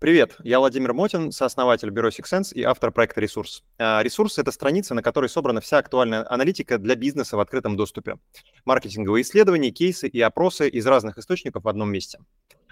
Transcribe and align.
Привет, 0.00 0.36
я 0.44 0.60
Владимир 0.60 0.94
Мотин, 0.94 1.30
сооснователь 1.30 1.90
бюро 1.90 2.08
SixSense 2.08 2.54
и 2.54 2.62
автор 2.62 2.90
проекта 2.90 3.20
«Ресурс». 3.20 3.62
А, 3.76 4.02
«Ресурс»— 4.02 4.38
это 4.38 4.50
страница, 4.50 4.94
на 4.94 5.02
которой 5.02 5.28
собрана 5.28 5.60
вся 5.60 5.76
актуальная 5.76 6.26
аналитика 6.32 6.78
для 6.78 6.94
бизнеса 6.94 7.36
в 7.36 7.40
открытом 7.40 7.76
доступе. 7.76 8.16
Маркетинговые 8.64 9.20
исследования, 9.20 9.70
кейсы 9.72 10.08
и 10.08 10.18
опросы 10.22 10.70
из 10.70 10.86
разных 10.86 11.18
источников 11.18 11.64
в 11.64 11.68
одном 11.68 11.92
месте. 11.92 12.18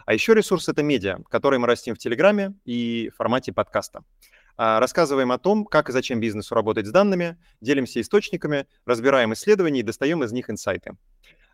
А 0.06 0.14
еще 0.14 0.32
«Ресурс»— 0.32 0.68
это 0.70 0.82
медиа, 0.82 1.18
который 1.28 1.58
мы 1.58 1.66
растим 1.66 1.96
в 1.96 1.98
Телеграме 1.98 2.54
и 2.64 3.10
в 3.12 3.16
формате 3.18 3.52
подкаста. 3.52 4.04
А, 4.56 4.80
рассказываем 4.80 5.30
о 5.30 5.36
том, 5.36 5.66
как 5.66 5.90
и 5.90 5.92
зачем 5.92 6.20
бизнесу 6.20 6.54
работать 6.54 6.86
с 6.86 6.90
данными, 6.90 7.36
делимся 7.60 8.00
источниками, 8.00 8.66
разбираем 8.86 9.34
исследования 9.34 9.80
и 9.80 9.82
достаем 9.82 10.24
из 10.24 10.32
них 10.32 10.48
инсайты. 10.48 10.96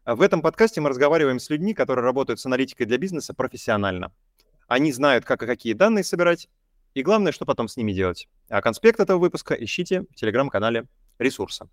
В 0.07 0.23
этом 0.23 0.41
подкасте 0.41 0.81
мы 0.81 0.91
разговариваем 0.91 1.41
с 1.41 1.51
людьми, 1.51 1.75
которые 1.75 2.05
работают 2.05 2.39
с 2.39 2.47
аналитикой 2.47 2.87
для 2.87 2.99
бизнеса 2.99 3.35
профессионально. 3.35 4.13
Они 4.67 4.93
знают, 4.93 5.25
как 5.25 5.43
и 5.43 5.47
какие 5.47 5.75
данные 5.75 6.05
собирать, 6.05 6.49
и 6.95 7.03
главное, 7.03 7.33
что 7.33 7.45
потом 7.45 7.69
с 7.69 7.77
ними 7.77 7.93
делать. 7.93 8.29
А 8.49 8.63
конспект 8.63 9.01
этого 9.01 9.19
выпуска 9.19 9.55
ищите 9.55 10.03
в 10.03 10.15
телеграм-канале 10.15 10.87
ресурса. 11.19 11.69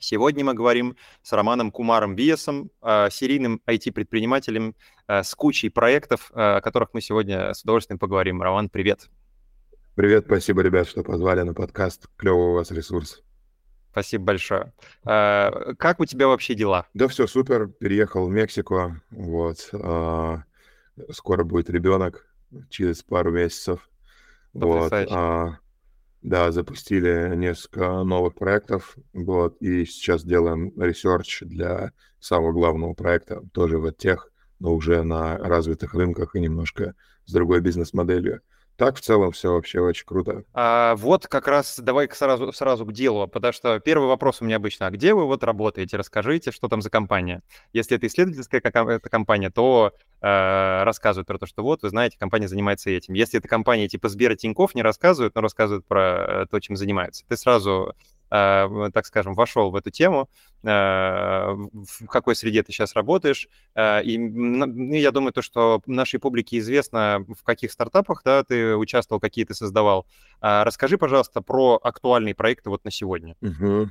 Сегодня 0.00 0.44
мы 0.44 0.52
говорим 0.52 0.96
с 1.22 1.32
Романом 1.32 1.70
Кумаром 1.70 2.14
Биесом, 2.14 2.70
а, 2.82 3.08
серийным 3.08 3.62
IT-предпринимателем 3.66 4.74
а, 5.06 5.22
с 5.22 5.34
кучей 5.34 5.70
проектов, 5.70 6.30
а, 6.34 6.58
о 6.58 6.60
которых 6.60 6.90
мы 6.92 7.00
сегодня 7.00 7.54
с 7.54 7.62
удовольствием 7.62 7.98
поговорим. 7.98 8.42
Роман, 8.42 8.68
привет. 8.68 9.08
Привет, 9.94 10.24
спасибо, 10.26 10.60
ребят, 10.62 10.88
что 10.88 11.04
позвали 11.04 11.42
на 11.42 11.54
подкаст. 11.54 12.08
Клевый 12.16 12.48
у 12.48 12.52
вас 12.54 12.72
ресурс. 12.72 13.22
Спасибо 13.92 14.24
большое. 14.24 14.72
А, 15.04 15.72
как 15.78 16.00
у 16.00 16.04
тебя 16.04 16.26
вообще 16.26 16.54
дела? 16.54 16.88
Да 16.94 17.06
все 17.06 17.28
супер. 17.28 17.68
Переехал 17.68 18.26
в 18.26 18.30
Мексику. 18.30 18.96
Вот. 19.12 19.68
А, 19.72 20.42
скоро 21.12 21.44
будет 21.44 21.70
ребенок 21.70 22.26
через 22.70 23.04
пару 23.04 23.30
месяцев. 23.30 23.88
Вот. 24.52 24.92
А, 24.92 25.58
да, 26.22 26.50
запустили 26.50 27.36
несколько 27.36 28.02
новых 28.02 28.34
проектов. 28.34 28.96
Вот. 29.12 29.58
И 29.62 29.84
сейчас 29.84 30.24
делаем 30.24 30.72
research 30.76 31.42
для 31.42 31.92
самого 32.18 32.50
главного 32.50 32.94
проекта, 32.94 33.44
тоже 33.52 33.78
в 33.78 33.92
тех, 33.92 34.32
но 34.58 34.74
уже 34.74 35.04
на 35.04 35.38
развитых 35.38 35.94
рынках 35.94 36.34
и 36.34 36.40
немножко 36.40 36.96
с 37.26 37.32
другой 37.32 37.60
бизнес-моделью. 37.60 38.40
Так 38.76 38.96
в 38.96 39.00
целом 39.00 39.30
все 39.30 39.52
вообще 39.52 39.80
очень 39.80 40.04
круто. 40.04 40.42
А, 40.52 40.96
вот 40.96 41.28
как 41.28 41.46
раз 41.46 41.78
давай 41.78 42.08
сразу, 42.12 42.52
сразу 42.52 42.84
к 42.84 42.92
делу, 42.92 43.28
потому 43.28 43.52
что 43.52 43.78
первый 43.78 44.08
вопрос 44.08 44.40
у 44.40 44.44
меня 44.44 44.56
обычно, 44.56 44.86
а 44.86 44.90
где 44.90 45.14
вы 45.14 45.26
вот 45.26 45.44
работаете? 45.44 45.96
Расскажите, 45.96 46.50
что 46.50 46.68
там 46.68 46.82
за 46.82 46.90
компания. 46.90 47.42
Если 47.72 47.96
это 47.96 48.08
исследовательская 48.08 48.60
эта 48.60 49.08
компания, 49.08 49.50
то 49.50 49.92
э, 50.20 50.82
рассказывают 50.82 51.28
про 51.28 51.38
то, 51.38 51.46
что 51.46 51.62
вот, 51.62 51.82
вы 51.82 51.90
знаете, 51.90 52.18
компания 52.18 52.48
занимается 52.48 52.90
этим. 52.90 53.14
Если 53.14 53.38
это 53.38 53.46
компания 53.46 53.88
типа 53.88 54.08
Сбера 54.08 54.34
Тинькофф, 54.34 54.74
не 54.74 54.82
рассказывают, 54.82 55.36
но 55.36 55.40
рассказывают 55.40 55.86
про 55.86 56.42
э, 56.42 56.46
то, 56.50 56.58
чем 56.58 56.74
занимаются. 56.74 57.24
Ты 57.28 57.36
сразу 57.36 57.94
так 58.34 59.06
скажем, 59.06 59.34
вошел 59.34 59.70
в 59.70 59.76
эту 59.76 59.90
тему, 59.90 60.28
э, 60.62 60.66
в 60.66 62.06
какой 62.08 62.34
среде 62.34 62.62
ты 62.62 62.72
сейчас 62.72 62.94
работаешь. 62.94 63.48
Э, 63.74 64.02
и 64.02 64.18
ну, 64.18 64.94
я 64.94 65.10
думаю, 65.10 65.32
то, 65.32 65.42
что 65.42 65.82
нашей 65.86 66.18
публике 66.18 66.58
известно, 66.58 67.24
в 67.28 67.44
каких 67.44 67.70
стартапах 67.72 68.22
да, 68.24 68.42
ты 68.42 68.76
участвовал, 68.76 69.20
какие 69.20 69.44
ты 69.44 69.54
создавал. 69.54 70.06
Расскажи, 70.40 70.98
пожалуйста, 70.98 71.40
про 71.42 71.78
актуальные 71.82 72.34
проекты 72.34 72.70
вот 72.70 72.84
на 72.84 72.90
сегодня. 72.90 73.36
Угу. 73.40 73.88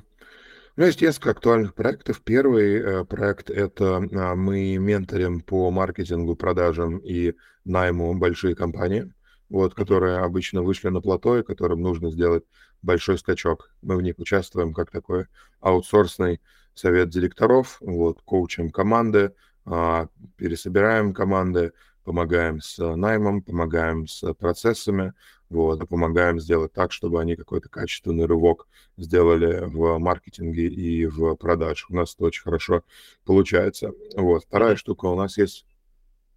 У 0.76 0.82
меня 0.82 0.88
есть 0.88 1.04
несколько 1.04 1.30
актуальных 1.30 1.76
проектов. 1.76 2.22
Первый 2.22 2.80
э, 2.80 3.06
проект— 3.06 3.50
это 3.52 4.02
э, 4.12 4.34
мы 4.34 4.78
менторим 4.78 5.42
по 5.42 5.70
маркетингу, 5.70 6.36
продажам 6.36 6.98
и 6.98 7.36
найму 7.64 8.16
большие 8.16 8.56
компании, 8.56 9.14
вот, 9.50 9.76
которые 9.76 10.18
обычно 10.18 10.64
вышли 10.64 10.90
на 10.90 11.00
плато 11.00 11.38
и 11.38 11.44
которым 11.44 11.84
нужно 11.84 12.10
сделать 12.10 12.44
большой 12.84 13.18
скачок. 13.18 13.72
Мы 13.82 13.98
в 13.98 14.02
них 14.02 14.20
участвуем 14.20 14.74
как 14.74 14.92
такой 14.92 15.26
аутсорсный 15.60 16.40
совет 16.76 17.10
директоров, 17.10 17.78
вот, 17.82 18.22
коучем 18.24 18.70
команды, 18.70 19.34
а, 19.66 20.08
пересобираем 20.36 21.14
команды, 21.14 21.74
помогаем 22.04 22.62
с 22.62 22.78
наймом, 22.96 23.42
помогаем 23.42 24.08
с 24.08 24.34
процессами, 24.34 25.14
вот, 25.50 25.88
помогаем 25.88 26.40
сделать 26.40 26.74
так, 26.74 26.92
чтобы 26.92 27.22
они 27.22 27.36
какой-то 27.36 27.70
качественный 27.70 28.26
рывок 28.26 28.68
сделали 28.98 29.64
в 29.66 29.98
маркетинге 30.00 30.68
и 30.68 31.06
в 31.06 31.36
продажах. 31.36 31.92
У 31.92 31.96
нас 31.96 32.14
это 32.16 32.26
очень 32.26 32.44
хорошо 32.44 32.84
получается. 33.24 33.92
Вот. 34.16 34.44
Вторая 34.44 34.76
штука, 34.76 35.06
у 35.06 35.16
нас 35.16 35.38
есть 35.38 35.66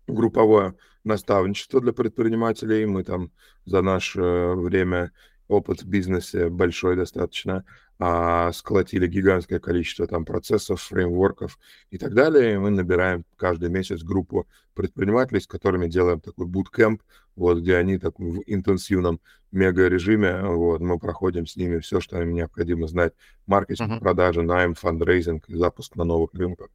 групповое 0.06 0.74
наставничество 1.04 1.80
для 1.80 1.92
предпринимателей. 1.92 2.84
Мы 2.86 3.04
там 3.04 3.30
за 3.64 3.82
наше 3.82 4.20
время 4.20 5.12
опыт 5.48 5.82
в 5.82 5.86
бизнесе 5.86 6.48
большой 6.48 6.96
достаточно, 6.96 7.64
а, 7.98 8.52
сколотили 8.52 9.06
гигантское 9.06 9.58
количество 9.58 10.06
там 10.06 10.24
процессов, 10.24 10.82
фреймворков 10.82 11.58
и 11.90 11.98
так 11.98 12.14
далее. 12.14 12.54
И 12.54 12.58
мы 12.58 12.70
набираем 12.70 13.24
каждый 13.36 13.70
месяц 13.70 14.02
группу 14.02 14.46
предпринимателей, 14.74 15.40
с 15.40 15.46
которыми 15.46 15.88
делаем 15.88 16.20
такой 16.20 16.46
буткемп, 16.46 17.02
вот, 17.36 17.58
где 17.58 17.76
они 17.76 17.98
так 17.98 18.18
в 18.18 18.42
интенсивном 18.46 19.20
мега-режиме, 19.52 20.42
вот, 20.42 20.80
мы 20.80 20.98
проходим 20.98 21.46
с 21.46 21.56
ними 21.56 21.78
все, 21.78 22.00
что 22.00 22.20
им 22.20 22.34
необходимо 22.34 22.86
знать. 22.88 23.14
Маркетинг, 23.46 23.92
uh-huh. 23.92 24.00
продажи, 24.00 24.42
найм, 24.42 24.74
фандрейзинг, 24.74 25.44
запуск 25.48 25.96
на 25.96 26.04
новых 26.04 26.34
рынках. 26.34 26.68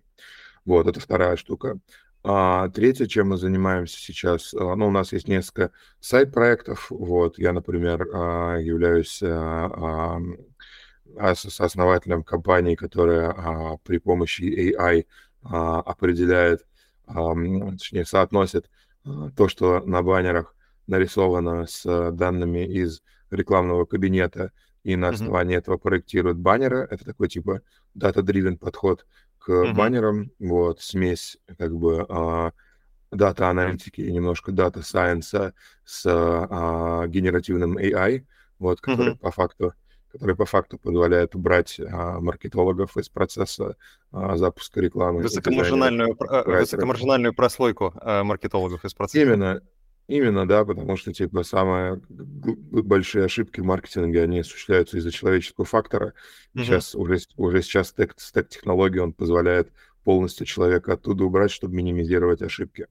Вот, 0.66 0.88
это 0.88 1.00
вторая 1.00 1.36
штука. 1.36 1.80
А, 2.24 2.70
третье, 2.70 3.08
чем 3.08 3.30
мы 3.30 3.38
занимаемся 3.38 3.98
сейчас, 3.98 4.54
а, 4.54 4.76
ну, 4.76 4.88
у 4.88 4.92
нас 4.92 5.12
есть 5.12 5.28
несколько 5.28 5.72
сайт-проектов. 6.00 6.88
Вот, 6.92 7.40
я, 7.40 7.52
например, 7.52 8.08
а, 8.14 8.58
являюсь 8.58 9.22
а, 9.24 10.20
основателем 11.18 12.24
компании, 12.24 12.76
которая 12.76 13.80
при 13.84 13.98
помощи 13.98 14.74
AI 14.74 15.06
определяет, 15.44 16.66
точнее, 17.06 18.06
соотносит 18.06 18.70
то, 19.36 19.48
что 19.50 19.82
на 19.82 20.04
баннерах 20.04 20.56
нарисовано 20.88 21.66
с 21.66 22.12
данными 22.12 22.66
из 22.66 23.02
рекламного 23.32 23.86
кабинета, 23.86 24.52
и 24.84 24.96
на 24.96 25.10
основании 25.10 25.56
mm-hmm. 25.56 25.60
этого 25.60 25.78
проектирует 25.78 26.38
баннеры. 26.38 26.88
Это 26.90 27.06
такой 27.06 27.28
типа 27.28 27.62
data-driven 27.98 28.58
подход 28.58 29.06
к 29.42 29.50
mm-hmm. 29.50 29.74
баннерам, 29.74 30.32
вот, 30.40 30.82
смесь 30.82 31.38
как 31.58 31.76
бы 31.76 32.06
а, 32.08 32.52
дата-аналитики 33.12 34.02
и 34.02 34.12
немножко 34.12 34.52
дата-сайенса 34.52 35.54
с 35.84 36.06
а, 36.08 37.08
генеративным 37.08 37.78
AI, 37.78 38.26
вот, 38.60 38.82
который 38.82 39.14
mm-hmm. 39.14 39.20
по 39.20 39.32
факту 39.32 39.74
который 40.12 40.36
по 40.36 40.46
факту 40.46 40.78
позволяет 40.78 41.36
убрать 41.36 41.80
а, 41.80 42.20
маркетологов 42.20 42.98
из 42.98 43.10
процесса 43.10 43.78
а, 44.12 44.36
запуска 44.38 44.82
рекламы. 44.82 45.22
Высокомаржинальную, 45.22 46.18
высокомаржинальную 46.46 47.34
прослойку 47.34 47.94
а, 47.96 48.24
маркетологов 48.24 48.84
из 48.84 48.94
процесса. 48.94 49.26
Именно, 49.26 49.62
Именно, 50.12 50.46
да, 50.46 50.66
потому 50.66 50.98
что, 50.98 51.14
типа, 51.14 51.44
самые 51.44 52.02
большие 52.10 53.24
ошибки 53.24 53.62
в 53.62 53.64
маркетинге, 53.64 54.24
они 54.24 54.40
осуществляются 54.40 54.98
из-за 54.98 55.10
человеческого 55.10 55.66
фактора. 55.66 56.08
Mm-hmm. 56.54 56.64
Сейчас 56.64 56.96
уже, 56.96 57.20
уже 57.38 57.62
сейчас 57.62 57.92
стек, 57.92 58.16
стек 58.18 58.50
технологий, 58.50 59.00
он 59.00 59.14
позволяет 59.14 59.72
полностью 60.04 60.46
человека 60.46 60.94
оттуда 60.94 61.24
убрать, 61.24 61.50
чтобы 61.50 61.76
минимизировать 61.76 62.42
ошибки. 62.42 62.88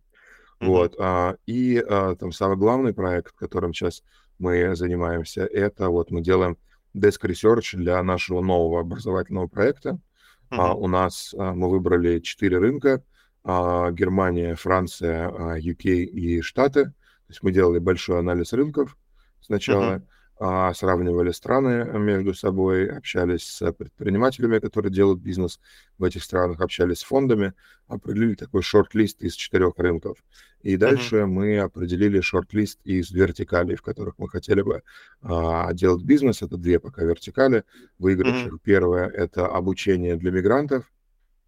Mm-hmm. 0.60 0.66
Вот. 0.66 0.94
А, 0.98 1.36
и 1.44 1.84
а, 1.86 2.16
там 2.16 2.32
самый 2.32 2.56
главный 2.56 2.94
проект, 2.94 3.32
которым 3.32 3.74
сейчас 3.74 4.02
мы 4.38 4.74
занимаемся, 4.74 5.44
это 5.44 5.90
вот 5.90 6.10
мы 6.10 6.22
делаем 6.22 6.56
Desk 6.96 7.20
Research 7.22 7.76
для 7.76 8.02
нашего 8.02 8.40
нового 8.40 8.80
образовательного 8.80 9.46
проекта. 9.46 9.90
Mm-hmm. 9.90 10.56
А, 10.56 10.72
у 10.72 10.88
нас 10.88 11.34
а, 11.36 11.52
мы 11.52 11.68
выбрали 11.68 12.20
четыре 12.20 12.56
рынка. 12.56 13.04
А, 13.44 13.90
Германия, 13.90 14.54
Франция, 14.54 15.28
а, 15.28 15.58
UK 15.58 15.84
и 16.04 16.40
Штаты. 16.40 16.94
То 17.30 17.32
есть 17.32 17.44
мы 17.44 17.52
делали 17.52 17.78
большой 17.78 18.18
анализ 18.18 18.52
рынков 18.52 18.98
сначала, 19.40 20.02
uh-huh. 20.40 20.74
сравнивали 20.74 21.30
страны 21.30 21.84
между 21.96 22.34
собой, 22.34 22.88
общались 22.90 23.46
с 23.46 23.72
предпринимателями, 23.72 24.58
которые 24.58 24.92
делают 24.92 25.20
бизнес 25.20 25.60
в 25.96 26.02
этих 26.02 26.24
странах, 26.24 26.60
общались 26.60 26.98
с 26.98 27.02
фондами, 27.04 27.52
определили 27.86 28.34
такой 28.34 28.62
шорт-лист 28.62 29.22
из 29.22 29.34
четырех 29.34 29.74
рынков. 29.76 30.18
И 30.62 30.76
дальше 30.76 31.18
uh-huh. 31.18 31.26
мы 31.26 31.60
определили 31.60 32.20
шорт-лист 32.20 32.80
из 32.82 33.12
вертикалей, 33.12 33.76
в 33.76 33.82
которых 33.82 34.18
мы 34.18 34.28
хотели 34.28 34.62
бы 34.62 34.82
а, 35.22 35.72
делать 35.72 36.02
бизнес. 36.02 36.42
Это 36.42 36.56
две 36.56 36.80
пока 36.80 37.04
вертикали. 37.04 37.62
Выигравших 38.00 38.54
uh-huh. 38.54 38.60
первое— 38.64 39.06
это 39.08 39.46
обучение 39.46 40.16
для 40.16 40.32
мигрантов. 40.32 40.90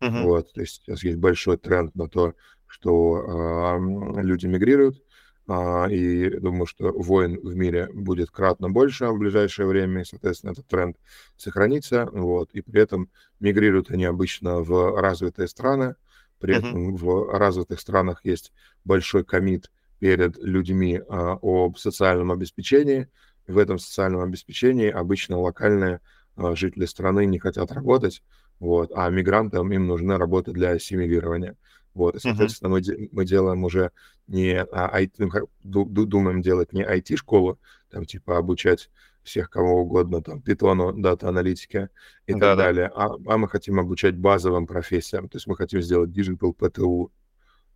Uh-huh. 0.01 0.23
Вот, 0.23 0.53
то 0.53 0.61
есть 0.61 0.83
сейчас 0.85 1.03
есть 1.03 1.19
большой 1.19 1.57
тренд 1.57 1.93
на 1.97 2.09
то, 2.09 2.35
что 2.69 3.25
а, 3.27 3.79
люди 4.23 4.47
мигрируют. 4.47 5.03
А, 5.49 5.87
и 5.89 6.39
думаю, 6.39 6.67
что 6.67 6.93
войн 6.93 7.39
в 7.43 7.55
мире 7.55 7.89
будет 7.93 8.31
кратно 8.31 8.71
больше 8.71 9.07
в 9.07 9.19
ближайшее 9.19 9.67
время, 9.67 10.03
и, 10.03 10.05
соответственно, 10.05 10.53
этот 10.53 10.67
тренд 10.67 10.97
сохранится, 11.37 12.09
вот, 12.13 12.51
и 12.53 12.61
при 12.61 12.83
этом 12.83 13.11
мигрируют 13.41 13.91
они 13.91 14.05
обычно 14.05 14.61
в 14.61 15.01
развитые 15.01 15.49
страны, 15.49 15.97
при 16.39 16.55
uh-huh. 16.55 16.59
этом 16.59 16.97
в 16.97 17.33
развитых 17.33 17.81
странах 17.81 18.21
есть 18.25 18.53
большой 18.85 19.25
комит 19.25 19.71
перед 19.99 20.37
людьми 20.39 21.01
а, 21.09 21.39
об 21.41 21.77
социальном 21.77 22.33
обеспечении, 22.33 23.09
в 23.47 23.59
этом 23.59 23.79
социальном 23.79 24.21
обеспечении 24.23 24.89
обычно 24.89 25.39
локальные 25.39 26.01
а, 26.37 26.55
жители 26.55 26.87
страны 26.87 27.27
не 27.27 27.39
хотят 27.39 27.73
работать, 27.73 28.23
вот, 28.61 28.93
а 28.95 29.09
мигрантам 29.11 29.73
им 29.73 29.87
нужна 29.87 30.19
работа 30.19 30.53
для 30.53 30.71
ассимилирования. 30.71 31.57
Вот, 31.95 32.17
и, 32.17 32.19
соответственно, 32.19 32.75
uh-huh. 32.75 32.97
мы, 32.99 33.09
мы 33.13 33.25
делаем 33.25 33.65
уже 33.65 33.91
не 34.27 34.63
а, 34.63 35.01
IT, 35.01 35.47
думаем 35.63 36.41
делать 36.41 36.73
не 36.73 36.83
IT-школу, 36.83 37.59
там, 37.91 38.07
типа, 38.07 38.39
обучать 38.39 38.89
всех 39.23 39.51
кого 39.51 39.83
угодно, 39.83 40.23
там, 40.23 40.41
питону, 40.41 40.93
дата-аналитике 40.93 41.91
и 42.27 42.33
да, 42.33 42.39
так 42.39 42.41
да. 42.41 42.57
далее, 42.57 42.91
а, 42.95 43.15
а 43.27 43.39
мы 43.39 43.49
хотим 43.49 43.79
обучать 43.79 44.17
базовым 44.17 44.67
профессиям, 44.67 45.29
то 45.29 45.37
есть 45.37 45.47
мы 45.47 45.57
хотим 45.57 45.83
сделать 45.83 46.11
digital 46.11 46.57
ПТУ, 46.57 47.11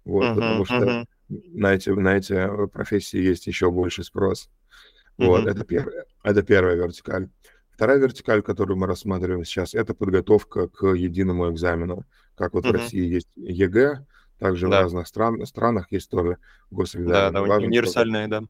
вот, 0.05 0.25
uh-huh, 0.25 0.35
потому 0.35 0.65
что 0.65 0.77
uh-huh. 0.77 1.07
на, 1.29 1.75
эти, 1.75 1.91
на 1.91 2.17
эти 2.17 2.67
профессии 2.69 3.19
есть 3.19 3.47
еще 3.47 3.71
больше 3.71 4.03
спрос. 4.03 4.49
Uh-huh. 5.19 5.27
Вот, 5.27 5.47
это, 5.47 5.65
первое, 5.65 6.07
это 6.23 6.43
первая 6.43 6.77
вертикаль. 6.77 7.29
Вторая 7.76 7.99
вертикаль, 7.99 8.40
которую 8.40 8.78
мы 8.78 8.87
рассматриваем 8.87 9.44
сейчас, 9.44 9.75
это 9.75 9.93
подготовка 9.93 10.67
к 10.67 10.87
единому 10.94 11.52
экзамену. 11.52 12.06
Как 12.34 12.55
вот 12.55 12.64
uh-huh. 12.64 12.70
в 12.70 12.73
России 12.73 13.05
есть 13.05 13.28
ЕГЭ, 13.37 14.06
также 14.38 14.67
да. 14.67 14.78
в 14.78 14.82
разных 14.84 15.06
стран, 15.06 15.44
странах 15.44 15.93
есть 15.93 16.08
тоже 16.08 16.38
госэкзамен. 16.70 17.12
Да, 17.12 17.31
да, 17.31 17.56
универсальные, 17.56 18.28
да. 18.28 18.44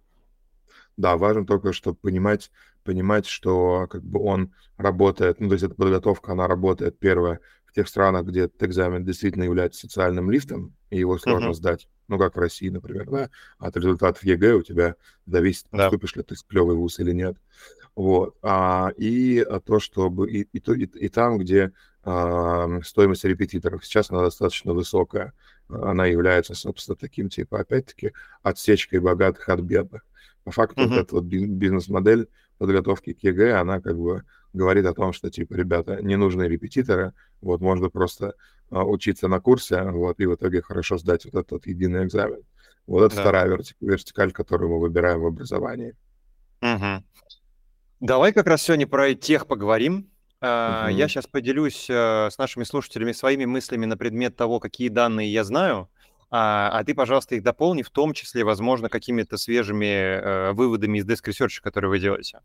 Да, 0.97 1.17
важно 1.17 1.45
только, 1.45 1.73
чтобы 1.73 1.97
понимать, 1.97 2.53
понимать, 2.85 3.27
что 3.27 3.89
как 3.91 4.05
бы 4.05 4.23
он 4.23 4.55
работает, 4.77 5.41
ну, 5.41 5.49
то 5.49 5.55
есть 5.55 5.65
эта 5.65 5.75
подготовка, 5.75 6.31
она 6.31 6.47
работает, 6.47 6.97
первое, 7.01 7.41
в 7.65 7.73
тех 7.73 7.89
странах, 7.89 8.27
где 8.27 8.43
этот 8.43 8.63
экзамен 8.63 9.05
действительно 9.05 9.43
является 9.43 9.81
социальным 9.81 10.31
лифтом, 10.31 10.73
и 10.91 11.01
его 11.01 11.19
сложно 11.19 11.49
uh-huh. 11.49 11.55
сдать, 11.55 11.89
ну, 12.07 12.17
как 12.17 12.37
в 12.37 12.39
России, 12.39 12.69
например, 12.69 13.11
да, 13.11 13.31
от 13.59 13.77
результатов 13.77 14.23
ЕГЭ 14.23 14.55
у 14.55 14.63
тебя 14.63 14.95
зависит, 15.27 15.67
да. 15.73 15.91
поступишь 15.91 16.15
ли 16.15 16.23
ты 16.23 16.37
в 16.37 16.45
клевый 16.45 16.77
вуз 16.77 17.01
или 17.01 17.11
нет. 17.11 17.37
Вот. 17.97 18.37
А, 18.43 18.93
и 18.97 19.45
то, 19.65 19.81
чтобы 19.81 20.31
и, 20.31 20.43
и, 20.53 20.59
и, 20.59 20.85
и 20.85 21.09
там, 21.09 21.39
где 21.39 21.73
а, 22.05 22.81
стоимость 22.85 23.25
репетиторов 23.25 23.85
сейчас 23.85 24.11
она 24.11 24.21
достаточно 24.21 24.73
высокая, 24.75 25.33
она 25.69 26.07
является, 26.07 26.55
собственно, 26.55 26.95
таким, 26.95 27.29
типа, 27.29 27.61
опять-таки, 27.61 28.13
отсечкой 28.43 29.01
богатых 29.01 29.49
от 29.49 29.61
бедных. 29.61 30.03
По 30.45 30.53
факту, 30.53 30.83
uh-huh. 30.83 30.89
вот 30.89 30.99
эта 30.99 31.15
вот 31.17 31.25
бизнес-модель 31.25 32.29
подготовки 32.59 33.15
к 33.15 33.25
ЕГЭ, 33.25 33.55
она 33.55 33.81
как 33.81 33.99
бы 33.99 34.23
говорит 34.53 34.87
о 34.87 34.95
том, 34.95 35.13
что, 35.13 35.31
типа, 35.31 35.55
ребята, 35.55 36.01
не 36.03 36.17
нужны 36.17 36.45
репетиторы, 36.45 37.15
вот, 37.41 37.61
можно 37.61 37.91
просто 37.91 38.35
а, 38.71 38.85
учиться 38.85 39.27
на 39.27 39.41
курсе, 39.41 39.83
вот, 39.83 40.21
и 40.21 40.27
в 40.27 40.35
итоге 40.35 40.63
хорошо 40.63 40.99
сдать 40.99 41.25
вот 41.25 41.35
этот 41.35 41.51
вот 41.51 41.67
единый 41.67 42.05
экзамен. 42.05 42.43
Вот 42.87 43.05
это 43.05 43.17
да. 43.17 43.23
вторая 43.23 43.49
вертик, 43.49 43.77
вертикаль, 43.81 44.33
которую 44.33 44.71
мы 44.71 44.81
выбираем 44.81 45.21
в 45.21 45.27
образовании. 45.27 45.95
Угу. 46.63 47.05
Давай 48.01 48.33
как 48.33 48.47
раз 48.47 48.63
сегодня 48.63 48.87
про 48.87 49.15
EdTech 49.15 49.47
поговорим. 49.47 50.11
Uh-huh. 50.43 50.93
Я 50.93 51.09
сейчас 51.09 51.27
поделюсь 51.27 51.87
э, 51.89 52.29
с 52.31 52.37
нашими 52.37 52.65
слушателями 52.65 53.13
своими 53.13 53.47
мыслями 53.47 53.87
на 53.87 53.97
предмет 53.97 54.37
того, 54.37 54.61
какие 54.61 54.91
данные 54.91 55.33
я 55.33 55.45
знаю, 55.45 55.89
а, 56.31 56.71
а 56.71 56.85
ты, 56.85 56.95
пожалуйста, 56.95 57.37
их 57.37 57.43
дополни, 57.43 57.83
в 57.83 57.91
том 57.91 58.13
числе, 58.13 58.43
возможно, 58.43 58.89
какими-то 58.89 59.37
свежими 59.37 59.87
э, 59.87 60.53
выводами 60.53 60.99
из 60.99 61.07
Desk 61.07 61.25
Research, 61.29 61.61
которые 61.63 61.89
вы 61.89 62.01
делаете. 62.01 62.41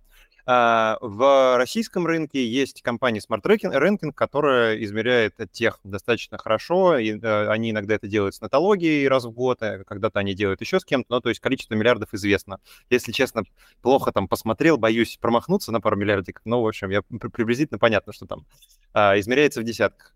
А, 0.46 0.98
в 1.02 1.58
российском 1.58 2.06
рынке 2.06 2.46
есть 2.46 2.82
компания 2.84 3.20
Smart 3.20 3.42
Ranking, 3.42 4.12
которая 4.14 4.82
измеряет 4.84 5.36
тех 5.52 5.80
достаточно 5.84 6.38
хорошо, 6.38 6.98
и 6.98 7.20
э, 7.20 7.48
они 7.48 7.72
иногда 7.72 7.96
это 7.96 8.08
делают 8.08 8.36
с 8.36 8.42
нотологией 8.42 9.08
раз 9.08 9.26
в 9.26 9.32
год, 9.32 9.64
а 9.64 9.84
когда-то 9.84 10.20
они 10.20 10.36
делают 10.36 10.62
еще 10.62 10.80
с 10.80 10.86
кем-то, 10.86 11.08
но 11.10 11.20
то 11.20 11.30
есть 11.30 11.42
количество 11.42 11.74
миллиардов 11.74 12.14
известно. 12.14 12.60
Если 12.90 13.12
честно, 13.12 13.44
плохо 13.82 14.12
там 14.12 14.28
посмотрел, 14.28 14.78
боюсь 14.78 15.18
промахнуться 15.20 15.72
на 15.72 15.82
пару 15.82 15.96
миллиардиков, 15.96 16.44
но, 16.46 16.62
в 16.62 16.68
общем, 16.68 16.90
я 16.90 17.02
приблизительно 17.02 17.80
понятно, 17.80 18.14
что 18.14 18.28
там 18.28 18.46
а, 18.94 19.20
измеряется 19.20 19.62
в 19.62 19.64
десятках. 19.64 20.14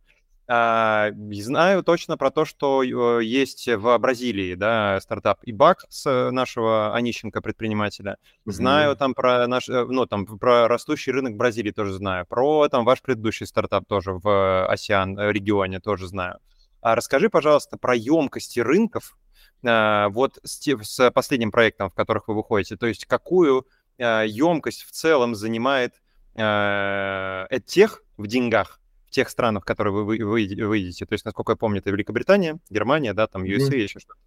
А, 0.47 1.09
знаю 1.31 1.83
точно 1.83 2.17
про 2.17 2.29
то, 2.29 2.45
что 2.45 2.83
э, 2.83 3.23
есть 3.23 3.67
в 3.67 3.97
Бразилии, 3.97 4.53
да, 4.53 4.99
стартап 5.01 5.39
ИБАК 5.43 5.85
с 5.89 6.29
нашего 6.31 6.95
Онищенко 6.95 7.41
предпринимателя. 7.41 8.11
Mm-hmm. 8.11 8.51
Знаю 8.51 8.95
там 8.95 9.15
про 9.15 9.47
наш, 9.47 9.67
э, 9.69 9.85
ну, 9.85 10.05
там 10.05 10.27
про 10.27 10.67
растущий 10.67 11.11
рынок 11.11 11.35
Бразилии 11.35 11.71
тоже 11.71 11.93
знаю. 11.93 12.27
Про 12.27 12.67
там 12.69 12.85
ваш 12.85 13.01
предыдущий 13.01 13.47
стартап 13.47 13.87
тоже 13.87 14.13
в 14.13 14.67
Осиан 14.67 15.17
э, 15.17 15.31
регионе 15.31 15.79
тоже 15.79 16.07
знаю. 16.07 16.37
А 16.79 16.93
расскажи, 16.93 17.29
пожалуйста, 17.29 17.77
про 17.77 17.95
емкости 17.95 18.59
рынков 18.59 19.17
вот 19.63 20.37
с, 20.43 20.59
с 20.83 21.09
последним 21.09 21.49
проектом, 21.49 21.89
в 21.89 21.95
которых 21.95 22.27
вы 22.27 22.35
выходите. 22.35 22.77
То 22.77 22.85
есть 22.85 23.05
какую 23.05 23.65
емкость 23.97 24.83
в 24.83 24.91
целом 24.91 25.33
занимает 25.33 25.95
тех 26.35 28.03
в 28.17 28.27
деньгах, 28.27 28.79
тех 29.09 29.29
странах, 29.29 29.63
в 29.63 29.65
которые 29.65 29.93
вы 29.93 30.17
выйдете. 30.23 31.05
То 31.05 31.13
есть, 31.13 31.25
насколько 31.25 31.53
я 31.53 31.55
помню, 31.55 31.79
это 31.79 31.91
Великобритания, 31.91 32.59
Германия, 32.69 33.13
да, 33.13 33.27
там 33.27 33.43
USA, 33.43 33.69
mm-hmm. 33.69 33.77
еще 33.77 33.99
что-то. 33.99 34.19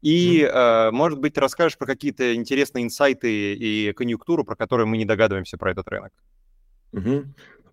И, 0.00 0.40
mm-hmm. 0.40 0.88
э, 0.88 0.90
может 0.92 1.18
быть, 1.18 1.34
ты 1.34 1.40
расскажешь 1.40 1.76
про 1.76 1.86
какие-то 1.86 2.34
интересные 2.34 2.84
инсайты 2.84 3.54
и 3.54 3.92
конъюнктуру, 3.92 4.44
про 4.44 4.54
которые 4.54 4.86
мы 4.86 4.96
не 4.96 5.04
догадываемся 5.04 5.58
про 5.58 5.72
этот 5.72 5.88
рынок. 5.88 6.12
Mm-hmm. 6.92 7.26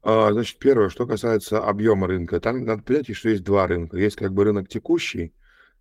А, 0.03 0.31
значит, 0.33 0.59
первое, 0.59 0.89
что 0.89 1.07
касается 1.07 1.59
объема 1.59 2.07
рынка. 2.07 2.39
Там 2.39 2.63
надо 2.63 2.83
понять, 2.83 3.15
что 3.15 3.29
есть 3.29 3.43
два 3.43 3.67
рынка. 3.67 3.97
Есть 3.97 4.15
как 4.15 4.33
бы 4.33 4.43
рынок 4.43 4.69
текущий, 4.69 5.33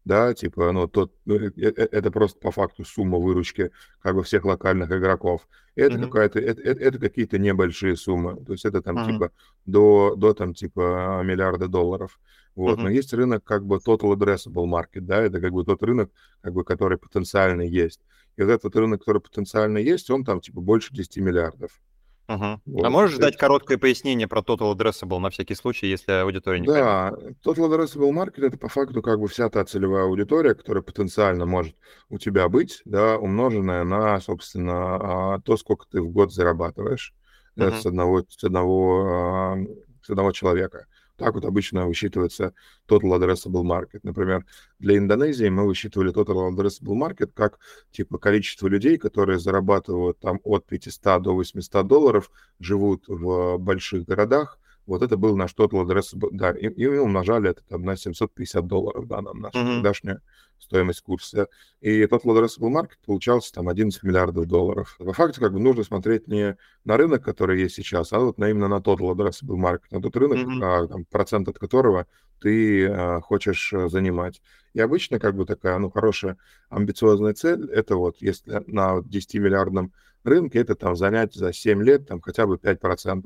да, 0.04 0.34
типа, 0.34 0.72
ну, 0.72 0.86
тот, 0.86 1.12
ну, 1.24 1.36
э, 1.36 1.50
э, 1.56 1.72
э, 1.76 1.88
это 1.90 2.10
просто 2.10 2.38
по 2.38 2.50
факту 2.50 2.84
сумма 2.84 3.18
выручки 3.18 3.70
как 4.00 4.14
бы 4.14 4.22
всех 4.22 4.44
локальных 4.44 4.90
игроков. 4.92 5.48
Это 5.76 5.96
mm-hmm. 5.96 6.04
какая-то, 6.04 6.38
это, 6.40 6.60
это, 6.60 6.80
это 6.80 6.98
какие-то 6.98 7.38
небольшие 7.38 7.96
суммы, 7.96 8.36
то 8.44 8.52
есть 8.52 8.64
это 8.64 8.82
там 8.82 8.98
mm-hmm. 8.98 9.12
типа 9.12 9.32
до, 9.64 10.14
до 10.16 10.34
там 10.34 10.54
типа 10.54 11.22
миллиарда 11.24 11.68
долларов. 11.68 12.20
Вот, 12.54 12.78
mm-hmm. 12.78 12.82
но 12.82 12.90
есть 12.90 13.12
рынок 13.14 13.44
как 13.44 13.64
бы 13.64 13.76
total 13.76 14.14
addressable 14.14 14.66
market, 14.66 15.00
да, 15.00 15.22
это 15.22 15.40
как 15.40 15.52
бы 15.52 15.64
тот 15.64 15.82
рынок, 15.82 16.10
как 16.42 16.52
бы, 16.52 16.64
который 16.64 16.98
потенциально 16.98 17.62
есть. 17.62 18.00
И 18.36 18.42
вот 18.42 18.50
этот 18.50 18.76
рынок, 18.76 19.00
который 19.00 19.22
потенциально 19.22 19.78
есть, 19.78 20.10
он 20.10 20.24
там 20.24 20.40
типа 20.40 20.60
больше 20.60 20.94
10 20.94 21.16
миллиардов. 21.18 21.80
Угу. 22.26 22.60
Вот. 22.66 22.84
А 22.84 22.90
можешь 22.90 23.18
дать 23.18 23.36
короткое 23.36 23.76
пояснение 23.76 24.26
про 24.26 24.40
Total 24.40 24.74
Addressable 24.74 25.18
на 25.18 25.30
всякий 25.30 25.54
случай, 25.54 25.88
если 25.88 26.12
аудитория 26.12 26.60
не 26.60 26.66
Да, 26.66 27.10
поймет? 27.10 27.36
Total 27.44 27.68
Addressable 27.68 28.12
Market— 28.12 28.46
это 28.46 28.56
по 28.56 28.68
факту 28.68 29.02
как 29.02 29.20
бы 29.20 29.28
вся 29.28 29.50
та 29.50 29.64
целевая 29.64 30.04
аудитория, 30.04 30.54
которая 30.54 30.82
потенциально 30.82 31.44
может 31.44 31.76
у 32.08 32.18
тебя 32.18 32.48
быть, 32.48 32.80
да, 32.86 33.18
умноженная 33.18 33.84
на, 33.84 34.20
собственно, 34.20 35.34
а, 35.34 35.40
то, 35.40 35.56
сколько 35.58 35.86
ты 35.90 36.00
в 36.00 36.10
год 36.10 36.32
зарабатываешь 36.32 37.14
угу. 37.56 37.66
да, 37.66 37.72
с, 37.72 37.86
одного, 37.86 38.24
с, 38.28 38.42
одного, 38.42 39.06
а, 39.06 39.56
с 40.02 40.10
одного 40.10 40.32
человека. 40.32 40.86
Так 41.16 41.34
вот 41.34 41.44
обычно 41.44 41.86
высчитывается 41.86 42.54
total 42.88 43.18
addressable 43.18 43.62
market. 43.62 44.00
Например, 44.02 44.44
для 44.78 44.98
Индонезии 44.98 45.48
мы 45.48 45.66
высчитывали 45.66 46.12
total 46.12 46.50
addressable 46.50 46.96
market 46.96 47.30
как 47.34 47.58
типа 47.92 48.18
количество 48.18 48.66
людей, 48.66 48.98
которые 48.98 49.38
зарабатывают 49.38 50.18
там 50.18 50.40
от 50.42 50.66
500 50.66 51.22
до 51.22 51.34
800 51.34 51.86
долларов, 51.86 52.30
живут 52.58 53.04
в 53.06 53.58
больших 53.58 54.04
городах, 54.04 54.58
вот 54.86 55.02
это 55.02 55.16
был 55.16 55.36
наш 55.36 55.54
total 55.54 55.86
addressable, 55.86 56.28
да, 56.32 56.50
и, 56.50 56.68
и 56.68 56.86
мы 56.86 57.00
умножали 57.00 57.50
это 57.50 57.62
там 57.68 57.82
на 57.82 57.96
750 57.96 58.66
долларов, 58.66 59.06
да, 59.06 59.22
нам 59.22 59.40
наша 59.40 59.58
mm-hmm. 59.58 59.74
тогдашняя 59.76 60.20
стоимость 60.64 61.02
курса. 61.02 61.48
И 61.80 62.02
total 62.04 62.36
addressable 62.36 62.72
market 62.72 62.98
получался 63.04 63.52
там 63.52 63.68
11 63.68 64.02
миллиардов 64.02 64.46
долларов. 64.46 64.96
По 64.98 65.12
факту 65.12 65.40
как 65.40 65.52
бы 65.52 65.60
нужно 65.60 65.84
смотреть 65.84 66.26
не 66.28 66.56
на 66.84 66.96
рынок, 66.96 67.24
который 67.24 67.60
есть 67.60 67.76
сейчас, 67.76 68.12
а 68.12 68.18
вот 68.18 68.38
на, 68.38 68.50
именно 68.50 68.68
на 68.68 68.78
total 68.78 69.14
addressable 69.14 69.56
market, 69.56 69.86
на 69.90 70.02
тот 70.02 70.16
рынок, 70.16 70.38
mm-hmm. 70.38 70.62
а, 70.62 70.88
там, 70.88 71.04
процент 71.04 71.48
от 71.48 71.58
которого 71.58 72.06
ты 72.40 72.86
а, 72.88 73.20
хочешь 73.20 73.72
э, 73.72 73.88
занимать. 73.88 74.42
И 74.74 74.80
обычно 74.80 75.18
как 75.18 75.36
бы 75.36 75.46
такая, 75.46 75.78
ну, 75.78 75.90
хорошая 75.90 76.36
амбициозная 76.68 77.34
цель, 77.34 77.70
это 77.70 77.96
вот 77.96 78.16
если 78.20 78.62
на 78.66 78.98
10-миллиардном 78.98 79.92
рынке, 80.24 80.58
это 80.58 80.74
там 80.74 80.96
занять 80.96 81.34
за 81.34 81.52
7 81.52 81.82
лет 81.82 82.08
там 82.08 82.20
хотя 82.20 82.46
бы 82.46 82.56
5%. 82.56 83.22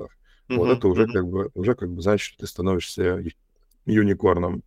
Uh-huh, 0.49 0.55
вот 0.55 0.77
это 0.77 0.87
уже 0.87 1.03
uh-huh. 1.03 1.13
как 1.13 1.27
бы 1.27 1.51
уже 1.53 1.75
как 1.75 1.91
бы 1.91 2.01
значит, 2.01 2.25
что 2.25 2.39
ты 2.39 2.47
становишься 2.47 3.23
юникорном. 3.85 4.63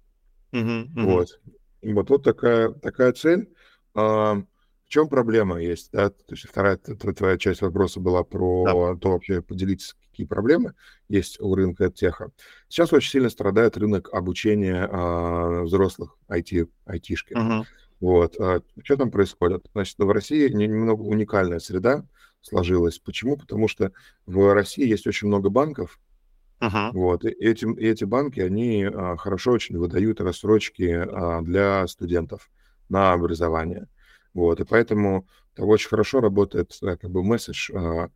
Uh-huh, 0.52 0.86
uh-huh. 0.86 1.04
Вот. 1.04 1.40
Вот, 1.82 2.10
вот 2.10 2.22
такая, 2.22 2.70
такая 2.70 3.12
цель. 3.12 3.48
А, 3.94 4.34
в 4.34 4.88
чем 4.88 5.08
проблема 5.08 5.60
есть? 5.60 5.90
Да? 5.92 6.10
То 6.10 6.16
есть 6.30 6.46
вторая 6.46 6.76
твоя 6.76 7.38
часть 7.38 7.62
вопроса 7.62 8.00
была 8.00 8.24
про 8.24 8.64
да. 8.64 9.00
то, 9.00 9.10
вообще 9.10 9.42
поделиться, 9.42 9.96
какие 10.10 10.26
проблемы 10.26 10.74
есть 11.08 11.40
у 11.40 11.54
рынка 11.54 11.90
теха. 11.90 12.30
Сейчас 12.68 12.92
очень 12.92 13.10
сильно 13.10 13.30
страдает 13.30 13.76
рынок 13.76 14.12
обучения 14.12 14.88
а, 14.90 15.62
взрослых 15.62 16.16
IT, 16.28 16.68
айтишки. 16.86 17.34
Uh-huh. 17.34 17.64
Вот. 18.00 18.36
А 18.40 18.60
что 18.82 18.96
там 18.96 19.10
происходит? 19.10 19.66
Значит, 19.72 19.98
в 19.98 20.10
России 20.10 20.48
немного 20.48 21.02
уникальная 21.02 21.60
среда 21.60 22.04
сложилась. 22.40 22.98
Почему? 22.98 23.36
Потому 23.36 23.68
что 23.68 23.92
в 24.26 24.52
России 24.52 24.86
есть 24.86 25.06
очень 25.06 25.28
много 25.28 25.50
банков, 25.50 26.00
Ага. 26.68 26.92
вот, 26.92 27.24
и 27.24 27.28
эти, 27.30 27.64
и 27.64 27.86
эти 27.88 28.04
банки, 28.04 28.40
они 28.40 28.84
а, 28.84 29.16
хорошо 29.16 29.52
очень 29.52 29.78
выдают 29.78 30.20
рассрочки 30.20 30.84
а, 30.84 31.42
для 31.42 31.86
студентов 31.88 32.50
на 32.88 33.12
образование. 33.14 33.88
Вот, 34.34 34.60
и 34.60 34.64
поэтому 34.64 35.26
это 35.54 35.64
очень 35.66 35.88
хорошо 35.88 36.20
работает 36.20 36.76
а, 36.82 36.96
как 36.96 37.10
бы 37.10 37.24
месседж 37.24 37.70
а, 37.74 38.10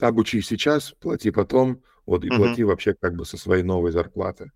обучи 0.00 0.40
сейчас, 0.42 0.92
плати 1.00 1.30
потом, 1.30 1.82
вот, 2.06 2.24
и 2.24 2.30
Мгм. 2.30 2.36
плати 2.40 2.64
вообще 2.64 2.94
как 3.00 3.14
бы 3.14 3.24
со 3.24 3.36
своей 3.38 3.62
новой 3.62 3.92
зарплаты. 3.92 4.52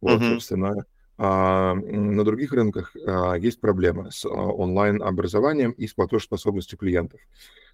Вот, 0.00 0.24
Мгм. 0.24 0.24
собственно, 0.24 0.84
а, 1.18 1.74
на 1.74 2.24
других 2.24 2.52
рынках 2.52 2.96
а, 3.06 3.34
есть 3.36 3.60
проблема 3.60 4.10
с 4.10 4.24
а, 4.24 4.28
онлайн-образованием 4.30 5.72
и 5.72 5.86
с 5.86 5.94
платежеспособностью 5.94 6.78
клиентов. 6.78 7.20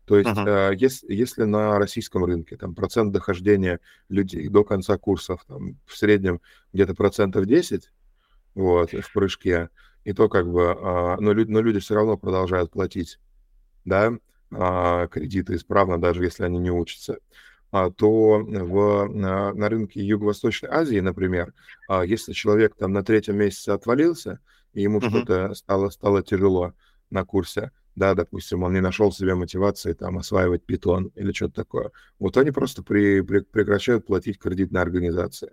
То 0.06 0.18
есть, 0.18 0.30
Мгм. 0.30 0.46
а, 0.46 0.70
ес- 0.72 1.04
если 1.08 1.44
на 1.44 1.78
российском 1.78 2.24
рынке 2.24 2.56
там 2.56 2.74
процент 2.74 3.12
дохождения 3.12 3.80
людей 4.08 4.48
до 4.48 4.64
конца 4.64 4.98
курсов 4.98 5.44
там, 5.48 5.78
в 5.86 5.96
среднем 5.96 6.40
где-то 6.72 6.94
процентов 6.94 7.46
10, 7.46 7.90
вот, 8.54 8.92
в 8.92 9.12
прыжке, 9.12 9.70
и 10.04 10.12
то 10.12 10.28
как 10.28 10.48
бы, 10.50 10.76
а, 10.78 11.16
но, 11.20 11.32
лю- 11.32 11.46
но 11.48 11.60
люди 11.60 11.80
все 11.80 11.94
равно 11.96 12.16
продолжают 12.16 12.70
платить, 12.70 13.18
да, 13.84 14.12
а, 14.52 15.06
кредиты 15.08 15.56
исправно, 15.56 16.00
даже 16.00 16.24
если 16.24 16.44
они 16.44 16.58
не 16.58 16.70
учатся, 16.70 17.18
а, 17.72 17.90
то 17.90 18.38
в, 18.40 19.06
на, 19.08 19.52
на 19.52 19.68
рынке 19.68 20.00
Юго-Восточной 20.04 20.70
Азии, 20.70 21.00
например, 21.00 21.52
если 22.04 22.32
человек 22.32 22.74
там 22.76 22.92
на 22.92 23.02
третьем 23.04 23.36
месяце 23.36 23.70
отвалился, 23.70 24.40
и 24.72 24.82
ему 24.82 25.00
Мгм. 25.00 25.10
что-то 25.10 25.54
стало, 25.54 25.90
стало 25.90 26.22
тяжело 26.22 26.74
на 27.10 27.24
курсе, 27.24 27.72
да, 27.96 28.14
допустим, 28.14 28.62
он 28.62 28.74
не 28.74 28.80
нашел 28.80 29.10
себе 29.10 29.34
мотивации 29.34 29.94
там 29.94 30.18
осваивать 30.18 30.64
питон 30.64 31.10
или 31.16 31.32
что-то 31.32 31.54
такое, 31.54 31.90
вот 32.18 32.36
они 32.36 32.50
просто 32.50 32.82
при, 32.82 33.22
при- 33.22 33.40
прекращают 33.40 34.06
платить 34.06 34.38
кредитной 34.38 34.82
организации. 34.82 35.50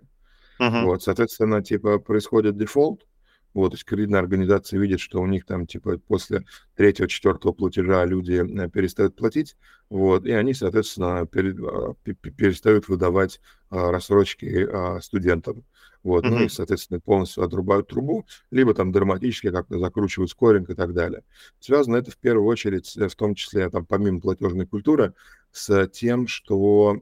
Мгм. 0.58 0.84
Вот, 0.84 1.02
соответственно, 1.02 1.62
типа 1.62 1.98
происходит 1.98 2.56
дефолт, 2.56 3.06
вот, 3.54 3.70
то 3.70 3.74
есть 3.74 3.84
кредитная 3.84 4.20
организация 4.20 4.80
видит, 4.80 5.00
что 5.00 5.20
у 5.20 5.26
них 5.26 5.46
там, 5.46 5.66
типа, 5.66 5.98
после 5.98 6.44
третьего, 6.76 7.08
четвертого 7.08 7.52
платежа 7.52 8.04
люди 8.04 8.32
э, 8.34 8.68
перестают 8.68 9.16
платить, 9.16 9.56
вот, 9.90 10.26
и 10.26 10.32
они, 10.32 10.54
соответственно, 10.54 11.26
пере- 11.26 11.54
а, 11.60 11.94
пе- 12.02 12.14
пе- 12.14 12.30
перестают 12.30 12.88
выдавать 12.88 13.40
а, 13.70 13.90
рассрочки 13.92 14.66
а, 14.70 15.00
студентам. 15.00 15.64
Вот, 16.04 16.28
ну 16.28 16.42
и, 16.42 16.48
соответственно, 16.48 17.00
полностью 17.00 17.42
отрубают 17.44 17.88
трубу, 17.88 18.26
либо 18.52 18.74
там 18.74 18.92
драматически 18.92 19.50
как-то 19.50 19.78
закручивают 19.80 20.30
скоринг 20.30 20.70
и 20.70 20.74
так 20.74 20.94
далее. 20.94 21.24
Связано 21.60 21.96
это 21.96 22.12
в 22.12 22.18
первую 22.18 22.46
очередь, 22.46 22.96
э, 22.96 23.08
в 23.08 23.16
том 23.16 23.34
числе, 23.34 23.70
там, 23.70 23.86
помимо 23.86 24.20
платежной 24.20 24.66
культуры, 24.66 25.14
с 25.50 25.88
тем, 25.88 26.26
что, 26.28 26.96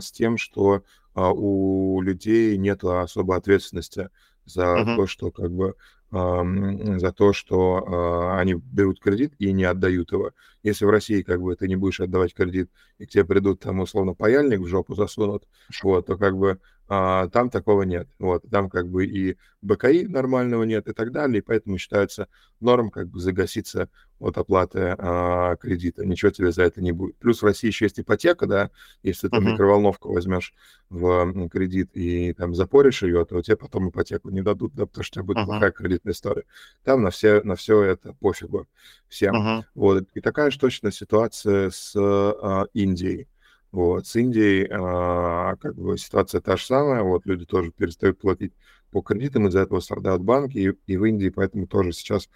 с 0.00 0.12
тем, 0.12 0.38
что 0.38 0.82
а, 1.14 1.32
у 1.32 2.00
людей 2.00 2.56
нет 2.56 2.84
особой 2.84 3.36
ответственности 3.38 4.10
за 4.44 4.86
Мгм. 4.86 4.94
то, 4.94 5.06
что 5.06 5.30
как 5.30 5.50
бы 5.50 5.74
ам, 6.12 6.98
за 6.98 7.12
то, 7.12 7.32
что 7.32 7.84
а, 7.86 8.38
они 8.40 8.54
берут 8.54 9.00
кредит 9.00 9.34
и 9.38 9.52
не 9.52 9.64
отдают 9.64 10.12
его. 10.12 10.32
Если 10.62 10.84
в 10.84 10.90
России 10.90 11.22
как 11.22 11.40
бы 11.40 11.54
ты 11.56 11.68
не 11.68 11.76
будешь 11.76 12.00
отдавать 12.00 12.34
кредит, 12.34 12.70
и 12.98 13.06
к 13.06 13.10
тебе 13.10 13.24
придут 13.24 13.60
там 13.60 13.80
условно 13.80 14.14
паяльник 14.14 14.60
в 14.60 14.66
жопу 14.66 14.94
засунут, 14.94 15.44
вот, 15.82 16.06
то 16.06 16.16
как 16.16 16.36
бы 16.36 16.60
а, 16.92 17.28
там 17.28 17.50
такого 17.50 17.82
нет. 17.82 18.08
Вот, 18.18 18.42
там 18.50 18.68
как 18.68 18.88
бы 18.88 19.06
и 19.06 19.36
БКИ 19.62 20.06
нормального 20.08 20.64
нет 20.64 20.88
и 20.88 20.92
так 20.92 21.12
далее, 21.12 21.38
и 21.38 21.40
поэтому 21.40 21.78
считается 21.78 22.26
норм 22.58 22.90
как 22.90 23.06
бы 23.08 23.20
загаситься 23.20 23.88
от 24.18 24.36
оплаты 24.38 24.96
а, 24.98 25.54
кредита. 25.56 26.04
Ничего 26.04 26.32
тебе 26.32 26.50
за 26.50 26.64
это 26.64 26.82
не 26.82 26.90
будет. 26.90 27.16
Плюс 27.18 27.42
в 27.42 27.44
России 27.44 27.68
еще 27.68 27.84
есть 27.84 28.00
ипотека, 28.00 28.46
да, 28.46 28.70
если 29.04 29.28
ты 29.28 29.36
Мгм. 29.36 29.52
микроволновку 29.52 30.12
возьмешь 30.12 30.52
в 30.88 31.48
кредит 31.48 31.90
и 31.94 32.32
там 32.32 32.56
запоришь 32.56 33.04
ее, 33.04 33.24
то 33.24 33.40
тебе 33.40 33.56
потом 33.56 33.90
ипотеку 33.90 34.30
не 34.30 34.42
дадут, 34.42 34.74
да, 34.74 34.86
потому 34.86 35.04
что 35.04 35.20
у 35.20 35.22
тебя 35.22 35.26
будет 35.26 35.36
Мгм. 35.36 35.46
плохая 35.46 35.70
кредитная 35.70 36.12
история. 36.12 36.44
Там 36.82 37.02
на 37.02 37.10
все, 37.10 37.40
на 37.44 37.54
все 37.54 37.82
это 37.84 38.14
пофигу 38.14 38.66
всем. 39.08 39.36
Мгм. 39.36 39.64
Вот. 39.76 40.08
И 40.14 40.20
такая 40.20 40.50
же 40.50 40.58
точно 40.58 40.90
ситуация 40.90 41.70
с 41.70 41.92
а, 41.96 42.66
Индией. 42.74 43.28
Вот. 43.72 44.06
С 44.06 44.16
Индией 44.16 44.68
а, 44.70 45.56
как 45.56 45.76
бы 45.76 45.96
ситуация 45.96 46.40
та 46.40 46.56
же 46.56 46.64
самая. 46.64 47.02
Вот 47.02 47.26
люди 47.26 47.44
тоже 47.44 47.70
перестают 47.70 48.18
платить 48.18 48.52
по 48.90 49.02
кредитам, 49.02 49.46
из-за 49.46 49.60
этого 49.60 49.80
страдают 49.80 50.22
банки, 50.22 50.58
и, 50.58 50.72
и 50.92 50.96
в 50.96 51.04
Индии 51.04 51.28
поэтому 51.28 51.66
тоже 51.66 51.92
сейчас 51.92 52.28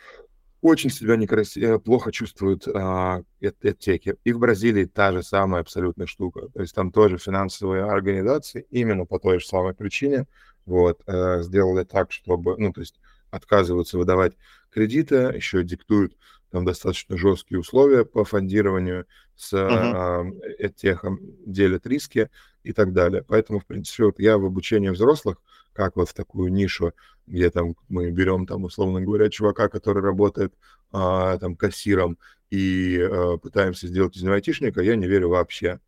очень 0.61 0.89
себя 0.89 1.17
некрасиво, 1.17 1.79
плохо 1.79 2.11
чувствуют 2.11 2.67
а, 2.69 3.23
эттеки. 3.41 4.17
И 4.25 4.33
в 4.33 4.39
Бразилии 4.39 4.87
та 4.87 5.13
же 5.13 5.23
самая 5.23 5.61
абсолютная 5.61 6.07
штука. 6.07 6.49
То 6.55 6.63
есть 6.63 6.75
там 6.75 6.91
тоже 6.91 7.19
финансовые 7.19 7.85
организации 7.85 8.67
именно 8.71 9.05
по 9.05 9.19
той 9.19 9.41
же 9.41 9.47
самой 9.47 9.75
причине 9.75 10.27
вот, 10.65 11.03
э, 11.07 11.43
сделали 11.43 11.85
так, 11.85 12.13
чтобы, 12.13 12.57
ну, 12.57 12.73
то 12.73 12.81
есть 12.81 12.99
отказываются 13.31 13.99
выдавать 13.99 14.35
кредиты, 14.71 15.17
еще 15.35 15.63
диктуют 15.63 16.17
там 16.51 16.65
достаточно 16.65 17.17
жесткие 17.17 17.59
условия 17.59 18.05
по 18.05 18.25
фондированию 18.25 19.07
с 19.37 19.53
Мгм. 19.69 19.97
а, 19.97 20.25
эттехом, 20.59 21.21
делят 21.47 21.87
риски 21.87 22.31
и 22.63 22.73
так 22.73 22.93
далее. 22.93 23.25
Поэтому, 23.27 23.61
в 23.61 23.67
принципе, 23.67 24.05
вот 24.07 24.19
я 24.19 24.39
в 24.39 24.45
обучении 24.45 24.89
взрослых, 24.91 25.39
как 25.73 25.97
вот 25.97 26.09
в 26.09 26.15
такую 26.15 26.53
нишу, 26.53 26.93
где 27.27 27.51
там 27.51 27.75
мы 27.89 28.11
берем 28.11 28.47
там, 28.47 28.65
условно 28.65 29.01
говоря, 29.01 29.29
чувака, 29.31 29.69
который 29.69 30.03
работает 30.03 30.55
а, 30.93 31.39
там 31.39 31.57
кассиром 31.57 32.19
и 32.51 32.99
а, 33.01 33.37
пытаемся 33.39 33.89
сделать 33.89 34.17
из 34.17 34.23
него 34.23 34.35
айтишника, 34.35 34.81
я 34.83 34.97
не 34.97 35.07
верю 35.07 35.31
вообще. 35.31 35.81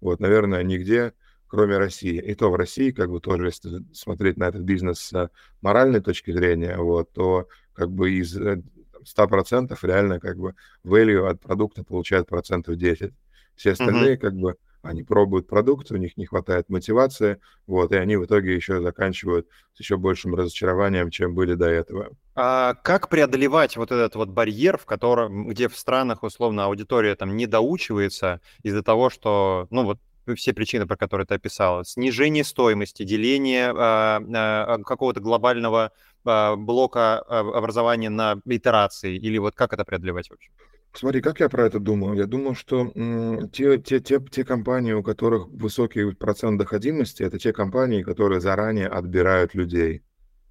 Вот, 0.00 0.20
наверное, 0.20 0.62
нигде, 0.62 1.12
кроме 1.46 1.78
России. 1.78 2.20
И 2.20 2.34
то 2.34 2.50
в 2.50 2.56
России, 2.56 2.90
как 2.90 3.10
бы 3.10 3.20
тоже, 3.20 3.46
если 3.46 3.84
смотреть 3.92 4.36
на 4.36 4.44
этот 4.48 4.62
бизнес 4.62 5.00
с 5.00 5.30
моральной 5.60 6.00
точки 6.00 6.32
зрения, 6.32 6.76
вот, 6.78 7.12
то 7.12 7.48
как 7.74 7.90
бы 7.90 8.12
из 8.12 8.36
э, 8.36 8.62
100% 9.04 9.76
реально 9.82 10.20
как 10.20 10.38
бы 10.38 10.54
value 10.84 11.28
от 11.28 11.40
продукта 11.40 11.84
получают 11.84 12.28
процентов 12.28 12.76
10. 12.76 13.12
Все 13.56 13.72
остальные 13.72 14.16
как 14.16 14.34
бы 14.34 14.56
они 14.82 15.04
пробуют 15.04 15.46
продукт, 15.46 15.90
у 15.92 15.96
них 15.96 16.16
не 16.16 16.26
хватает 16.26 16.68
мотивации, 16.68 17.38
вот, 17.66 17.92
и 17.92 17.96
они 17.96 18.16
в 18.16 18.24
итоге 18.24 18.54
еще 18.54 18.80
заканчивают 18.80 19.46
с 19.74 19.80
еще 19.80 19.96
большим 19.96 20.34
разочарованием, 20.34 21.10
чем 21.10 21.34
были 21.34 21.54
до 21.54 21.66
этого. 21.66 22.10
А 22.34 22.74
как 22.74 23.08
преодолевать 23.08 23.76
вот 23.76 23.92
этот 23.92 24.16
вот 24.16 24.30
барьер, 24.30 24.78
в 24.78 24.84
котором, 24.84 25.46
где 25.46 25.68
в 25.68 25.76
странах, 25.76 26.22
условно, 26.24 26.64
аудитория 26.64 27.14
там 27.14 27.36
не 27.36 27.46
доучивается 27.46 28.40
из-за 28.62 28.82
того, 28.82 29.08
что, 29.08 29.68
ну 29.70 29.84
вот, 29.84 29.98
все 30.36 30.52
причины, 30.52 30.86
про 30.86 30.96
которые 30.96 31.26
ты 31.26 31.34
описала, 31.34 31.84
снижение 31.84 32.44
стоимости, 32.44 33.02
деление 33.04 33.72
а, 33.76 34.20
а, 34.34 34.78
какого-то 34.84 35.20
глобального 35.20 35.92
а, 36.24 36.56
блока 36.56 37.18
образования 37.20 38.10
на 38.10 38.40
итерации, 38.44 39.16
или 39.16 39.38
вот 39.38 39.54
как 39.54 39.72
это 39.72 39.84
преодолевать 39.84 40.30
вообще? 40.30 40.50
Смотри, 40.94 41.22
как 41.22 41.40
я 41.40 41.48
про 41.48 41.66
это 41.66 41.78
думаю? 41.80 42.16
Я 42.16 42.26
думаю, 42.26 42.54
что 42.54 42.92
м, 42.94 43.48
те, 43.50 43.78
те, 43.78 43.98
те, 44.00 44.20
те 44.20 44.44
компании, 44.44 44.92
у 44.92 45.02
которых 45.02 45.48
высокий 45.48 46.12
процент 46.14 46.58
доходимости, 46.58 47.22
это 47.22 47.38
те 47.38 47.52
компании, 47.52 48.02
которые 48.02 48.40
заранее 48.40 48.88
отбирают 48.88 49.54
людей. 49.54 50.02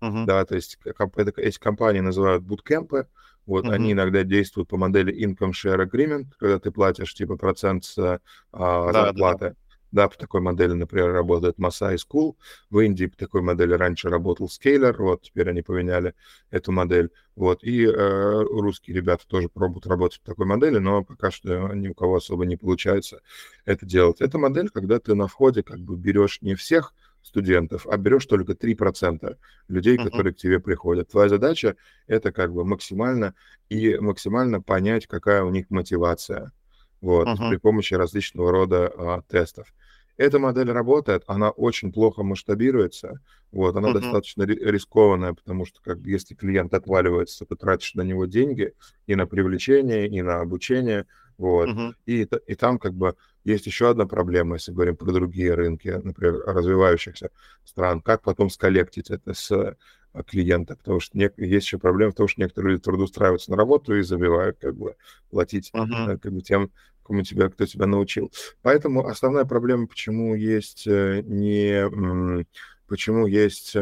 Мгм. 0.01 0.25
Да, 0.25 0.45
то 0.45 0.55
есть 0.55 0.77
э, 0.85 0.91
это- 1.15 1.41
эти 1.41 1.59
компании 1.59 1.99
называют 2.01 2.43
буткемпы. 2.43 3.07
Вот 3.45 3.65
Мгм. 3.65 3.73
они 3.73 3.91
иногда 3.93 4.23
действуют 4.23 4.69
по 4.69 4.77
модели 4.77 5.13
income 5.13 5.51
share 5.51 5.87
agreement, 5.87 6.25
когда 6.39 6.59
ты 6.59 6.71
платишь 6.71 7.13
типа 7.13 7.37
процент 7.37 7.85
с 7.85 7.97
а, 7.97 8.19
Да, 8.51 9.11
да, 9.13 9.33
да. 9.35 9.53
Да, 9.91 10.07
по 10.07 10.17
такой 10.17 10.39
модели, 10.41 10.71
например, 10.71 11.11
работает 11.11 11.57
Masai 11.59 11.97
School. 11.97 12.35
В 12.69 12.79
Индии 12.79 13.07
по 13.07 13.17
такой 13.17 13.41
модели 13.41 13.73
раньше 13.73 14.09
работал 14.09 14.47
Scaler, 14.47 14.95
вот 14.97 15.23
теперь 15.23 15.49
они 15.49 15.61
поменяли 15.61 16.13
эту 16.49 16.71
модель. 16.71 17.09
Вот, 17.35 17.63
и 17.63 17.85
э, 17.85 18.41
русские 18.43 18.95
ребята 18.95 19.25
тоже 19.27 19.49
пробуют 19.49 19.87
работать 19.87 20.21
по 20.21 20.27
такой 20.27 20.45
модели, 20.45 20.77
но 20.77 21.03
пока 21.03 21.29
что 21.31 21.73
ни 21.73 21.89
у 21.89 21.93
кого 21.93 22.15
особо 22.17 22.45
не 22.45 22.55
получается 22.55 23.21
это 23.65 23.85
делать. 23.85 24.21
Это 24.21 24.37
модель, 24.37 24.69
когда 24.69 24.99
ты 24.99 25.13
на 25.15 25.27
входе 25.27 25.63
как 25.63 25.79
бы 25.79 25.95
берешь 25.97 26.41
не 26.41 26.55
всех 26.55 26.93
студентов, 27.21 27.85
а 27.87 27.97
берешь 27.97 28.25
только 28.25 28.55
3% 28.55 29.37
людей, 29.67 29.97
Мгм. 29.97 30.05
которые 30.09 30.33
к 30.33 30.37
тебе 30.37 30.59
приходят. 30.59 31.09
Твоя 31.09 31.29
задача 31.29 31.75
это 32.07 32.31
как 32.31 32.53
бы 32.53 32.65
максимально 32.65 33.35
и 33.69 33.97
максимально 33.97 34.61
понять, 34.61 35.05
какая 35.07 35.43
у 35.43 35.49
них 35.51 35.65
мотивация. 35.69 36.51
Вот, 37.01 37.27
Мгм. 37.29 37.49
при 37.49 37.57
помощи 37.57 37.93
различного 37.95 38.51
рода 38.51 38.91
а, 38.95 39.21
тестов. 39.27 39.73
Эта 40.17 40.39
модель 40.39 40.71
работает, 40.71 41.23
она 41.27 41.49
очень 41.49 41.91
плохо 41.91 42.23
масштабируется, 42.23 43.19
вот, 43.51 43.75
она 43.75 43.89
Мгм. 43.89 43.99
достаточно 43.99 44.43
ри- 44.43 44.59
рискованная, 44.59 45.33
потому 45.33 45.65
что 45.65 45.81
как 45.81 45.99
если 45.99 46.35
клиент 46.35 46.73
отваливается, 46.73 47.45
ты 47.45 47.55
тратишь 47.55 47.95
на 47.95 48.01
него 48.01 48.25
деньги 48.25 48.73
и 49.07 49.15
на 49.15 49.25
привлечение, 49.27 50.07
и 50.07 50.21
на 50.21 50.39
обучение, 50.41 51.05
вот, 51.37 51.69
Мгм. 51.69 51.95
и, 52.05 52.21
и 52.47 52.55
там 52.55 52.77
как 52.77 52.93
бы 52.93 53.15
есть 53.43 53.65
еще 53.65 53.89
одна 53.89 54.05
проблема, 54.05 54.55
если 54.55 54.71
говорим 54.71 54.95
про 54.95 55.11
другие 55.11 55.53
рынки, 55.55 55.87
например, 56.03 56.43
развивающихся 56.45 57.31
стран, 57.65 58.01
как 58.01 58.21
потом 58.21 58.49
сколлектить 58.49 59.09
это 59.09 59.33
с 59.33 59.51
а, 60.13 60.23
клиента, 60.23 60.75
потому 60.75 60.99
что 60.99 61.17
не, 61.17 61.31
есть 61.37 61.65
еще 61.65 61.79
проблема 61.79 62.11
в 62.11 62.15
том, 62.15 62.27
что 62.27 62.41
некоторые 62.41 62.73
люди 62.73 62.83
трудоустраиваются 62.83 63.51
на 63.51 63.57
работу 63.57 63.95
и 63.95 64.01
забивают 64.03 64.57
как 64.59 64.75
бы 64.75 64.95
платить 65.29 65.71
uh-huh. 65.73 66.19
как 66.19 66.31
бы 66.31 66.41
тем, 66.41 66.71
кому 67.11 67.23
тебя, 67.23 67.49
кто 67.49 67.65
тебя 67.65 67.85
научил. 67.87 68.31
Поэтому 68.61 69.05
основная 69.05 69.43
проблема, 69.43 69.87
почему 69.87 70.33
есть 70.33 70.87
э, 70.87 71.21
не, 71.25 72.45
почему 72.87 73.27
есть 73.27 73.75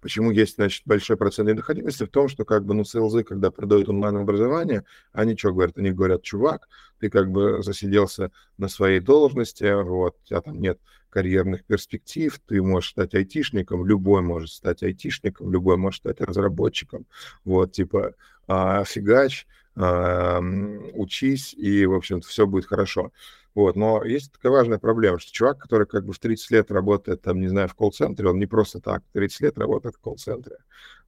Почему 0.00 0.30
есть, 0.30 0.54
значит, 0.54 0.82
большой 0.86 1.18
процент 1.18 1.50
недоходимости? 1.50 2.04
В 2.04 2.08
том, 2.08 2.28
что 2.28 2.46
как 2.46 2.64
бы, 2.64 2.72
ну, 2.72 2.84
селзы, 2.84 3.22
когда 3.22 3.50
продают 3.50 3.90
онлайн-образование, 3.90 4.84
они 5.12 5.36
что 5.36 5.52
говорят? 5.52 5.76
Они 5.76 5.90
говорят, 5.90 6.22
чувак, 6.22 6.70
ты 7.00 7.10
как 7.10 7.30
бы 7.30 7.62
засиделся 7.62 8.30
на 8.56 8.68
своей 8.68 9.00
должности, 9.00 9.70
вот, 9.82 10.16
у 10.22 10.26
тебя 10.26 10.40
там 10.40 10.58
нет 10.58 10.80
карьерных 11.10 11.66
перспектив, 11.66 12.40
ты 12.46 12.62
можешь 12.62 12.92
стать 12.92 13.14
айтишником, 13.14 13.84
любой 13.84 14.22
может 14.22 14.52
стать 14.52 14.82
айтишником, 14.82 15.52
любой 15.52 15.76
может 15.76 16.00
стать 16.00 16.22
разработчиком, 16.22 17.04
вот, 17.44 17.72
типа, 17.72 18.14
а, 18.48 18.84
фигач, 18.84 19.46
учись, 19.76 21.54
и, 21.54 21.86
в 21.86 21.94
общем-то, 21.94 22.26
все 22.26 22.46
будет 22.46 22.66
хорошо. 22.66 23.12
Вот, 23.54 23.76
но 23.76 24.04
есть 24.04 24.32
такая 24.32 24.52
важная 24.52 24.78
проблема, 24.78 25.18
что 25.18 25.32
чувак, 25.32 25.58
который 25.58 25.86
как 25.86 26.04
бы 26.04 26.12
в 26.12 26.18
30 26.18 26.50
лет 26.52 26.70
работает, 26.70 27.22
там, 27.22 27.40
не 27.40 27.48
знаю, 27.48 27.68
в 27.68 27.74
колл-центре, 27.74 28.28
он 28.28 28.38
не 28.38 28.46
просто 28.46 28.80
так, 28.80 29.02
30 29.12 29.40
лет 29.40 29.58
работает 29.58 29.96
в 29.96 30.00
колл-центре. 30.00 30.56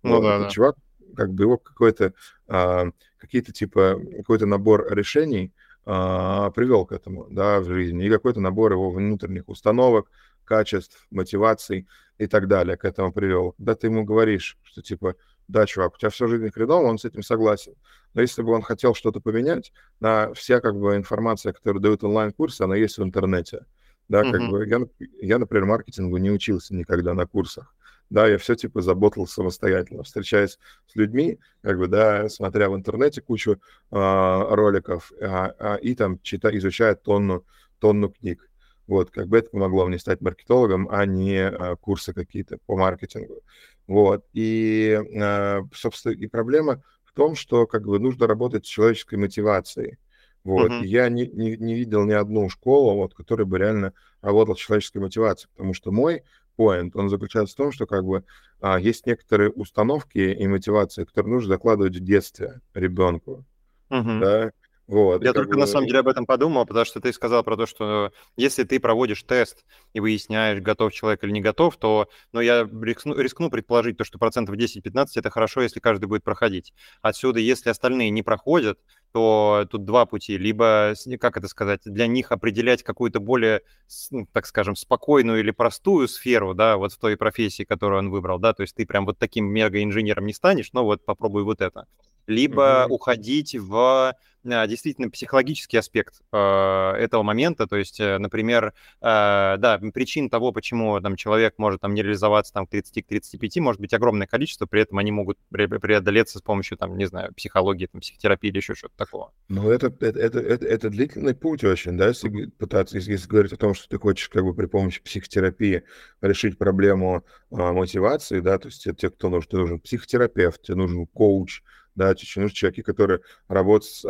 Ну, 0.02 0.21
да, 0.21 0.40
да. 0.40 0.49
чувак, 0.49 0.76
как 1.16 1.33
бы 1.33 1.45
его 1.45 1.59
какой-то, 1.59 2.14
а, 2.49 2.87
какие-то 3.19 3.52
типа, 3.52 4.00
какой-то 4.16 4.47
набор 4.47 4.92
решений 4.92 5.52
а, 5.85 6.50
привел 6.50 6.85
к 6.85 6.92
этому, 6.92 7.28
да, 7.31 7.61
в 7.61 7.66
жизни, 7.66 8.07
и 8.07 8.11
какой-то 8.11 8.40
набор 8.40 8.73
его 8.73 8.90
внутренних 8.90 9.49
установок, 9.49 10.11
качеств, 10.45 11.07
мотиваций 11.11 11.87
и 12.19 12.26
так 12.26 12.49
далее 12.49 12.76
к 12.76 12.85
этому 12.85 13.12
привел. 13.12 13.52
Когда 13.52 13.76
ты 13.76 13.87
ему 13.87 14.04
говоришь, 14.04 14.59
что 14.64 14.83
типа, 14.83 15.14
да, 15.52 15.66
чувак, 15.66 15.94
у 15.94 15.99
тебя 15.99 16.11
всю 16.11 16.28
жизнь 16.28 16.50
хреново, 16.50 16.87
он 16.87 16.99
с 16.99 17.04
этим 17.04 17.23
согласен. 17.23 17.75
Но 18.14 18.23
если 18.23 18.42
бы 18.42 18.52
он 18.52 18.62
хотел 18.62 18.94
что-то 18.94 19.21
поменять, 19.21 19.73
на 20.00 20.32
вся 20.32 20.61
как 20.61 20.76
бы 20.76 20.97
информация, 20.97 21.52
которую 21.52 21.82
дают 21.82 22.02
онлайн-курсы, 22.02 22.62
она 22.62 22.75
есть 22.75 22.97
в 22.99 23.02
интернете. 23.02 23.66
Да, 24.09 24.23
uh-huh. 24.23 24.32
как 24.32 24.50
бы 24.50 24.66
я, 24.66 24.80
я, 25.21 25.38
например, 25.38 25.66
маркетингу 25.66 26.16
не 26.16 26.30
учился 26.30 26.75
никогда 26.75 27.14
на 27.14 27.26
курсах. 27.26 27.75
Да, 28.11 28.26
я 28.26 28.37
все 28.37 28.54
типа 28.54 28.82
заботал 28.82 29.26
самостоятельно, 29.26 30.02
встречаясь 30.02 30.59
с 30.87 30.97
людьми, 30.97 31.38
как 31.62 31.78
бы, 31.78 31.87
да, 31.87 32.28
смотря 32.28 32.68
в 32.68 32.75
интернете 32.75 33.23
кучу 33.23 33.52
э, 33.52 33.56
роликов 33.90 35.12
а, 35.21 35.54
а, 35.59 35.75
и 35.76 35.94
там 35.94 36.18
читая, 36.23 36.56
изучая 36.59 36.94
тонну, 36.94 37.47
тонну 37.78 38.11
книг. 38.11 38.49
Вот, 38.87 39.11
как 39.11 39.29
бы 39.29 39.39
это 39.39 39.51
помогло 39.51 39.87
мне 39.87 39.99
стать 39.99 40.21
маркетологом, 40.21 40.89
а 40.91 41.07
не 41.07 41.39
а, 41.39 41.77
курсы 41.77 42.12
какие-то 42.12 42.59
по 42.67 42.77
маркетингу. 42.77 43.43
Вот, 43.87 44.25
и, 44.33 45.01
а, 45.21 45.62
собственно, 45.73 46.12
и 46.12 46.27
проблема 46.27 46.83
в 47.05 47.12
том, 47.12 47.35
что 47.35 47.67
как 47.67 47.85
бы 47.85 47.99
нужно 47.99 48.27
работать 48.27 48.67
с 48.67 48.69
человеческой 48.69 49.17
мотивацией. 49.17 49.99
Вот, 50.45 50.73
uh-huh. 50.73 50.85
я 50.85 51.09
не, 51.09 51.29
не, 51.29 51.57
не 51.57 51.75
видел 51.75 52.05
ни 52.05 52.12
одну 52.12 52.49
школу, 52.49 52.97
вот, 52.97 53.15
которая 53.15 53.47
бы 53.47 53.59
реально 53.59 53.93
работала 54.23 54.57
с 54.57 54.59
человеческой 54.59 54.99
мотивацией, 54.99 55.49
потому 55.55 55.73
что 55.73 55.93
мой 55.93 56.25
point, 56.59 56.91
он 56.95 57.09
заключается 57.09 57.55
в 57.55 57.59
том, 57.59 57.73
что 57.73 57.87
как 57.87 58.05
бы 58.05 58.25
а, 58.61 58.79
есть 58.79 59.07
некоторые 59.07 59.51
установки 59.51 60.19
и 60.19 60.47
мотивации, 60.49 61.05
которые 61.05 61.35
нужно 61.35 61.55
закладывать 61.55 61.97
в 61.97 62.05
детстве 62.05 62.61
ребенку. 62.75 63.45
Uh-huh. 63.89 64.21
Да? 64.21 64.53
Вот, 64.92 65.25
Я 65.25 65.32
только 65.32 65.54
бы... 65.54 65.61
на 65.61 65.66
самом 65.66 65.87
деле 65.87 66.00
об 66.00 66.08
этом 66.08 66.26
подумал, 66.26 66.66
потому 66.66 66.84
что 66.84 67.00
ты 67.00 67.14
сказал 67.14 67.42
про 67.42 67.56
то, 67.56 67.64
что 67.64 68.12
если 68.37 68.62
ты 68.64 68.78
проводишь 68.78 69.22
тест 69.22 69.64
и 69.94 70.00
выясняешь, 70.00 70.61
готов 70.61 70.92
человек 70.92 71.25
или 71.25 71.30
не 71.30 71.40
готов, 71.40 71.78
то 71.78 72.11
ну, 72.32 72.40
я 72.40 72.68
рискну, 72.82 73.16
рискну 73.16 73.49
предположить 73.49 73.96
то, 73.96 74.04
что 74.04 74.18
процентов 74.18 74.54
10-15 74.54 75.06
это 75.14 75.31
хорошо, 75.31 75.62
если 75.62 75.81
каждый 75.81 76.07
будет 76.07 76.24
проходить. 76.24 76.74
Отсюда, 77.00 77.40
если 77.40 77.70
остальные 77.70 78.11
не 78.11 78.22
проходят, 78.22 78.78
то 79.12 79.66
тут 79.70 79.87
два 79.87 80.05
пути. 80.05 80.37
Либо, 80.37 80.92
как 81.18 81.38
это 81.38 81.48
сказать, 81.48 81.81
для 81.87 82.07
них 82.07 82.31
определять 82.31 82.83
какую-то 82.83 83.18
более, 83.18 83.62
ну, 84.11 84.26
так 84.31 84.44
скажем, 84.44 84.76
спокойную 84.76 85.40
или 85.40 85.52
простую 85.52 86.07
сферу, 86.07 86.52
да, 86.52 86.76
вот 86.76 86.92
в 86.92 86.98
той 86.98 87.16
профессии, 87.16 87.64
которую 87.64 88.00
он 88.00 88.11
выбрал, 88.11 88.38
да, 88.38 88.52
то 88.52 88.61
есть 88.61 88.74
ты 88.74 88.85
прям 88.85 89.07
вот 89.07 89.18
таким 89.18 89.46
мега-инженером 89.46 90.26
не 90.26 90.35
станешь, 90.35 90.70
но 90.74 90.85
вот 90.85 91.02
попробуй 91.07 91.44
вот 91.44 91.62
это 91.62 91.87
либо 92.26 92.85
mm-hmm. 92.85 92.90
уходить 92.90 93.54
в 93.56 94.14
а, 94.44 94.66
действительно 94.66 95.08
психологический 95.08 95.76
аспект 95.76 96.20
э, 96.32 96.37
этого 96.37 97.22
момента, 97.22 97.66
то 97.68 97.76
есть, 97.76 98.00
э, 98.00 98.18
например, 98.18 98.66
э, 98.66 98.72
да, 99.00 99.80
причин 99.94 100.28
того, 100.30 100.50
почему 100.50 101.00
там 101.00 101.14
человек 101.14 101.54
может 101.58 101.80
там 101.80 101.94
не 101.94 102.02
реализоваться 102.02 102.52
там 102.52 102.66
к 102.66 102.70
30 102.70 103.04
к 103.04 103.08
35, 103.08 103.58
может 103.58 103.80
быть 103.80 103.94
огромное 103.94 104.26
количество, 104.26 104.66
при 104.66 104.82
этом 104.82 104.98
они 104.98 105.12
могут 105.12 105.38
преодолеться 105.50 106.38
с 106.38 106.42
помощью 106.42 106.76
там, 106.76 106.98
не 106.98 107.04
знаю, 107.04 107.32
психологии, 107.35 107.87
там, 107.87 108.00
психотерапии 108.00 108.48
или 108.48 108.56
еще 108.56 108.74
что-то 108.74 108.96
такого. 108.96 109.32
Ну, 109.48 109.70
это, 109.70 109.94
это, 110.00 110.18
это, 110.18 110.40
это, 110.40 110.66
это 110.66 110.90
длительный 110.90 111.37
путь 111.37 111.62
очень, 111.62 111.96
да, 111.96 112.08
если 112.08 112.46
пытаться, 112.46 112.96
если, 112.96 113.12
если 113.12 113.28
говорить 113.28 113.52
о 113.52 113.56
том, 113.56 113.74
что 113.74 113.88
ты 113.88 113.98
хочешь 113.98 114.28
как 114.28 114.42
бы 114.44 114.54
при 114.54 114.66
помощи 114.66 115.00
психотерапии 115.00 115.85
решить 116.20 116.58
проблему 116.58 117.24
э, 117.52 117.54
мотивации, 117.56 118.40
да, 118.40 118.58
то 118.58 118.68
есть 118.68 118.88
те 118.96 119.08
кто 119.08 119.28
нужен, 119.28 119.48
тебе 119.48 119.61
нужен 119.61 119.78
психотерапевт, 119.78 120.62
тебе 120.62 120.78
нужен 120.78 121.06
коуч, 121.06 121.62
да, 121.94 122.09
нужны 122.09 122.50
человеки, 122.50 122.83
которые 122.83 123.20
работают 123.48 123.85
с, 123.85 124.02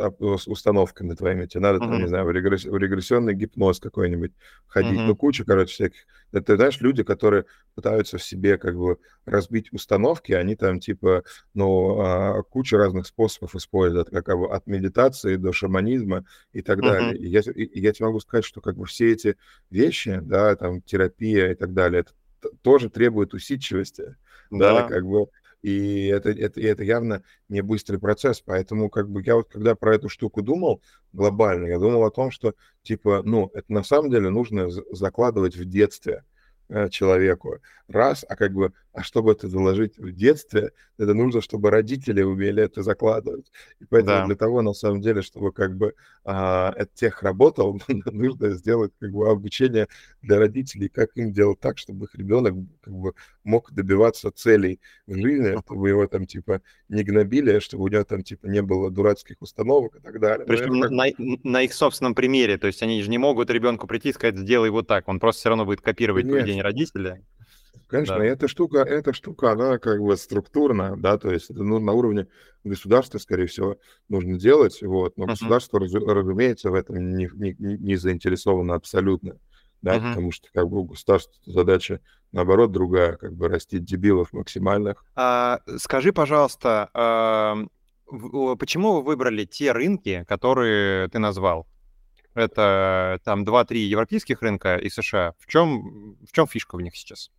с 0.42 0.47
установками 0.47 1.14
твоими, 1.14 1.47
тебе 1.47 1.62
надо, 1.62 1.81
там, 1.81 1.92
uh-huh. 1.92 2.03
не 2.03 2.09
знаю, 2.09 2.25
в, 2.27 2.31
регресс, 2.31 2.64
в 2.64 2.77
регрессионный 2.77 3.35
гипноз 3.35 3.81
какой-нибудь 3.81 4.33
ходить, 4.66 4.99
uh-huh. 4.99 5.07
ну, 5.07 5.16
куча, 5.16 5.45
короче, 5.45 5.73
всяких. 5.73 6.01
Это, 6.31 6.57
знаешь, 6.57 6.81
люди, 6.81 7.03
которые 7.03 7.45
пытаются 7.75 8.18
в 8.18 8.23
себе 8.23 8.57
как 8.57 8.77
бы 8.77 8.99
разбить 9.27 9.73
установки, 9.73 10.33
они 10.33 10.55
там, 10.55 10.81
типа, 10.81 11.25
ну, 11.55 12.01
а, 12.01 12.42
кучу 12.42 12.77
разных 12.77 13.07
способов 13.07 13.55
используют, 13.57 14.11
как 14.11 14.38
бы 14.38 14.53
от 14.53 14.66
медитации 14.66 15.37
до 15.37 15.53
шаманизма 15.53 16.25
и 16.53 16.62
так 16.62 16.79
uh-huh. 16.79 16.83
далее. 16.83 17.16
И 17.16 17.29
я, 17.29 17.40
и 17.40 17.81
я 17.81 17.92
тебе 17.92 18.07
могу 18.07 18.21
сказать, 18.21 18.45
что 18.45 18.61
как 18.61 18.77
бы 18.77 18.87
все 18.87 19.12
эти 19.12 19.37
вещи, 19.71 20.21
да, 20.23 20.55
там, 20.57 20.83
терапия 20.83 21.51
и 21.53 21.55
так 21.55 21.75
далее, 21.75 22.03
это 22.03 22.12
тоже 22.62 22.90
требует 22.90 23.35
усидчивости, 23.35 24.16
да, 24.51 24.83
да 24.83 24.88
как 24.88 25.05
бы 25.05 25.27
и 25.62 26.07
это, 26.07 26.31
это, 26.31 26.61
это 26.61 26.85
явно 26.85 27.22
не 27.48 27.62
быстрый 27.62 27.98
процесс. 27.98 28.40
Поэтому, 28.40 28.90
как 28.90 29.09
бы, 29.09 29.22
я 29.25 29.37
вот 29.37 29.48
когда 29.48 29.75
про 29.75 29.94
эту 29.94 30.09
штуку 30.09 30.42
думал 30.42 30.83
глобально, 31.12 31.66
я 31.66 31.79
думал 31.79 32.05
о 32.05 32.11
том, 32.11 32.31
что, 32.31 32.55
типа, 32.83 33.22
ну, 33.25 33.51
это 33.55 33.72
на 33.72 33.83
самом 33.85 34.11
деле 34.11 34.29
нужно 34.29 34.70
закладывать 34.70 35.57
в 35.57 35.64
детстве. 35.64 36.25
Э, 36.75 36.89
человеку. 36.89 37.59
Раз, 37.87 38.25
а 38.27 38.35
как 38.35 38.55
бы, 38.55 38.73
а 38.95 39.03
чтобы 39.03 39.33
это 39.33 39.47
заложить 39.47 39.99
в 39.99 40.11
детстве, 40.13 40.71
это 40.97 41.13
нужно, 41.13 41.43
чтобы 41.43 41.69
родители 41.69 42.23
умели 42.23 42.63
это 42.63 42.83
закладывать. 42.83 43.53
И 43.81 43.85
поэтому 43.85 44.21
да. 44.21 44.27
для 44.27 44.37
того, 44.37 44.63
на 44.63 44.73
самом 44.73 45.03
деле, 45.03 45.21
чтобы 45.21 45.53
как 45.53 45.77
бы 45.77 45.95
а, 46.25 46.73
этот 46.75 46.95
тех 46.95 47.23
работал, 47.23 47.79
нужно 47.89 48.51
сделать 48.51 48.93
как 48.99 49.11
бы 49.13 49.29
обучение 49.29 49.89
для 50.23 50.39
родителей, 50.39 50.89
как 50.89 51.11
им 51.17 51.33
делать 51.33 51.61
так, 51.61 51.77
чтобы 51.77 52.07
их 52.07 52.15
ребенок 52.15 52.55
как 52.81 52.95
бы 52.95 53.13
мог 53.45 53.71
добиваться 53.73 54.31
целей 54.31 54.81
в 55.07 55.15
жизни, 55.15 55.61
чтобы 55.61 55.91
его 55.91 56.07
там 56.07 56.25
типа 56.25 56.63
не 56.89 57.03
гнобили, 57.03 57.59
чтобы 57.59 57.85
у 57.85 57.89
него 57.89 58.05
там 58.05 58.23
типа 58.23 58.47
не 58.47 58.63
было 58.63 58.91
дурацких 58.91 59.37
установок 59.41 59.97
и 59.97 60.01
так 60.01 60.19
далее. 60.21 60.47
Причем 60.47 60.81
как... 60.81 60.91
на, 60.91 61.05
на 61.19 61.63
их 61.63 61.75
собственном 61.75 62.15
примере, 62.15 62.57
то 62.57 62.69
есть 62.69 62.83
они 62.83 63.03
же 63.03 63.11
не 63.11 63.19
могут 63.19 63.51
ребенку 63.51 63.87
прийти 63.87 64.11
и 64.11 64.13
сказать, 64.15 64.39
сделай 64.39 64.71
вот 64.71 64.87
так, 64.87 65.09
он 65.09 65.21
просто 65.21 65.41
все 65.41 65.49
равно 65.51 65.67
будет 65.67 65.83
копировать 65.83 66.23
Конечно. 66.23 66.41
поведение 66.41 66.62
родителя. 66.62 67.22
Конечно, 67.92 68.18
да. 68.18 68.25
эта 68.25 68.48
штука, 68.48 68.79
эта 68.79 69.12
штука, 69.12 69.53
она 69.53 69.79
как 69.79 70.01
бы 70.01 70.16
структурная, 70.16 70.96
да, 70.96 71.18
то 71.18 71.31
есть 71.31 71.51
это 71.51 71.62
ну, 71.62 71.79
на 71.79 71.92
уровне 71.92 72.27
государства, 72.64 73.18
скорее 73.18 73.46
всего, 73.46 73.77
нужно 74.09 74.38
делать, 74.38 74.81
вот, 74.83 75.16
но 75.18 75.25
uh-huh. 75.25 75.29
государство, 75.29 75.79
раз, 75.79 75.92
разумеется, 75.92 76.70
в 76.70 76.75
этом 76.75 77.16
не, 77.16 77.29
не, 77.35 77.55
не 77.59 77.96
заинтересовано 77.96 78.75
абсолютно, 78.75 79.37
да, 79.83 79.96
uh-huh. 79.96 80.09
потому 80.09 80.33
что 80.33 80.48
как 80.55 80.70
бы 80.70 80.79
у 80.79 80.85
государства 80.85 81.35
задача, 81.44 82.01
наоборот, 82.33 82.72
другая, 82.72 83.16
как 83.16 83.35
бы 83.35 83.48
растить 83.48 83.85
дебилов 83.85 84.33
максимальных. 84.33 85.05
А, 85.14 85.61
скажи, 85.77 86.14
пожалуйста, 86.14 86.88
а, 86.94 87.59
почему 88.59 88.94
вы 88.94 89.03
выбрали 89.03 89.44
те 89.44 89.72
рынки, 89.72 90.25
которые 90.27 91.09
ты 91.09 91.18
назвал? 91.18 91.66
Это 92.35 93.21
там 93.25 93.45
2-3 93.45 93.77
европейских 93.77 94.42
рынка 94.42 94.77
и 94.77 94.88
США. 94.88 95.35
В 95.38 95.47
чем, 95.47 96.16
в 96.27 96.33
чем 96.33 96.47
фишка 96.47 96.77
в 96.77 96.81
них 96.81 96.97
сейчас? 96.97 97.31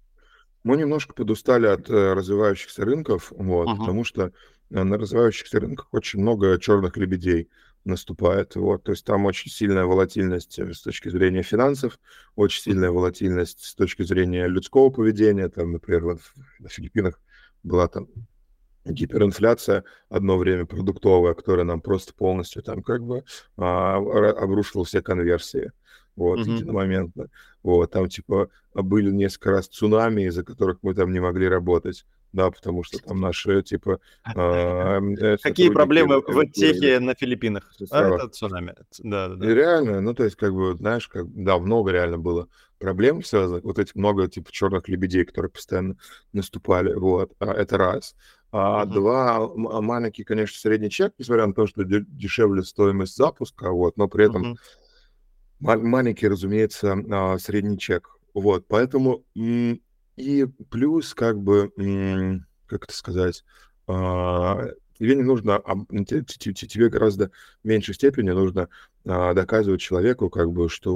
Мы 0.63 0.77
немножко 0.77 1.13
подустали 1.13 1.67
от 1.67 1.89
э, 1.89 2.13
развивающихся 2.13 2.85
рынков, 2.85 3.33
вот, 3.35 3.67
uh-huh. 3.67 3.77
потому 3.77 4.05
что 4.05 4.31
э, 4.69 4.83
на 4.83 4.97
развивающихся 4.97 5.59
рынках 5.59 5.89
очень 5.91 6.21
много 6.21 6.57
черных 6.57 6.95
лебедей 6.95 7.49
наступает. 7.83 8.55
Вот, 8.55 8.83
то 8.83 8.91
есть 8.91 9.05
там 9.05 9.25
очень 9.25 9.51
сильная 9.51 9.83
волатильность 9.83 10.57
э, 10.59 10.73
с 10.73 10.81
точки 10.81 11.09
зрения 11.09 11.43
финансов, 11.43 11.99
очень 12.35 12.61
сильная 12.61 12.91
волатильность 12.91 13.63
с 13.63 13.75
точки 13.75 14.03
зрения 14.03 14.47
людского 14.47 14.89
поведения. 14.89 15.49
Там, 15.49 15.73
например, 15.73 16.05
вот 16.05 16.19
на 16.59 16.69
Филиппинах 16.69 17.19
была 17.63 17.89
там 17.89 18.07
гиперинфляция 18.85 19.83
одно 20.09 20.37
время 20.37 20.65
продуктовая, 20.65 21.33
которая 21.33 21.65
нам 21.65 21.81
просто 21.81 22.13
полностью 22.13 22.63
там 22.63 22.81
как 22.83 23.03
бы 23.03 23.23
а, 23.57 23.97
обрушила 23.97 24.83
все 24.85 25.01
конверсии. 25.01 25.71
вот, 26.15 26.41
Мгм. 26.41 26.55
единомоментно. 26.57 27.27
Вот, 27.63 27.89
там, 27.91 28.07
типа, 28.07 28.49
были 28.75 29.09
несколько 29.09 29.51
раз 29.51 29.67
цунами, 29.67 30.23
из-за 30.27 30.43
которых 30.43 30.77
мы 30.83 30.93
там 30.93 31.11
не 31.11 31.19
могли 31.19 31.47
работать, 31.47 32.05
да, 32.33 32.51
потому 32.51 32.83
что 32.83 32.99
там 32.99 33.19
наши, 33.19 33.63
типа, 33.63 33.99
а, 34.23 34.99
э, 35.19 35.37
Какие 35.41 35.69
проблемы 35.69 36.19
в 36.19 36.45
техе 36.51 36.99
на 36.99 37.15
Филиппинах? 37.15 37.73
А, 37.89 38.15
это 38.15 38.27
цунами. 38.29 38.75
Да, 38.99 39.29
да, 39.29 39.45
И 39.45 39.49
да. 39.49 39.53
реально, 39.55 40.01
ну, 40.01 40.13
то 40.13 40.23
есть, 40.23 40.35
как 40.35 40.53
бы, 40.53 40.75
знаешь, 40.75 41.07
как, 41.07 41.25
да, 41.33 41.57
много 41.57 41.91
реально 41.91 42.19
было 42.19 42.47
проблем 42.77 43.23
связанных, 43.23 43.63
вот 43.63 43.79
этих 43.79 43.95
много, 43.95 44.27
типа, 44.27 44.51
черных 44.51 44.87
лебедей, 44.89 45.25
которые 45.25 45.49
постоянно 45.51 45.95
наступали, 46.31 46.93
вот, 46.93 47.33
а, 47.39 47.53
это 47.53 47.77
раз. 47.77 48.15
А 48.55 48.85
Мгм. 48.85 48.93
два, 48.93 49.37
а 49.37 49.81
маленький, 49.81 50.23
конечно, 50.23 50.55
средний 50.59 50.91
чек, 50.91 51.13
несмотря 51.17 51.47
на 51.47 51.55
то, 51.55 51.65
что 51.65 51.83
де- 51.83 52.05
дешевле 52.07 52.61
стоимость 52.61 53.17
запуска, 53.17 53.71
вот, 53.71 53.97
но 53.97 54.07
при 54.07 54.25
этом 54.27 54.59
ма- 55.59 55.77
маленький, 55.77 56.27
разумеется, 56.27 56.95
а, 57.09 57.39
средний 57.39 57.79
чек, 57.79 58.09
вот, 58.35 58.67
поэтому, 58.67 59.25
и 59.33 60.45
плюс, 60.69 61.15
как 61.15 61.39
бы, 61.39 61.71
как 62.67 62.83
это 62.83 62.93
сказать, 62.93 63.43
а, 63.87 64.67
тебе 64.99 65.15
не 65.15 65.23
нужно, 65.23 65.55
тебе 65.55 66.89
гораздо 66.89 67.31
меньшей 67.63 67.95
степени 67.95 68.29
нужно 68.29 68.69
доказывать 69.03 69.81
человеку, 69.81 70.29
как 70.29 70.51
бы, 70.51 70.69
что 70.69 70.93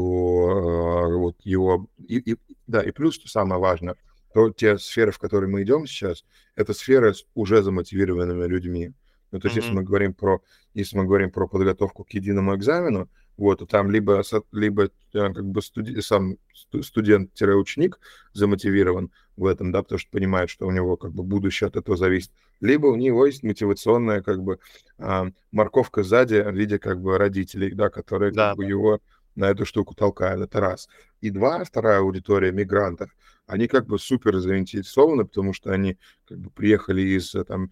вот 1.17 1.37
его... 1.41 1.87
И, 2.07 2.19
и- 2.19 2.37
да, 2.67 2.83
и 2.83 2.91
плюс, 2.91 3.15
что 3.15 3.27
самое 3.27 3.59
важное, 3.59 3.95
то 4.37 4.51
те 4.51 4.77
сферы, 4.77 5.11
в 5.11 5.17
которые 5.17 5.49
мы 5.49 5.63
идем 5.63 5.87
сейчас, 5.87 6.23
это 6.55 6.73
сферы 6.73 7.15
с 7.15 7.25
уже 7.33 7.63
замотивированными 7.63 8.45
людьми. 8.45 8.93
Ну, 9.31 9.39
то 9.39 9.47
есть, 9.47 9.55
если 9.55 9.73
Мгм. 9.73 9.81
мы 9.81 9.83
говорим 9.83 10.13
про, 10.13 10.41
если 10.75 10.95
мы 10.95 11.05
говорим 11.05 11.31
про 11.31 11.47
подготовку 11.47 12.03
к 12.03 12.11
единому 12.11 12.55
экзамену, 12.55 13.09
вот, 13.35 13.59
то 13.59 13.65
там 13.65 13.89
либо, 13.89 14.21
либо 14.51 14.83
э, 14.85 14.89
как 15.13 15.43
бы 15.45 15.61
студи- 15.61 16.01
сам 16.01 16.37
сту- 16.53 16.83
студент-ученик 16.83 17.99
замотивирован 18.33 19.11
в 19.37 19.47
этом, 19.47 19.71
да, 19.71 19.81
потому 19.81 19.97
что 19.97 20.11
понимает, 20.11 20.51
что 20.51 20.67
у 20.67 20.71
него 20.71 20.97
как 20.97 21.13
бы 21.13 21.23
будущее 21.23 21.67
от 21.67 21.75
этого 21.75 21.97
зависит, 21.97 22.31
либо 22.61 22.87
у 22.87 22.95
него 22.95 23.25
есть 23.25 23.43
мотивационная 23.43 24.21
как 24.21 24.43
бы 24.43 24.59
а, 24.99 25.27
морковка 25.51 26.03
сзади 26.03 26.35
в 26.41 26.51
виде 26.55 26.79
как 26.79 27.01
бы 27.01 27.17
родителей, 27.17 27.71
да, 27.71 27.89
которые 27.89 28.31
Да, 28.31 28.49
как 28.49 28.57
бы 28.57 28.65
его 28.65 29.01
на 29.37 29.49
эту 29.49 29.65
штуку 29.65 29.95
толкают. 29.95 30.41
Это 30.41 30.59
раз. 30.59 30.89
И 31.21 31.29
два, 31.29 31.63
вторая 31.63 31.99
аудитория 31.99 32.51
мигрантов, 32.51 33.09
они 33.45 33.67
как 33.67 33.85
бы 33.85 33.99
супер 33.99 34.39
заинтересованы, 34.39 35.25
потому 35.25 35.53
что 35.53 35.71
они 35.71 35.97
как 36.27 36.39
бы 36.39 36.49
приехали 36.49 37.01
из 37.01 37.33
э, 37.35 37.43
там 37.45 37.69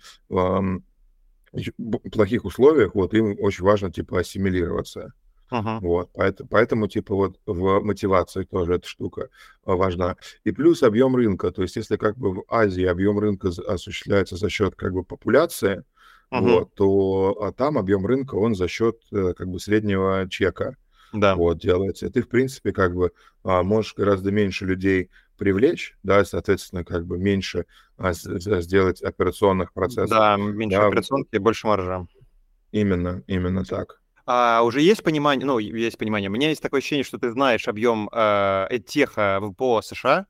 плохих 2.12 2.46
условиях, 2.46 2.96
вот 2.96 3.14
им 3.14 3.36
очень 3.40 3.64
важно 3.64 3.92
типа 3.92 4.20
ассимилироваться. 4.20 5.14
Мгм. 5.52 5.80
Вот, 5.80 6.10
поэтому, 6.14 6.50
поэтому, 6.50 6.88
типа, 6.88 7.16
вот 7.16 7.40
в 7.46 7.80
мотивации 7.82 8.44
тоже 8.46 8.76
эта 8.76 8.88
штука 8.88 9.30
а, 9.64 9.76
важна. 9.76 10.18
И 10.44 10.52
плюс 10.52 10.82
объем 10.82 11.16
рынка. 11.16 11.52
То 11.52 11.62
есть, 11.62 11.76
если 11.76 11.98
как 11.98 12.18
бы 12.18 12.34
в 12.34 12.44
Азии 12.48 12.84
объем 12.84 13.20
рынка 13.20 13.50
осуществляется 13.50 14.38
за 14.38 14.50
счет 14.50 14.76
как 14.76 14.94
бы 14.94 15.04
популяции, 15.04 15.84
Мгм. 16.32 16.44
вот, 16.44 16.74
то 16.74 17.38
а 17.42 17.52
там 17.52 17.78
объем 17.78 18.06
рынка, 18.06 18.36
он 18.36 18.56
за 18.56 18.68
счет 18.68 19.00
э, 19.12 19.34
как 19.38 19.48
бы 19.48 19.60
среднего 19.60 20.28
чека 20.30 20.76
Да. 21.20 21.36
вот 21.36 21.60
делается. 21.60 22.06
И 22.08 22.10
ты, 22.10 22.22
в 22.22 22.30
принципе, 22.30 22.72
как 22.72 22.94
бы 22.96 23.12
а, 23.44 23.64
можешь 23.64 23.94
гораздо 23.96 24.32
меньше 24.32 24.66
людей 24.66 25.10
привлечь, 25.38 25.98
да, 26.04 26.24
соответственно, 26.26 26.84
как 26.84 27.06
бы 27.06 27.18
меньше 27.18 27.66
а, 27.98 28.14
сделать 28.14 29.02
операционных 29.02 29.74
процессов. 29.74 30.10
Да, 30.10 30.38
меньше 30.38 30.78
Да, 30.78 30.88
операционки, 30.88 31.38
больше 31.38 31.68
маржа. 31.68 32.08
именно, 32.72 33.24
именно 33.28 33.64
так. 33.64 34.02
А 34.28 34.64
уже 34.64 34.82
есть 34.82 35.04
понимание, 35.04 35.46
ну, 35.46 35.60
есть 35.60 35.98
понимание. 35.98 36.30
У 36.30 36.34
меня 36.34 36.50
есть 36.50 36.62
такое 36.62 36.80
ощущение, 36.80 37.04
что 37.04 37.20
ты 37.20 37.32
знаешь 37.32 37.68
объем 37.68 38.10
э, 38.12 38.80
теха 38.88 39.40
в- 39.40 39.54
по 39.54 39.82
США. 39.84 40.26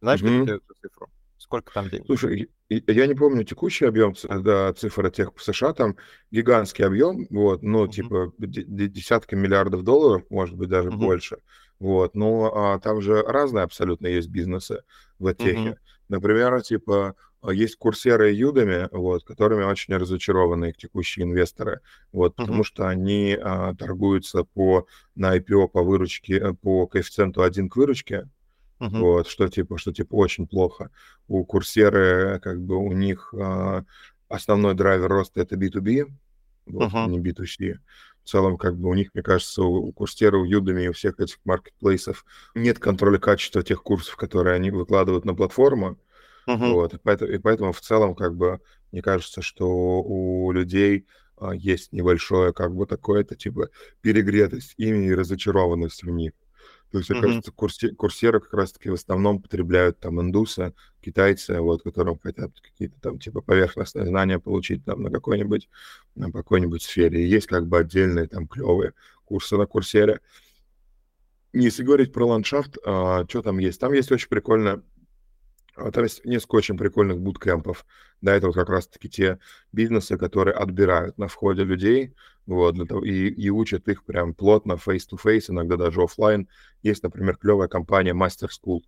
Знаешь 0.00 0.22
Мгм. 0.22 0.46
какую 0.46 0.62
цифру? 0.82 1.08
Сколько 1.38 1.72
там 1.72 1.88
денег? 1.88 2.06
Слушай, 2.06 2.48
я 2.70 3.06
не 3.06 3.14
помню 3.14 3.44
текущий 3.44 3.84
объем 3.84 4.14
да, 4.42 4.72
цифр 4.72 5.10
тех 5.10 5.32
в 5.34 5.42
США, 5.42 5.72
там 5.72 5.96
гигантский 6.30 6.84
объем, 6.84 7.26
вот, 7.30 7.62
ну, 7.62 7.82
Мгм. 7.82 7.92
типа 7.92 8.32
де- 8.38 8.62
де- 8.62 8.88
десятки 8.88 9.34
миллиардов 9.34 9.82
долларов, 9.82 10.22
может 10.30 10.56
быть, 10.56 10.68
даже 10.68 10.90
Мгм. 10.90 11.00
больше, 11.00 11.38
вот, 11.80 12.14
но 12.14 12.52
а, 12.54 12.78
там 12.78 13.00
же 13.00 13.22
разные 13.22 13.64
абсолютно 13.64 14.06
есть 14.06 14.28
бизнесы 14.28 14.82
в 15.18 15.34
техе. 15.34 15.58
Мгм. 15.58 15.76
Например, 16.08 16.62
типа 16.62 17.16
а, 17.42 17.52
есть 17.52 17.76
курсеры 17.76 18.32
и 18.34 18.42
Udemy, 18.42 18.88
вот, 18.92 19.24
которыми 19.24 19.64
очень 19.64 19.96
разочарованы 19.96 20.66
их 20.70 20.76
текущие 20.76 21.24
инвесторы, 21.26 21.80
вот, 22.12 22.36
потому 22.36 22.58
Мгм. 22.58 22.64
что 22.64 22.86
они 22.86 23.36
а, 23.40 23.74
торгуются 23.74 24.44
по, 24.44 24.86
на 25.16 25.36
IPO 25.36 25.68
по 25.68 25.82
выручке, 25.82 26.34
э, 26.38 26.52
по 26.54 26.86
коэффициенту 26.86 27.42
1 27.42 27.68
к 27.68 27.76
выручке, 27.76 28.28
Мгм. 28.80 29.00
вот, 29.00 29.28
что 29.28 29.48
типа, 29.48 29.78
что 29.78 29.92
типа 29.92 30.14
очень 30.14 30.46
плохо. 30.46 30.90
У 31.28 31.44
курсеры, 31.44 32.40
как 32.40 32.60
бы, 32.62 32.76
у 32.76 32.92
них 32.92 33.32
а, 33.34 33.84
основной 34.28 34.74
драйвер 34.74 35.08
роста 35.08 35.40
это 35.42 35.56
B2B, 35.56 36.06
вот, 36.66 36.94
Мгм. 36.94 37.10
не 37.12 37.18
B2C. 37.20 37.78
В 38.24 38.28
целом, 38.28 38.56
как 38.58 38.76
бы, 38.76 38.88
у 38.90 38.94
них, 38.94 39.10
мне 39.14 39.22
кажется, 39.22 39.62
у, 39.62 39.88
у 39.88 39.92
курсера, 39.92 40.36
у 40.38 40.46
Udemy, 40.46 40.88
у 40.88 40.92
всех 40.92 41.18
этих 41.20 41.38
маркетплейсов 41.44 42.24
нет 42.54 42.78
контроля 42.78 43.18
качества 43.18 43.62
тех 43.62 43.82
курсов, 43.82 44.16
которые 44.16 44.54
они 44.56 44.70
выкладывают 44.70 45.24
на 45.24 45.34
платформу. 45.34 45.98
Мгм. 46.46 46.74
Вот, 46.74 46.94
и 46.94 46.98
поэтому, 46.98 47.32
и 47.32 47.38
поэтому 47.38 47.72
в 47.72 47.80
целом, 47.80 48.14
как 48.14 48.36
бы, 48.36 48.60
мне 48.92 49.02
кажется, 49.02 49.42
что 49.42 49.68
у 50.02 50.52
людей 50.52 51.06
а, 51.36 51.54
есть 51.54 51.92
небольшое, 51.92 52.52
как 52.52 52.74
бы, 52.74 52.86
такое-то, 52.86 53.36
типа, 53.36 53.70
перегретость 54.02 54.74
ими 54.76 55.06
и 55.06 55.14
разочарованность 55.14 56.02
в 56.02 56.10
них. 56.10 56.32
То 56.90 56.98
есть, 56.98 57.10
мне 57.10 57.18
Мгм. 57.20 57.28
кажется, 57.28 57.52
курсе- 57.52 57.94
курсеры 57.94 58.40
как 58.40 58.52
раз-таки 58.52 58.90
в 58.90 58.94
основном 58.94 59.40
потребляют 59.40 60.00
там 60.00 60.20
индусы, 60.20 60.74
китайцы, 61.00 61.60
вот, 61.60 61.82
которым 61.82 62.18
хотят 62.18 62.50
какие-то 62.60 63.00
там 63.00 63.18
типа 63.18 63.40
поверхностные 63.42 64.06
знания 64.06 64.38
получить 64.40 64.84
там 64.84 65.02
на 65.02 65.10
какой-нибудь, 65.10 65.68
на 66.16 66.32
какой-нибудь 66.32 66.82
сфере. 66.82 67.22
И 67.22 67.28
есть 67.28 67.46
как 67.46 67.66
бы 67.68 67.78
отдельные 67.78 68.26
там 68.26 68.48
клевые 68.48 68.94
курсы 69.24 69.56
на 69.56 69.66
курсере. 69.66 70.20
Если 71.52 71.82
говорить 71.84 72.12
про 72.12 72.26
ландшафт, 72.26 72.76
что 72.82 73.42
там 73.42 73.58
есть? 73.58 73.80
Там 73.80 73.92
есть 73.92 74.10
очень 74.12 74.28
прикольно, 74.28 74.70
а, 74.72 74.82
там 75.74 76.04
есть 76.04 76.24
несколько 76.24 76.56
очень 76.56 76.76
прикольных 76.76 77.18
буткемпов. 77.20 77.84
Да, 78.20 78.34
это 78.34 78.46
вот 78.48 78.56
как 78.56 78.68
раз-таки 78.68 79.08
те 79.08 79.38
бизнесы, 79.72 80.18
которые 80.18 80.54
отбирают 80.54 81.16
на 81.18 81.28
входе 81.28 81.64
людей, 81.64 82.14
вот, 82.46 82.74
для 82.74 82.84
того, 82.84 83.04
и, 83.04 83.28
и 83.28 83.50
учат 83.50 83.88
их 83.88 84.04
прям 84.04 84.34
плотно, 84.34 84.72
face-to-face, 84.72 85.46
иногда 85.48 85.76
даже 85.76 86.02
оффлайн. 86.02 86.48
Есть, 86.82 87.02
например, 87.02 87.36
клевая 87.36 87.68
компания 87.68 88.12
Masterschool. 88.12 88.80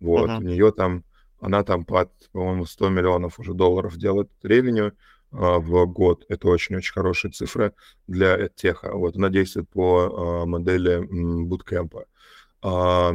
Вот, 0.00 0.30
Мгм. 0.30 0.38
у 0.38 0.42
нее 0.42 0.72
там, 0.72 1.04
она 1.40 1.62
там 1.62 1.84
под, 1.84 2.10
по-моему, 2.32 2.66
100 2.66 2.88
миллионов 2.88 3.38
уже 3.38 3.54
долларов 3.54 3.96
делает 3.96 4.30
revenue 4.42 4.92
а, 5.32 5.58
в 5.58 5.86
год. 5.86 6.24
Это 6.28 6.48
очень-очень 6.48 6.92
хорошие 6.92 7.30
цифры 7.30 7.72
для 8.06 8.48
теха. 8.48 8.92
Вот, 8.92 9.16
она 9.16 9.28
действует 9.30 9.68
по 9.68 10.42
а, 10.42 10.46
модели 10.46 11.00
буткемпа. 11.44 12.06
А, 12.62 13.14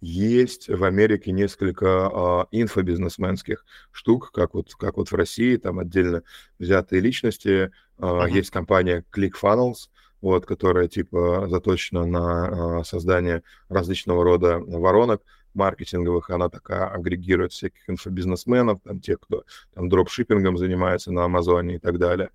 есть 0.00 0.68
в 0.68 0.84
Америке 0.84 1.32
несколько 1.32 2.06
а, 2.06 2.46
инфобизнесменских 2.50 3.64
штук, 3.90 4.30
как 4.32 4.54
вот, 4.54 4.74
как 4.74 4.96
вот 4.96 5.10
в 5.10 5.14
России, 5.14 5.56
там 5.56 5.78
отдельно 5.78 6.22
взятые 6.58 7.00
личности. 7.00 7.72
А, 7.98 8.26
Мгм. 8.26 8.34
Есть 8.34 8.50
компания 8.50 9.04
ClickFunnels, 9.14 9.88
вот, 10.20 10.46
которая 10.46 10.88
типа 10.88 11.46
заточена 11.48 12.06
на 12.06 12.78
а, 12.80 12.84
создание 12.84 13.42
различного 13.68 14.22
рода 14.24 14.58
воронок 14.58 15.22
маркетинговых. 15.54 16.30
Она 16.30 16.48
такая 16.48 16.86
агрегирует 16.86 17.52
всяких 17.52 17.88
инфобизнесменов, 17.88 18.80
там 18.84 19.00
тех, 19.00 19.18
кто 19.20 19.44
там 19.74 19.88
дропшиппингом 19.88 20.56
занимается 20.56 21.12
на 21.12 21.24
Амазоне 21.24 21.76
и 21.76 21.78
так 21.78 21.98
далее. 21.98 22.30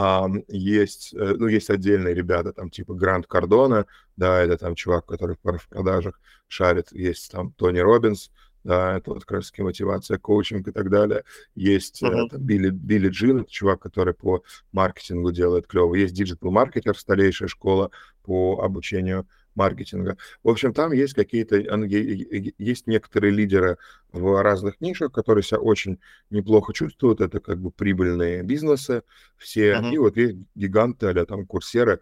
А, 0.00 0.28
есть, 0.46 1.12
э, 1.12 1.34
ну, 1.36 1.48
есть 1.48 1.70
отдельные 1.70 2.14
ребята, 2.14 2.52
там, 2.52 2.70
типа 2.70 2.94
Грант 2.94 3.26
Кардона, 3.26 3.84
да, 4.16 4.40
это 4.40 4.56
там 4.56 4.76
чувак, 4.76 5.06
который 5.06 5.34
в 5.34 5.68
продажах 5.68 6.20
шарит. 6.46 6.92
Есть 6.92 7.32
там 7.32 7.50
Тони 7.50 7.80
Робинс, 7.80 8.30
да, 8.62 8.96
это 8.98 9.10
вот 9.10 9.24
как 9.24 9.38
раз 9.38 9.50
таки 9.50 9.62
мотивация, 9.62 10.16
коучинг 10.18 10.68
и 10.68 10.70
так 10.70 10.88
далее. 10.88 11.24
Есть 11.56 12.00
э, 12.04 12.06
Мгм. 12.06 12.28
там 12.28 12.40
Билли, 12.40 12.70
Билли 12.70 13.08
Джин, 13.08 13.38
это 13.40 13.50
чувак, 13.50 13.80
который 13.80 14.14
по 14.14 14.44
маркетингу 14.70 15.32
делает 15.32 15.66
клево. 15.66 15.96
Есть 15.96 16.14
Digital 16.20 16.52
Marketer, 16.52 16.94
старейшая 16.94 17.48
школа 17.48 17.90
по 18.22 18.60
обучению 18.62 19.26
маркетинга. 19.58 20.16
В 20.42 20.48
общем, 20.48 20.72
там 20.72 20.92
есть 20.92 21.14
какие-то, 21.14 21.56
есть 21.56 22.86
некоторые 22.86 23.32
лидеры 23.32 23.76
в 24.12 24.42
разных 24.42 24.80
нишах, 24.80 25.12
которые 25.12 25.44
себя 25.44 25.58
очень 25.60 25.98
неплохо 26.30 26.72
чувствуют. 26.72 27.20
Это 27.20 27.40
как 27.40 27.58
бы 27.60 27.70
прибыльные 27.70 28.42
бизнесы 28.42 29.02
все. 29.36 29.78
Мгм. 29.78 29.92
И 29.92 29.98
вот 29.98 30.16
есть 30.16 30.36
гиганты, 30.54 31.08
а 31.08 31.26
там 31.26 31.44
курсеры, 31.44 32.00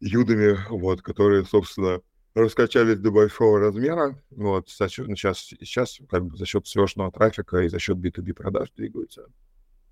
Юдами, 0.00 0.58
вот, 0.68 1.02
которые, 1.02 1.44
собственно, 1.44 2.00
раскачались 2.34 2.98
до 2.98 3.10
большого 3.10 3.58
размера, 3.60 4.22
вот, 4.30 4.68
за 4.68 4.88
счет, 4.88 5.06
сейчас, 5.06 5.38
сейчас 5.38 5.98
как 6.10 6.26
бы 6.26 6.36
за 6.36 6.44
счет 6.44 6.66
seo 6.66 7.10
трафика 7.10 7.60
и 7.62 7.68
за 7.68 7.78
счет 7.78 7.96
B2B 7.96 8.34
продаж 8.34 8.70
двигаются. 8.76 9.26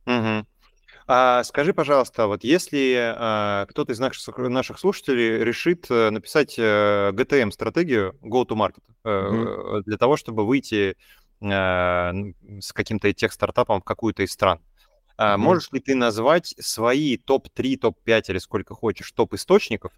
Мгм. 0.05 0.47
А 1.07 1.45
скажи, 1.45 1.75
пожалуйста, 1.75 2.27
вот 2.27 2.45
если 2.45 2.97
а, 2.99 3.67
кто-то 3.67 3.93
из 3.93 3.99
наших, 3.99 4.39
наших 4.39 4.79
слушателей 4.79 5.45
решит 5.45 5.87
э, 5.91 6.09
написать 6.09 6.57
а, 6.59 7.11
э, 7.11 7.13
GTM-стратегию, 7.13 8.17
go-to-market, 8.23 8.83
mm-hmm. 9.05 9.83
для 9.83 9.99
того, 9.99 10.17
чтобы 10.17 10.47
выйти 10.47 10.97
а, 11.43 12.15
с 12.59 12.73
каким-то 12.73 13.13
тех-стартапом 13.13 13.83
в 13.83 13.85
какую-то 13.85 14.23
из 14.23 14.33
стран, 14.33 14.61
mm-hmm. 15.19 15.37
можешь 15.37 15.71
ли 15.73 15.81
ты 15.81 15.95
назвать 15.95 16.55
свои 16.59 17.19
топ-3, 17.19 17.77
топ-5 17.77 18.23
или 18.29 18.39
сколько 18.39 18.75
хочешь 18.75 19.13
топ-источников, 19.13 19.93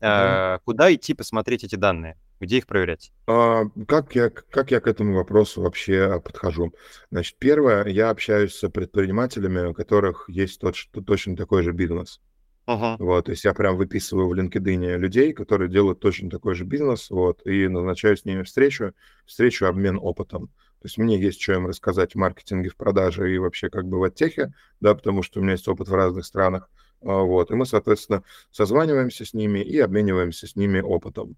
mm-hmm. 0.00 0.60
куда 0.66 0.94
идти 0.94 1.14
посмотреть 1.14 1.64
эти 1.64 1.76
данные? 1.76 2.18
Где 2.40 2.58
их 2.58 2.66
проверять? 2.66 3.12
А, 3.26 3.64
как, 3.86 4.14
я, 4.14 4.30
как 4.30 4.70
я 4.70 4.80
к 4.80 4.86
этому 4.86 5.14
вопросу 5.14 5.60
вообще 5.60 6.20
подхожу? 6.24 6.72
Значит, 7.10 7.36
первое, 7.38 7.86
я 7.86 8.08
общаюсь 8.08 8.54
с 8.54 8.68
предпринимателями, 8.70 9.68
у 9.68 9.74
которых 9.74 10.24
есть 10.28 10.58
тот, 10.58 10.74
что, 10.74 11.02
точно 11.02 11.36
такой 11.36 11.62
же 11.62 11.72
бизнес. 11.72 12.20
Uh-huh. 12.66 12.96
Вот, 12.98 13.24
то 13.24 13.32
есть 13.32 13.44
я 13.44 13.52
прям 13.52 13.76
выписываю 13.76 14.28
в 14.28 14.32
LinkedIn 14.32 14.96
людей, 14.96 15.32
которые 15.32 15.68
делают 15.68 16.00
точно 16.00 16.30
такой 16.30 16.54
же 16.54 16.64
бизнес, 16.64 17.10
вот, 17.10 17.44
и 17.44 17.68
назначаю 17.68 18.16
с 18.16 18.24
ними 18.24 18.42
встречу, 18.42 18.94
встречу, 19.26 19.66
обмен 19.66 19.98
опытом. 20.00 20.46
То 20.80 20.86
есть 20.86 20.96
мне 20.96 21.20
есть 21.20 21.42
что 21.42 21.54
им 21.54 21.66
рассказать 21.66 22.14
в 22.14 22.18
маркетинге, 22.18 22.70
в 22.70 22.76
продаже 22.76 23.34
и 23.34 23.38
вообще 23.38 23.68
как 23.68 23.86
бы 23.86 23.98
в 23.98 24.04
оттехе, 24.04 24.52
да, 24.80 24.94
потому 24.94 25.22
что 25.22 25.40
у 25.40 25.42
меня 25.42 25.52
есть 25.52 25.68
опыт 25.68 25.88
в 25.88 25.94
разных 25.94 26.24
странах. 26.24 26.70
А, 27.02 27.20
вот, 27.20 27.50
и 27.50 27.54
мы, 27.54 27.66
соответственно, 27.66 28.22
созваниваемся 28.50 29.24
с 29.26 29.34
ними 29.34 29.58
и 29.58 29.78
обмениваемся 29.78 30.46
с 30.46 30.56
ними 30.56 30.80
опытом. 30.80 31.36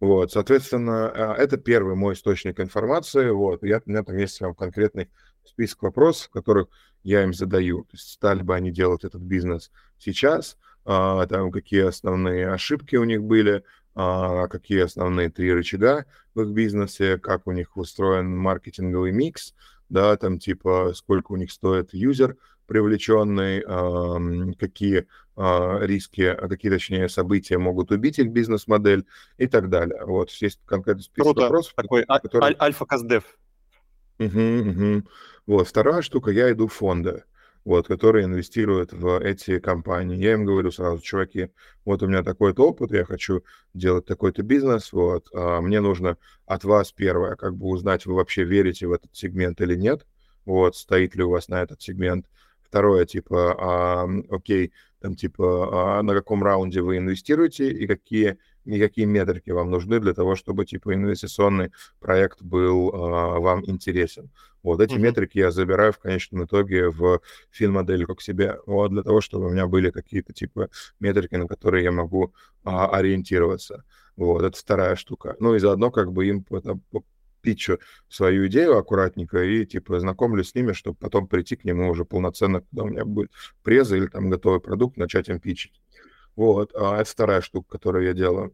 Вот, 0.00 0.32
соответственно, 0.32 1.08
а, 1.08 1.34
это 1.34 1.56
первый 1.56 1.94
мой 1.94 2.14
источник 2.14 2.60
информации. 2.60 3.30
Вот, 3.30 3.62
я, 3.62 3.80
у 3.84 3.90
меня 3.90 4.02
там 4.02 4.16
есть 4.16 4.38
прям 4.38 4.54
конкретный 4.54 5.08
список 5.44 5.82
вопросов, 5.82 6.30
которых 6.30 6.68
я 7.02 7.22
им 7.22 7.32
задаю. 7.32 7.84
То 7.84 7.94
есть 7.94 8.10
стали 8.10 8.42
бы 8.42 8.54
они 8.54 8.70
делать 8.70 9.04
этот 9.04 9.22
бизнес 9.22 9.70
сейчас, 9.98 10.58
а, 10.84 11.26
там 11.26 11.50
какие 11.50 11.82
основные 11.82 12.48
ошибки 12.50 12.96
у 12.96 13.04
них 13.04 13.22
были, 13.22 13.64
а, 13.94 14.48
какие 14.48 14.80
основные 14.80 15.30
три 15.30 15.52
рычага 15.52 16.04
в 16.34 16.42
их 16.42 16.48
бизнесе, 16.48 17.18
как 17.18 17.46
у 17.46 17.52
них 17.52 17.76
устроен 17.76 18.36
маркетинговый 18.36 19.12
микс, 19.12 19.54
да, 19.88 20.16
там 20.16 20.38
типа 20.38 20.92
сколько 20.94 21.32
у 21.32 21.36
них 21.36 21.50
стоит 21.50 21.94
юзер 21.94 22.36
привлеченный, 22.66 23.62
какие 24.56 25.06
а, 25.36 25.78
риски, 25.82 26.22
а 26.22 26.48
какие, 26.48 26.70
точнее, 26.70 27.08
события 27.08 27.58
могут 27.58 27.90
убить 27.90 28.18
их 28.18 28.30
бизнес-модель 28.30 29.04
и 29.36 29.46
так 29.46 29.68
далее. 29.68 30.02
Вот, 30.04 30.30
есть 30.30 30.60
конкретный 30.64 31.02
список 31.02 31.24
Круто. 31.24 31.42
вопросов. 31.42 31.74
Такой 31.74 32.04
а, 32.08 32.18
который... 32.20 32.44
аль- 32.44 32.56
альфа-каздев. 32.58 33.24
Угу, 34.18 34.70
угу. 34.70 35.02
Вот, 35.46 35.68
вторая 35.68 36.00
штука, 36.00 36.30
я 36.30 36.50
иду 36.50 36.68
в 36.68 36.72
фонды, 36.72 37.24
вот, 37.66 37.86
которые 37.86 38.24
инвестируют 38.24 38.94
в 38.94 39.20
эти 39.20 39.58
компании. 39.58 40.16
Я 40.16 40.32
им 40.32 40.46
говорю 40.46 40.70
сразу, 40.70 41.02
чуваки, 41.02 41.50
вот 41.84 42.02
у 42.02 42.06
меня 42.06 42.22
такой-то 42.22 42.66
опыт, 42.66 42.92
я 42.92 43.04
хочу 43.04 43.44
делать 43.74 44.06
такой-то 44.06 44.42
бизнес, 44.42 44.90
вот, 44.92 45.28
а 45.34 45.60
мне 45.60 45.80
нужно 45.80 46.16
от 46.46 46.64
вас 46.64 46.92
первое, 46.92 47.36
как 47.36 47.54
бы 47.56 47.66
узнать, 47.66 48.06
вы 48.06 48.14
вообще 48.14 48.44
верите 48.44 48.86
в 48.86 48.92
этот 48.92 49.14
сегмент 49.14 49.60
или 49.60 49.74
нет, 49.74 50.06
вот, 50.46 50.76
стоит 50.76 51.14
ли 51.14 51.22
у 51.22 51.30
вас 51.30 51.48
на 51.48 51.62
этот 51.62 51.82
сегмент. 51.82 52.24
Второе, 52.66 53.06
типа, 53.06 53.54
а, 53.58 54.08
окей, 54.30 54.72
там, 55.00 55.14
типа, 55.14 55.98
а 55.98 56.02
на 56.02 56.14
каком 56.14 56.42
раунде 56.42 56.80
вы 56.80 56.98
инвестируете 56.98 57.70
и 57.70 57.86
какие, 57.86 58.38
и 58.64 58.80
какие 58.80 59.04
метрики 59.04 59.50
вам 59.50 59.70
нужны 59.70 60.00
для 60.00 60.14
того, 60.14 60.34
чтобы, 60.34 60.66
типа, 60.66 60.94
инвестиционный 60.94 61.70
проект 62.00 62.42
был 62.42 62.90
а, 62.92 63.38
вам 63.38 63.64
интересен. 63.66 64.30
Вот 64.62 64.80
эти 64.80 64.94
mm-hmm. 64.94 64.98
метрики 64.98 65.38
я 65.38 65.52
забираю 65.52 65.92
в 65.92 65.98
конечном 65.98 66.44
итоге 66.44 66.90
в 66.90 67.20
фин-модельку 67.50 68.16
к 68.16 68.22
себе, 68.22 68.58
вот, 68.66 68.90
для 68.90 69.04
того, 69.04 69.20
чтобы 69.20 69.46
у 69.46 69.50
меня 69.50 69.68
были 69.68 69.90
какие-то, 69.90 70.32
типа, 70.32 70.70
метрики, 70.98 71.36
на 71.36 71.46
которые 71.46 71.84
я 71.84 71.92
могу 71.92 72.34
а, 72.64 72.88
ориентироваться. 72.88 73.84
Вот, 74.16 74.42
это 74.42 74.58
вторая 74.58 74.96
штука. 74.96 75.36
Ну 75.38 75.54
и 75.54 75.58
заодно 75.58 75.90
как 75.90 76.10
бы 76.10 76.26
им 76.26 76.44
питчу 77.46 77.78
свою 78.08 78.48
идею 78.48 78.76
аккуратненько 78.76 79.40
и, 79.44 79.64
типа, 79.64 80.00
знакомлюсь 80.00 80.50
с 80.50 80.54
ними, 80.56 80.72
чтобы 80.72 80.96
потом 80.96 81.28
прийти 81.28 81.54
к 81.54 81.64
нему 81.64 81.88
уже 81.88 82.04
полноценно, 82.04 82.60
когда 82.60 82.82
у 82.82 82.88
меня 82.88 83.04
будет 83.04 83.30
преза 83.62 83.96
или 83.96 84.06
там 84.06 84.28
готовый 84.30 84.60
продукт, 84.60 84.96
начать 84.96 85.28
им 85.28 85.38
питчить. 85.38 85.80
Вот, 86.34 86.72
а 86.74 87.00
это 87.00 87.08
вторая 87.08 87.40
штука, 87.40 87.78
которую 87.78 88.04
я 88.04 88.14
делаю. 88.14 88.52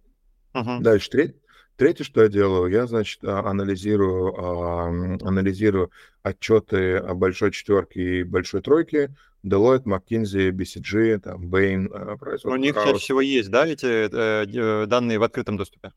Uh-huh. 0.52 0.80
Дальше 0.80 1.08
треть, 1.08 1.36
третье, 1.76 2.04
что 2.04 2.22
я 2.22 2.28
делаю, 2.28 2.70
я, 2.70 2.86
значит, 2.86 3.24
а, 3.24 3.40
анализирую, 3.48 5.26
анализирую 5.26 5.90
отчеты 6.22 6.96
о 6.96 7.14
большой 7.14 7.50
четверке 7.50 8.20
и 8.20 8.22
большой 8.24 8.60
тройке, 8.60 9.16
Deloitte, 9.42 9.84
McKinsey, 9.84 10.50
BCG, 10.50 11.18
там, 11.20 11.48
Bain, 11.48 11.88
У 12.44 12.56
них 12.56 12.74
чаще 12.74 12.98
всего 12.98 13.22
есть, 13.22 13.50
да, 13.50 13.66
эти 13.66 13.86
э, 13.86 14.46
э, 14.46 14.86
данные 14.86 15.18
в 15.18 15.22
открытом 15.22 15.56
доступе? 15.56 15.92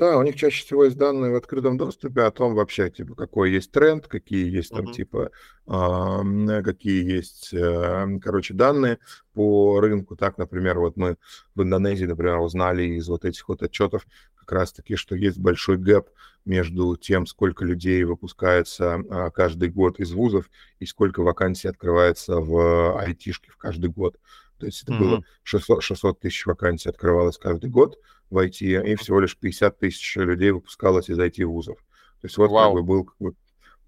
Да, 0.00 0.16
у 0.16 0.22
них 0.22 0.34
чаще 0.34 0.64
всего 0.64 0.84
есть 0.84 0.96
данные 0.96 1.30
в 1.30 1.34
открытом 1.34 1.76
доступе 1.76 2.22
о 2.22 2.30
том 2.30 2.54
вообще, 2.54 2.88
типа, 2.88 3.14
какой 3.14 3.50
есть 3.50 3.70
тренд, 3.70 4.06
какие 4.06 4.50
есть 4.50 4.70
там, 4.70 4.86
uh-huh. 4.86 4.92
типа, 4.94 5.30
э, 5.66 6.62
какие 6.62 7.04
есть, 7.04 7.52
э, 7.52 8.06
короче, 8.22 8.54
данные 8.54 8.98
по 9.34 9.78
рынку. 9.78 10.16
Так, 10.16 10.38
например, 10.38 10.78
вот 10.78 10.96
мы 10.96 11.18
в 11.54 11.62
Индонезии, 11.62 12.06
например, 12.06 12.38
узнали 12.38 12.84
из 12.84 13.08
вот 13.08 13.26
этих 13.26 13.46
вот 13.46 13.62
отчетов 13.62 14.06
как 14.36 14.50
раз-таки, 14.52 14.96
что 14.96 15.14
есть 15.14 15.38
большой 15.38 15.76
гэп 15.76 16.08
между 16.46 16.96
тем, 16.96 17.26
сколько 17.26 17.66
людей 17.66 18.02
выпускается 18.04 19.02
э, 19.04 19.30
каждый 19.34 19.68
год 19.68 20.00
из 20.00 20.12
вузов 20.12 20.48
и 20.78 20.86
сколько 20.86 21.22
вакансий 21.22 21.68
открывается 21.68 22.36
в 22.36 22.98
айтишке 22.98 23.50
в 23.50 23.58
каждый 23.58 23.90
год. 23.90 24.16
То 24.60 24.66
есть 24.66 24.82
это 24.82 24.92
mm-hmm. 24.92 24.98
было 24.98 25.24
600, 25.42 25.82
600 25.82 26.20
тысяч 26.20 26.46
вакансий 26.46 26.88
открывалось 26.88 27.38
каждый 27.38 27.70
год, 27.70 27.98
в 28.30 28.38
IT, 28.38 28.58
и 28.60 28.94
всего 28.94 29.20
лишь 29.20 29.36
50 29.36 29.78
тысяч 29.78 30.16
людей 30.16 30.52
выпускалось 30.52 31.08
из 31.10 31.18
IT-вузов. 31.18 31.78
То 32.20 32.26
есть 32.26 32.36
вот 32.36 32.50
Вау. 32.50 32.74
как 32.74 32.82
бы 32.82 32.86
был 32.86 33.04
как 33.04 33.16
бы, 33.18 33.34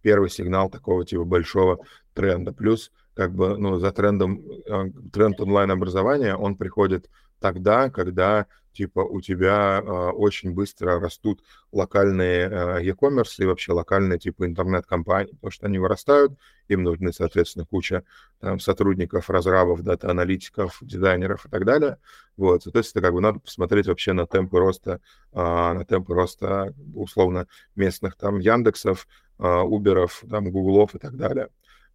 первый 0.00 0.30
сигнал 0.30 0.68
такого 0.68 1.04
типа 1.04 1.24
большого 1.24 1.78
тренда. 2.14 2.52
Плюс 2.52 2.90
как 3.14 3.34
бы 3.34 3.56
ну, 3.56 3.78
за 3.78 3.92
трендом, 3.92 4.42
а, 4.68 4.86
тренд 5.12 5.40
онлайн-образования, 5.40 6.34
он 6.34 6.56
приходит 6.56 7.08
тогда, 7.42 7.90
когда 7.90 8.46
типа 8.72 9.00
у 9.00 9.20
тебя 9.20 9.82
э, 9.82 9.90
очень 10.12 10.52
быстро 10.52 10.98
растут 10.98 11.42
локальные 11.72 12.48
э, 12.48 12.82
e-commerce 12.84 13.34
и 13.38 13.44
вообще 13.44 13.72
локальные 13.72 14.18
типа 14.18 14.46
интернет-компании, 14.46 15.32
потому 15.32 15.50
что 15.50 15.66
они 15.66 15.78
вырастают, 15.78 16.32
им 16.68 16.84
нужны, 16.84 17.12
соответственно, 17.12 17.66
куча 17.66 18.04
там, 18.40 18.58
сотрудников, 18.60 19.28
разрабов, 19.28 19.82
дата-аналитиков, 19.82 20.78
дизайнеров 20.80 21.44
и 21.44 21.50
так 21.50 21.64
далее. 21.66 21.98
Вот, 22.36 22.62
соответственно, 22.62 23.02
как 23.02 23.12
бы 23.12 23.20
надо 23.20 23.40
посмотреть 23.40 23.88
вообще 23.88 24.14
на 24.14 24.26
темпы 24.26 24.58
роста, 24.58 25.00
э, 25.32 25.36
на 25.38 25.84
темпы 25.84 26.14
роста 26.14 26.72
условно 26.94 27.46
местных 27.76 28.16
там 28.16 28.38
Яндексов, 28.38 29.06
Уберов, 29.38 30.22
там 30.30 30.52
Гуглов 30.52 30.94
и 30.94 30.98
так 30.98 31.16
далее. 31.16 31.48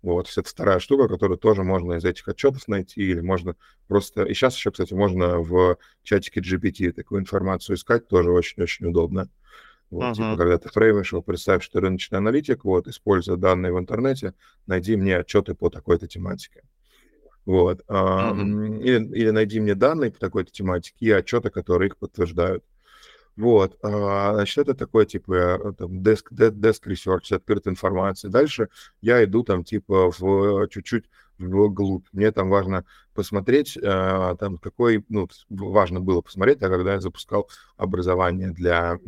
Вот, 0.04 0.30
это 0.36 0.48
вторая 0.48 0.80
штука, 0.80 1.08
которую 1.08 1.38
тоже 1.38 1.64
можно 1.64 1.94
из 1.94 2.06
этих 2.06 2.28
отчетов 2.28 2.68
найти, 2.68 3.02
или 3.02 3.20
можно 3.20 3.56
просто... 3.88 4.24
И 4.24 4.34
сейчас 4.34 4.56
еще, 4.56 4.72
кстати, 4.72 4.94
можно 4.94 5.40
в 5.40 5.78
чатике 6.04 6.40
GPT 6.40 6.92
такую 6.92 7.22
информацию 7.22 7.76
искать, 7.76 8.08
тоже 8.08 8.32
очень-очень 8.32 8.88
удобно. 8.88 9.30
Вот, 9.90 10.04
uh-huh. 10.04 10.14
типа, 10.16 10.38
когда 10.38 10.58
ты 10.58 10.70
фреймишь 10.70 11.14
его, 11.14 11.22
представь, 11.22 11.64
что 11.64 11.80
ты 11.80 11.86
рыночный 11.86 12.20
аналитик, 12.20 12.64
вот, 12.64 12.88
используя 12.88 13.38
данные 13.38 13.74
в 13.74 13.80
интернете, 13.80 14.34
найди 14.68 14.96
мне 14.96 15.18
отчеты 15.18 15.56
по 15.56 15.70
такой-то 15.70 16.08
тематике. 16.08 16.62
Вот. 17.46 17.82
Uh-huh. 17.88 18.80
Или, 18.82 19.04
или 19.18 19.30
найди 19.32 19.60
мне 19.60 19.74
данные 19.74 20.12
по 20.12 20.20
такой-то 20.20 20.52
тематике 20.52 20.98
и 21.06 21.12
отчеты, 21.12 21.50
которые 21.50 21.88
их 21.88 21.98
подтверждают. 21.98 22.64
Вот, 23.38 23.78
а, 23.84 24.34
значит, 24.34 24.58
это 24.58 24.74
такой, 24.74 25.06
типа, 25.06 25.76
там, 25.78 26.02
desk, 26.02 26.24
desk 26.32 26.82
research, 26.88 27.36
открытая 27.36 27.72
информация. 27.72 28.32
Дальше 28.32 28.70
я 29.00 29.24
иду 29.24 29.44
там, 29.44 29.64
типа, 29.64 30.12
в 30.18 30.68
чуть-чуть 30.70 31.06
вглубь. 31.38 32.08
Мне 32.14 32.32
там 32.32 32.50
важно 32.50 32.84
посмотреть, 33.14 33.78
а, 33.78 34.36
там, 34.38 34.58
какой, 34.58 35.06
ну, 35.10 35.30
важно 35.50 36.02
было 36.02 36.22
посмотреть, 36.22 36.64
а 36.64 36.70
когда 36.70 36.94
я 36.94 37.00
запускал 37.00 37.48
образование 37.78 38.50
для, 38.50 39.00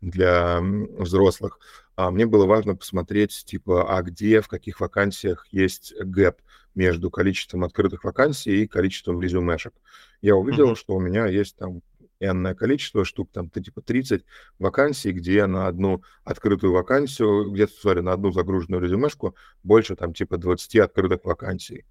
для 0.00 0.60
взрослых, 0.60 1.60
а 1.94 2.10
мне 2.10 2.26
было 2.26 2.46
важно 2.46 2.74
посмотреть, 2.74 3.44
типа, 3.46 3.96
а 3.96 4.02
где, 4.02 4.40
в 4.40 4.48
каких 4.48 4.80
вакансиях 4.80 5.46
есть 5.52 5.94
гэп 6.00 6.40
между 6.74 7.10
количеством 7.12 7.62
открытых 7.62 8.02
вакансий 8.02 8.62
и 8.62 8.66
количеством 8.66 9.20
резюмешек. 9.20 9.74
Я 10.20 10.34
увидел, 10.34 10.72
mm-hmm. 10.72 10.76
что 10.76 10.94
у 10.94 11.00
меня 11.00 11.26
есть 11.26 11.56
там 11.56 11.80
энное 12.20 12.54
количество 12.54 13.04
штук, 13.04 13.30
там, 13.32 13.50
типа 13.50 13.80
30 13.80 14.24
вакансий, 14.58 15.12
где 15.12 15.46
на 15.46 15.66
одну 15.66 16.02
открытую 16.24 16.72
вакансию, 16.72 17.50
где-то, 17.50 17.72
смотри, 17.80 18.02
на 18.02 18.12
одну 18.12 18.32
загруженную 18.32 18.82
резюмешку 18.82 19.34
больше, 19.62 19.96
там, 19.96 20.14
типа 20.14 20.38
20 20.38 20.76
открытых 20.76 21.24
вакансий. 21.24 21.84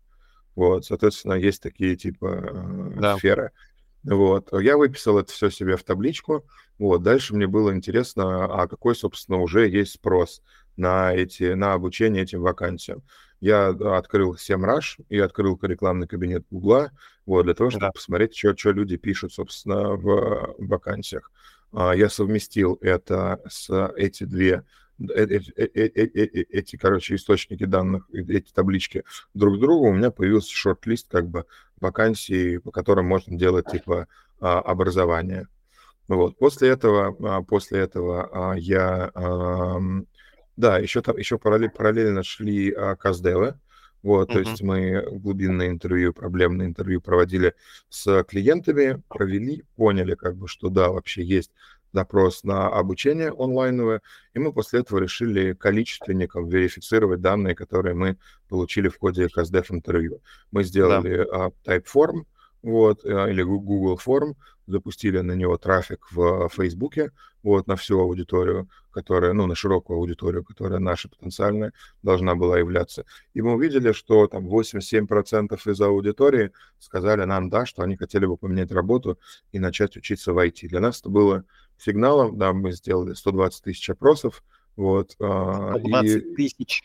Вот, 0.55 0.85
соответственно, 0.85 1.33
есть 1.33 1.61
такие, 1.61 1.95
типа, 1.95 2.25
э, 2.25 2.99
да. 2.99 3.17
сферы. 3.17 3.51
Вот, 4.03 4.49
я 4.53 4.77
выписал 4.77 5.19
это 5.19 5.31
все 5.31 5.49
себе 5.49 5.75
в 5.75 5.83
табличку. 5.83 6.45
Вот, 6.79 7.03
дальше 7.03 7.35
мне 7.35 7.47
было 7.47 7.73
интересно, 7.73 8.45
а 8.45 8.67
какой, 8.67 8.95
собственно, 8.95 9.39
уже 9.39 9.67
есть 9.67 9.93
спрос 9.93 10.41
на 10.75 11.13
эти, 11.13 11.53
на 11.53 11.73
обучение 11.73 12.23
этим 12.23 12.41
вакансиям. 12.41 13.03
Я 13.39 13.67
открыл 13.69 14.35
SEMrush 14.35 15.05
и 15.09 15.19
открыл 15.19 15.59
рекламный 15.61 16.07
кабинет 16.07 16.45
Гугла, 16.49 16.91
вот, 17.25 17.43
для 17.43 17.53
того, 17.53 17.69
чтобы 17.69 17.87
да. 17.87 17.91
посмотреть, 17.91 18.35
что, 18.35 18.55
что 18.55 18.71
люди 18.71 18.97
пишут, 18.97 19.33
собственно, 19.33 19.95
в 19.95 20.55
вакансиях. 20.57 21.31
А, 21.71 21.93
я 21.93 22.09
совместил 22.09 22.77
это 22.81 23.41
с 23.47 23.69
эти 23.95 24.23
две 24.23 24.63
эти, 24.99 25.51
эти, 25.51 26.75
короче, 26.75 27.15
источники 27.15 27.65
данных, 27.65 28.09
эти 28.11 28.51
таблички 28.51 29.03
друг 29.35 29.57
к 29.57 29.59
другу, 29.59 29.89
у 29.89 29.93
меня 29.93 30.09
появился 30.09 30.51
шорт-лист 30.55 31.07
как 31.11 31.27
бы 31.27 31.45
вакансий, 31.79 32.57
по 32.57 32.71
которым 32.71 33.05
можно 33.05 33.37
делать 33.37 33.67
типа 33.71 34.07
а, 34.39 34.59
образование. 34.59 35.47
Вот. 36.07 36.37
После 36.39 36.69
этого, 36.69 37.15
а, 37.19 37.43
после 37.43 37.81
этого 37.81 38.55
я, 38.55 39.11
да, 40.57 40.77
еще 40.77 41.01
там, 41.01 41.17
еще 41.17 41.37
параллельно, 41.37 41.73
параллельно 41.73 42.23
шли 42.23 42.75
каздевы, 42.99 43.55
вот, 44.03 44.29
uh-huh. 44.29 44.33
то 44.33 44.39
есть 44.39 44.61
мы 44.61 45.01
глубинное 45.11 45.67
интервью, 45.67 46.13
проблемное 46.13 46.67
интервью 46.67 47.01
проводили 47.01 47.55
с 47.89 48.23
клиентами, 48.25 49.01
провели, 49.07 49.63
поняли, 49.75 50.15
как 50.15 50.35
бы, 50.35 50.47
что 50.47 50.69
да, 50.69 50.89
вообще 50.89 51.23
есть 51.23 51.51
запрос 51.93 52.43
на 52.43 52.67
обучение 52.67 53.33
онлайновое, 53.35 54.01
и 54.33 54.39
мы 54.39 54.53
после 54.53 54.81
этого 54.81 54.99
решили 54.99 55.53
количественником 55.53 56.47
верифицировать 56.47 57.21
данные, 57.21 57.55
которые 57.55 57.95
мы 57.95 58.17
получили 58.49 58.87
в 58.87 58.99
ходе 58.99 59.27
CastDev 59.27 59.65
интервью. 59.69 60.21
Мы 60.51 60.63
сделали 60.63 61.17
да. 61.17 61.47
uh, 61.47 61.53
Typeform, 61.65 62.23
вот, 62.61 63.03
uh, 63.05 63.29
или 63.29 63.41
Google 63.41 63.99
Form, 64.05 64.35
запустили 64.67 65.19
на 65.19 65.31
него 65.31 65.57
трафик 65.57 66.07
в 66.11 66.49
Фейсбуке, 66.49 67.11
вот, 67.43 67.67
на 67.67 67.75
всю 67.77 67.99
аудиторию, 67.99 68.69
которая, 68.91 69.33
ну, 69.33 69.47
на 69.47 69.55
широкую 69.55 69.97
аудиторию, 69.97 70.43
которая 70.43 70.79
наша 70.79 71.07
потенциальная 71.07 71.71
должна 72.03 72.35
была 72.35 72.59
являться. 72.59 73.05
И 73.33 73.41
мы 73.41 73.53
увидели, 73.53 73.93
что 73.93 74.27
там 74.27 74.47
87% 74.47 75.57
из 75.71 75.81
аудитории 75.81 76.51
сказали 76.79 77.23
нам, 77.23 77.49
да, 77.49 77.65
что 77.65 77.83
они 77.83 77.95
хотели 77.95 78.25
бы 78.25 78.37
поменять 78.37 78.71
работу 78.71 79.17
и 79.51 79.59
начать 79.59 79.95
учиться 79.95 80.33
в 80.33 80.37
IT. 80.37 80.67
Для 80.67 80.81
нас 80.81 80.99
это 80.99 81.09
было 81.09 81.45
сигналом, 81.77 82.37
да, 82.37 82.53
мы 82.53 82.71
сделали 82.73 83.13
120 83.13 83.63
тысяч 83.63 83.89
опросов, 83.89 84.43
вот. 84.75 85.11
120 85.11 85.21
а, 85.21 86.35
тысяч. 86.35 86.83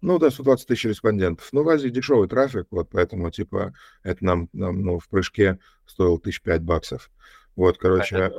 Ну 0.00 0.18
да, 0.18 0.30
120 0.30 0.66
тысяч 0.66 0.84
респондентов. 0.84 1.48
Ну, 1.52 1.62
в 1.62 1.68
Азии 1.68 1.88
дешевый 1.88 2.28
трафик, 2.28 2.66
вот 2.70 2.88
поэтому, 2.90 3.30
типа, 3.30 3.74
это 4.02 4.24
нам, 4.24 4.48
нам 4.52 4.80
ну, 4.82 4.98
в 4.98 5.08
прыжке 5.08 5.58
стоило 5.86 6.18
тысяч 6.18 6.40
пять 6.40 6.62
баксов. 6.62 7.10
Вот, 7.56 7.76
короче, 7.78 8.30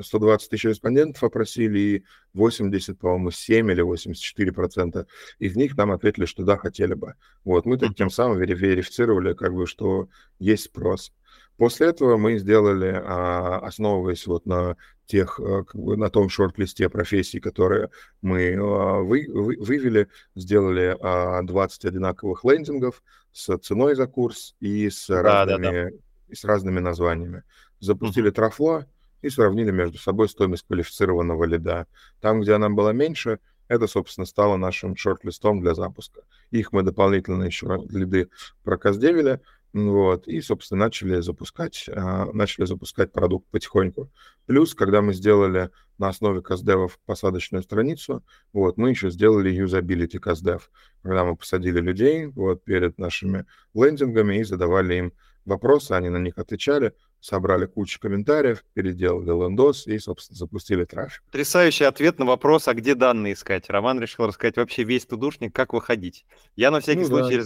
120 0.00 0.46
а, 0.46 0.50
тысяч 0.50 0.64
респондентов 0.64 1.22
опросили, 1.22 1.78
и 1.78 2.04
80, 2.32 2.98
по-моему, 2.98 3.30
7 3.30 3.70
или 3.70 3.82
84 3.82 4.52
процента 4.52 5.06
из 5.38 5.54
них 5.54 5.76
нам 5.76 5.92
ответили, 5.92 6.24
что 6.24 6.42
да, 6.44 6.56
хотели 6.56 6.94
бы. 6.94 7.14
Вот, 7.44 7.66
мы 7.66 7.76
-hmm. 7.76 7.94
тем 7.94 8.10
самым 8.10 8.38
верифицировали, 8.38 9.34
как 9.34 9.54
бы, 9.54 9.66
что 9.66 10.08
есть 10.40 10.64
спрос. 10.64 11.12
После 11.56 11.88
этого 11.88 12.16
мы 12.16 12.38
сделали, 12.38 13.00
а, 13.04 13.58
основываясь 13.58 14.26
вот 14.26 14.46
на 14.46 14.76
тех, 15.08 15.40
э, 15.40 15.64
как 15.64 15.80
бы 15.80 15.96
на 15.96 16.10
том 16.10 16.28
шорт-листе 16.28 16.88
профессий, 16.88 17.40
которые 17.40 17.90
мы 18.20 18.54
а, 18.54 19.00
вы, 19.00 19.26
вы, 19.28 19.56
вывели, 19.58 20.08
сделали 20.36 20.96
20 21.44 21.84
а, 21.84 21.88
одинаковых 21.88 22.44
лендингов 22.44 23.02
с 23.32 23.56
ценой 23.58 23.96
за 23.96 24.06
курс 24.06 24.54
и 24.60 24.88
с, 24.88 25.08
да, 25.08 25.22
разными, 25.22 25.62
да, 25.62 25.90
да. 25.90 25.90
И 26.28 26.34
с 26.34 26.44
разными 26.44 26.78
названиями. 26.78 27.42
Запустили 27.80 28.30
mm-hmm. 28.30 28.34
трафло 28.34 28.86
и 29.22 29.30
сравнили 29.30 29.70
между 29.70 29.98
собой 29.98 30.28
стоимость 30.28 30.66
квалифицированного 30.66 31.44
лида. 31.44 31.86
Там, 32.20 32.42
где 32.42 32.52
она 32.52 32.68
была 32.68 32.92
меньше, 32.92 33.38
это, 33.68 33.86
собственно, 33.86 34.26
стало 34.26 34.56
нашим 34.56 34.96
шорт-листом 34.96 35.60
для 35.60 35.74
запуска. 35.74 36.22
Их 36.50 36.72
мы 36.72 36.82
дополнительно 36.82 37.44
еще 37.44 37.84
лиды 37.88 38.28
проказдевили, 38.62 39.40
вот, 39.72 40.26
и, 40.26 40.40
собственно, 40.40 40.84
начали 40.84 41.20
запускать, 41.20 41.88
а, 41.94 42.26
начали 42.32 42.64
запускать 42.64 43.12
продукт 43.12 43.46
потихоньку. 43.50 44.10
Плюс, 44.46 44.74
когда 44.74 45.02
мы 45.02 45.12
сделали 45.12 45.70
на 45.98 46.08
основе 46.08 46.40
каздевов 46.40 46.98
посадочную 47.04 47.62
страницу, 47.62 48.24
вот, 48.52 48.78
мы 48.78 48.90
еще 48.90 49.10
сделали 49.10 49.50
юзабилити 49.50 50.18
каздев, 50.18 50.70
когда 51.02 51.24
мы 51.24 51.36
посадили 51.36 51.80
людей 51.80 52.26
вот 52.26 52.64
перед 52.64 52.98
нашими 52.98 53.44
лендингами 53.74 54.36
и 54.38 54.44
задавали 54.44 54.94
им 54.94 55.12
вопросы, 55.44 55.92
они 55.92 56.08
на 56.08 56.18
них 56.18 56.38
отвечали, 56.38 56.94
собрали 57.20 57.66
кучу 57.66 58.00
комментариев, 58.00 58.64
переделали 58.74 59.26
лендос 59.26 59.86
и, 59.86 59.98
собственно, 59.98 60.36
запустили 60.36 60.84
трафик. 60.84 61.22
Потрясающий 61.26 61.84
ответ 61.84 62.18
на 62.18 62.24
вопрос, 62.24 62.68
а 62.68 62.74
где 62.74 62.94
данные 62.94 63.34
искать. 63.34 63.68
Роман 63.68 64.00
решил 64.00 64.26
рассказать 64.26 64.56
вообще 64.56 64.84
весь 64.84 65.06
тудушник, 65.06 65.54
как 65.54 65.72
выходить. 65.72 66.24
Я 66.56 66.70
на 66.70 66.80
всякий 66.80 67.00
ну, 67.00 67.06
случай 67.06 67.36
да. 67.36 67.42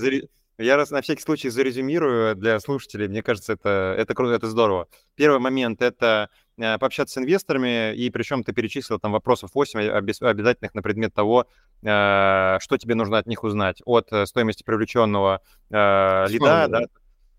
Я 0.62 0.76
раз 0.76 0.90
на 0.90 1.02
всякий 1.02 1.22
случай 1.22 1.48
зарезюмирую 1.48 2.36
для 2.36 2.60
слушателей. 2.60 3.08
Мне 3.08 3.22
кажется, 3.22 3.54
это, 3.54 3.94
это 3.98 4.14
круто, 4.14 4.32
это 4.32 4.48
здорово. 4.48 4.86
Первый 5.16 5.40
момент— 5.40 5.82
это 5.82 6.30
э, 6.56 6.78
пообщаться 6.78 7.14
с 7.14 7.18
инвесторами, 7.18 7.94
и 7.94 8.10
причем 8.10 8.44
ты 8.44 8.52
перечислил 8.52 8.98
там 8.98 9.12
вопросов 9.12 9.50
8 9.54 9.80
обязательных 9.80 10.74
на 10.74 10.82
предмет 10.82 11.12
того, 11.12 11.46
э, 11.82 12.58
что 12.60 12.78
тебе 12.78 12.94
нужно 12.94 13.18
от 13.18 13.26
них 13.26 13.42
узнать. 13.42 13.82
От 13.84 14.12
э, 14.12 14.24
стоимости 14.26 14.62
привлеченного 14.62 15.40
лида, 15.70 16.68
да, 16.68 16.80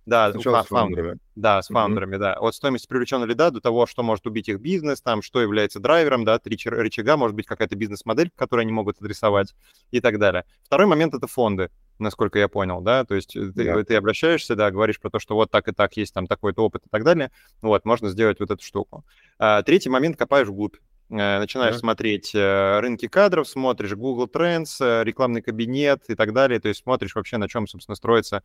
да, 0.06 0.32
Сначала 0.32 0.64
с 0.64 0.68
фаундерами. 0.68 1.20
Да, 1.36 1.62
с 1.62 1.68
фаундерами, 1.68 2.16
mm-hmm. 2.16 2.20
да. 2.20 2.34
От 2.34 2.56
стоимости 2.56 2.88
привлеченного 2.88 3.30
лида 3.30 3.52
до 3.52 3.62
того, 3.62 3.86
что 3.86 4.04
может 4.04 4.28
убить 4.28 4.50
их 4.50 4.60
бизнес, 4.60 5.02
там, 5.02 5.22
что 5.22 5.42
является 5.42 5.80
драйвером, 5.80 6.26
да, 6.26 6.40
три 6.40 6.58
рычага, 6.66 7.16
может 7.16 7.36
быть 7.36 7.46
какая-то 7.46 7.76
бизнес-модель, 7.78 8.30
которую 8.36 8.64
они 8.64 8.74
могут 8.74 9.00
адресовать 9.00 9.56
и 9.92 10.02
так 10.02 10.20
далее. 10.20 10.44
Второй 10.64 10.88
момент— 10.88 11.14
это 11.16 11.28
фонды 11.28 11.70
насколько 12.04 12.40
я 12.40 12.48
понял, 12.48 12.82
да, 12.82 13.06
то 13.06 13.16
есть 13.16 13.36
э, 13.36 13.52
ты, 13.56 13.66
да. 13.66 13.84
ты 13.84 13.96
обращаешься, 13.96 14.56
да, 14.56 14.70
говоришь 14.72 15.00
про 15.00 15.10
то, 15.10 15.20
что 15.20 15.36
вот 15.36 15.50
так 15.50 15.68
и 15.68 15.72
так 15.72 15.98
есть 15.98 16.14
там 16.14 16.28
такой-то 16.28 16.64
опыт 16.64 16.84
и 16.86 16.90
так 16.90 17.04
далее, 17.04 17.32
вот, 17.62 17.86
можно 17.86 18.10
сделать 18.10 18.40
вот 18.40 18.52
эту 18.52 18.64
штуку. 18.64 19.04
А, 19.40 19.64
третий 19.64 19.90
момент, 19.90 20.18
копаешь 20.18 20.48
вглубь. 20.48 20.76
Э, 21.10 21.40
начинаешь 21.40 21.76
да. 21.76 21.80
смотреть 21.80 22.34
э, 22.34 22.80
рынки 22.80 23.08
кадров, 23.08 23.48
смотришь 23.48 23.94
Google 23.94 24.28
Trends, 24.28 25.04
рекламный 25.04 25.42
кабинет 25.42 26.04
и 26.08 26.16
так 26.16 26.34
далее, 26.34 26.60
то 26.60 26.70
есть 26.70 26.82
смотришь 26.82 27.16
вообще, 27.16 27.38
на 27.38 27.48
чем, 27.48 27.68
собственно, 27.68 27.96
строится. 27.96 28.44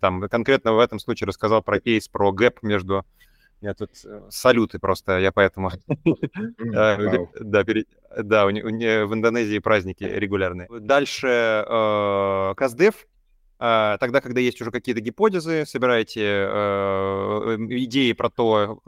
Там, 0.00 0.28
конкретно 0.28 0.72
в 0.72 0.78
этом 0.78 0.98
случае 0.98 1.26
рассказал 1.26 1.62
про 1.62 1.80
кейс, 1.80 2.08
про 2.08 2.32
гэп 2.32 2.62
между 2.62 3.04
я 3.66 3.74
тут 3.74 3.90
э, 4.04 4.22
салюты 4.30 4.78
просто, 4.78 5.18
я 5.18 5.32
поэтому... 5.32 5.70
Э, 6.76 7.26
да, 7.40 7.64
да, 8.16 8.46
в 8.46 8.50
Индонезии 9.14 9.58
праздники 9.58 10.04
регулярные. 10.04 10.68
Дальше 10.70 11.26
э, 11.28 12.54
Каздев, 12.56 13.06
тогда, 13.58 14.20
когда 14.20 14.40
есть 14.40 14.60
уже 14.60 14.70
какие-то 14.70 15.00
гипотезы, 15.00 15.64
собираете 15.64 16.20
идеи 17.84 18.12
про 18.12 18.28
то, 18.28 18.82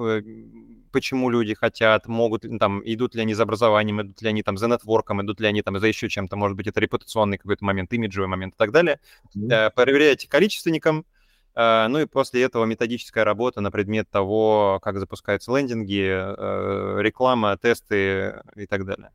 почему 0.92 1.30
люди 1.30 1.54
хотят, 1.54 2.06
могут, 2.06 2.44
там, 2.58 2.82
идут 2.84 3.14
ли 3.14 3.22
они 3.22 3.34
за 3.34 3.44
образованием, 3.44 4.02
идут 4.02 4.20
ли 4.20 4.28
они 4.28 4.42
там 4.42 4.58
за 4.58 4.68
нетворком, 4.68 5.22
идут 5.22 5.40
ли 5.40 5.46
они 5.46 5.62
там 5.62 5.78
за 5.78 5.86
еще 5.86 6.08
чем-то, 6.10 6.36
может 6.36 6.56
быть, 6.56 6.66
это 6.66 6.80
репутационный 6.80 7.38
какой-то 7.38 7.64
момент, 7.64 7.92
имиджевый 7.94 8.28
момент 8.28 8.54
и 8.54 8.58
так 8.58 8.70
далее. 8.72 9.00
Mm-hmm. 9.34 9.70
Проверяете 9.74 10.28
количественником, 10.28 10.98
Э, 10.98 11.17
ну 11.58 11.98
и 11.98 12.06
после 12.06 12.42
этого 12.42 12.64
методическая 12.66 13.24
работа 13.24 13.60
на 13.60 13.72
предмет 13.72 14.08
того, 14.08 14.78
как 14.80 14.98
запускаются 14.98 15.56
лендинги, 15.56 16.06
э, 16.08 17.02
реклама, 17.02 17.56
тесты 17.56 18.42
и 18.54 18.66
так 18.66 18.86
далее. 18.86 19.10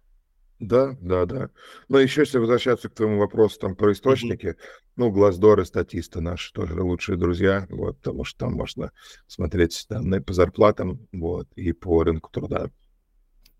Да, 0.60 0.96
да, 1.02 1.26
да. 1.26 1.50
Но 1.90 2.00
еще 2.00 2.22
если 2.22 2.38
возвращаться 2.38 2.90
к 2.90 2.94
твоему 2.94 3.20
вопросу 3.20 3.60
там 3.60 3.76
про 3.76 3.92
источники, 3.92 4.46
mm-hmm. 4.46 4.82
ну, 4.96 5.12
Глаздор 5.12 5.60
и 5.60 5.66
статисты 5.66 6.22
наши 6.22 6.54
тоже 6.54 6.82
лучшие 6.82 7.18
друзья, 7.18 7.66
вот, 7.70 7.98
потому 7.98 8.24
что 8.24 8.40
там 8.40 8.54
можно 8.54 8.92
смотреть 9.28 9.86
данные 9.90 10.22
по 10.22 10.34
зарплатам, 10.34 11.08
вот, 11.12 11.48
и 11.56 11.74
по 11.74 12.04
рынку 12.04 12.30
труда. 12.32 12.70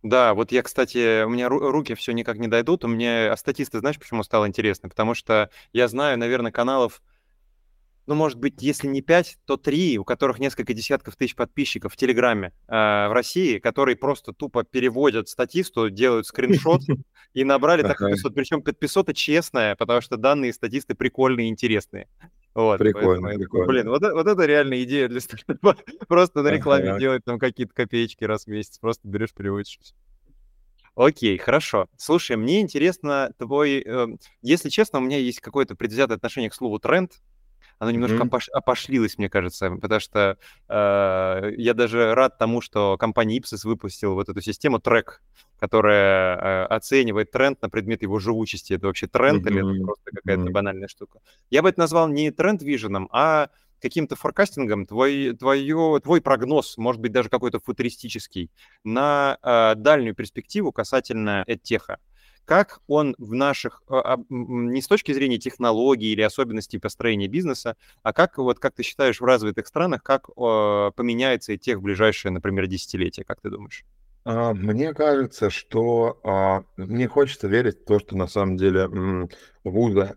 Да, 0.02 0.34
вот 0.34 0.52
я, 0.52 0.62
кстати, 0.62 1.24
у 1.24 1.30
меня 1.30 1.48
руки 1.48 1.96
все 1.96 2.12
никак 2.12 2.38
не 2.38 2.48
дойдут, 2.48 2.84
у 2.84 2.90
меня 2.90 3.32
а 3.32 3.38
статисты, 3.38 3.80
знаешь, 3.80 3.98
почему 3.98 4.24
стало 4.24 4.48
интересно? 4.48 4.90
Потому 4.90 5.14
что 5.14 5.50
я 5.72 5.88
знаю, 5.88 6.18
наверное, 6.18 6.52
каналов 6.52 7.02
ну, 8.06 8.16
может 8.16 8.38
быть, 8.38 8.62
если 8.62 8.88
не 8.88 9.02
пять, 9.02 9.38
то 9.46 9.56
три, 9.56 9.98
у 9.98 10.04
которых 10.04 10.40
несколько 10.40 10.74
десятков 10.74 11.16
тысяч 11.16 11.36
подписчиков 11.36 11.94
в 11.94 11.96
Телеграме 11.96 12.52
э, 12.68 12.74
в 13.08 13.14
России, 13.14 13.60
которые 13.60 13.96
просто 13.96 14.34
тупо 14.34 14.64
переводят 14.64 15.30
статисту, 15.30 15.90
делают 15.90 16.28
скриншот 16.28 16.82
и 17.34 17.44
набрали 17.44 17.82
так 17.82 18.00
500. 18.00 18.34
Причем 18.36 18.62
500 18.62 19.16
честное, 19.16 19.76
потому 19.76 20.02
что 20.02 20.18
данные 20.18 20.54
статисты 20.54 20.96
прикольные 20.96 21.48
и 21.48 21.50
интересные. 21.50 22.08
Вот, 22.54 22.78
прикольно, 22.78 23.24
поэтому, 23.24 23.40
прикольно. 23.40 23.68
Блин, 23.68 23.90
вот, 23.90 24.02
вот 24.02 24.28
это 24.28 24.46
реальная 24.46 24.84
идея 24.84 25.08
для 25.08 25.20
стартапа. 25.20 25.76
Просто 26.08 26.44
на 26.44 26.50
рекламе 26.50 26.92
ага. 26.92 27.00
делать 27.00 27.24
там 27.26 27.40
какие-то 27.40 27.74
копеечки 27.74 28.26
раз 28.26 28.46
в 28.46 28.48
месяц. 28.48 28.78
Просто 28.80 29.08
берешь, 29.08 29.34
переводишь. 29.34 29.80
Окей, 30.96 31.38
хорошо. 31.38 31.88
Слушай, 31.98 32.36
мне 32.36 32.62
интересно 32.62 33.32
твой... 33.40 33.82
Э, 33.84 34.08
если 34.44 34.70
честно, 34.70 35.00
у 35.00 35.02
меня 35.02 35.18
есть 35.18 35.40
какое-то 35.40 35.76
предвзятое 35.76 36.18
отношение 36.18 36.52
к 36.52 36.54
слову 36.54 36.78
«тренд», 36.78 37.14
оно 37.84 37.92
немножко 37.92 38.16
mm-hmm. 38.16 38.28
опош, 38.28 38.50
опошлилось, 38.50 39.18
мне 39.18 39.30
кажется, 39.30 39.70
потому 39.70 40.00
что 40.00 40.38
э, 40.70 41.52
я 41.58 41.74
даже 41.74 42.16
рад 42.16 42.38
тому, 42.38 42.62
что 42.62 42.98
компания 42.98 43.38
Ipsos 43.38 43.66
выпустила 43.66 44.14
вот 44.14 44.30
эту 44.30 44.42
систему 44.42 44.80
трек, 44.80 45.22
которая 45.60 46.38
э, 46.38 46.66
оценивает 46.68 47.32
тренд 47.32 47.62
на 47.62 47.70
предмет 47.70 48.02
его 48.02 48.20
живучести. 48.20 48.74
Это 48.74 48.88
вообще 48.88 49.08
тренд 49.08 49.46
mm-hmm. 49.46 49.50
или 49.50 49.76
это 49.76 49.86
просто 49.86 50.12
какая-то 50.12 50.44
mm-hmm. 50.44 50.52
банальная 50.52 50.88
штука? 50.88 51.20
Я 51.50 51.62
бы 51.62 51.70
это 51.70 51.80
назвал 51.82 52.08
не 52.08 52.32
тренд-виженом, 52.32 53.10
а 53.12 53.50
каким-то 53.82 54.16
форкастингом 54.16 54.86
твой, 54.86 55.34
твое, 55.34 56.00
твой 56.02 56.22
прогноз, 56.22 56.78
может 56.78 57.02
быть, 57.02 57.12
даже 57.12 57.28
какой-то 57.28 57.60
футуристический, 57.60 58.50
на 58.86 59.38
э, 59.44 59.76
дальнюю 59.76 60.16
перспективу 60.16 60.72
касательно 60.72 61.44
эдтеха 61.48 62.00
как 62.46 62.82
он 62.88 63.16
в 63.18 63.34
наших, 63.34 63.82
а, 63.88 64.18
не 64.30 64.82
с 64.82 64.88
точки 64.88 65.12
зрения 65.14 65.38
технологий 65.38 66.12
или 66.12 66.22
особенностей 66.22 66.78
построения 66.78 67.28
бизнеса, 67.28 67.78
а 68.02 68.14
как, 68.14 68.38
вот, 68.38 68.60
как 68.60 68.76
ты 68.76 68.84
считаешь, 68.84 69.22
в 69.22 69.26
развитых 69.26 69.68
странах, 69.68 70.04
как 70.04 70.28
поменяется 70.36 71.54
и 71.54 71.58
тех 71.58 71.80
в 71.80 71.82
ближайшее, 71.82 72.32
например, 72.32 72.68
десятилетие, 72.68 73.26
как 73.26 73.42
ты 73.42 73.50
думаешь? 73.50 73.86
А, 74.26 74.54
мне 74.54 74.94
кажется, 74.94 75.50
что 75.50 76.20
а, 76.24 76.64
мне 76.78 77.08
хочется 77.08 77.48
верить 77.48 77.82
в 77.82 77.86
то, 77.86 78.00
что 78.00 78.18
на 78.18 78.28
самом 78.28 78.58
деле 78.58 78.90
вузы 79.64 80.16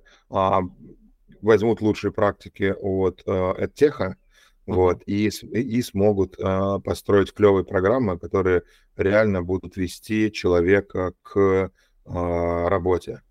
возьмут 1.42 1.80
лучшие 1.80 2.12
практики 2.12 2.74
от 2.76 3.22
EdTech, 3.26 4.14
вот, 4.66 5.02
и, 5.06 5.28
и 5.28 5.82
смогут 5.82 6.36
построить 6.82 7.32
клевые 7.32 7.64
программы, 7.64 8.18
которые 8.18 8.62
реально 8.96 9.42
будут 9.42 9.76
вести 9.76 10.32
человека 10.32 11.12
к 11.22 11.36
а, 11.36 11.70
работе. 12.06 13.22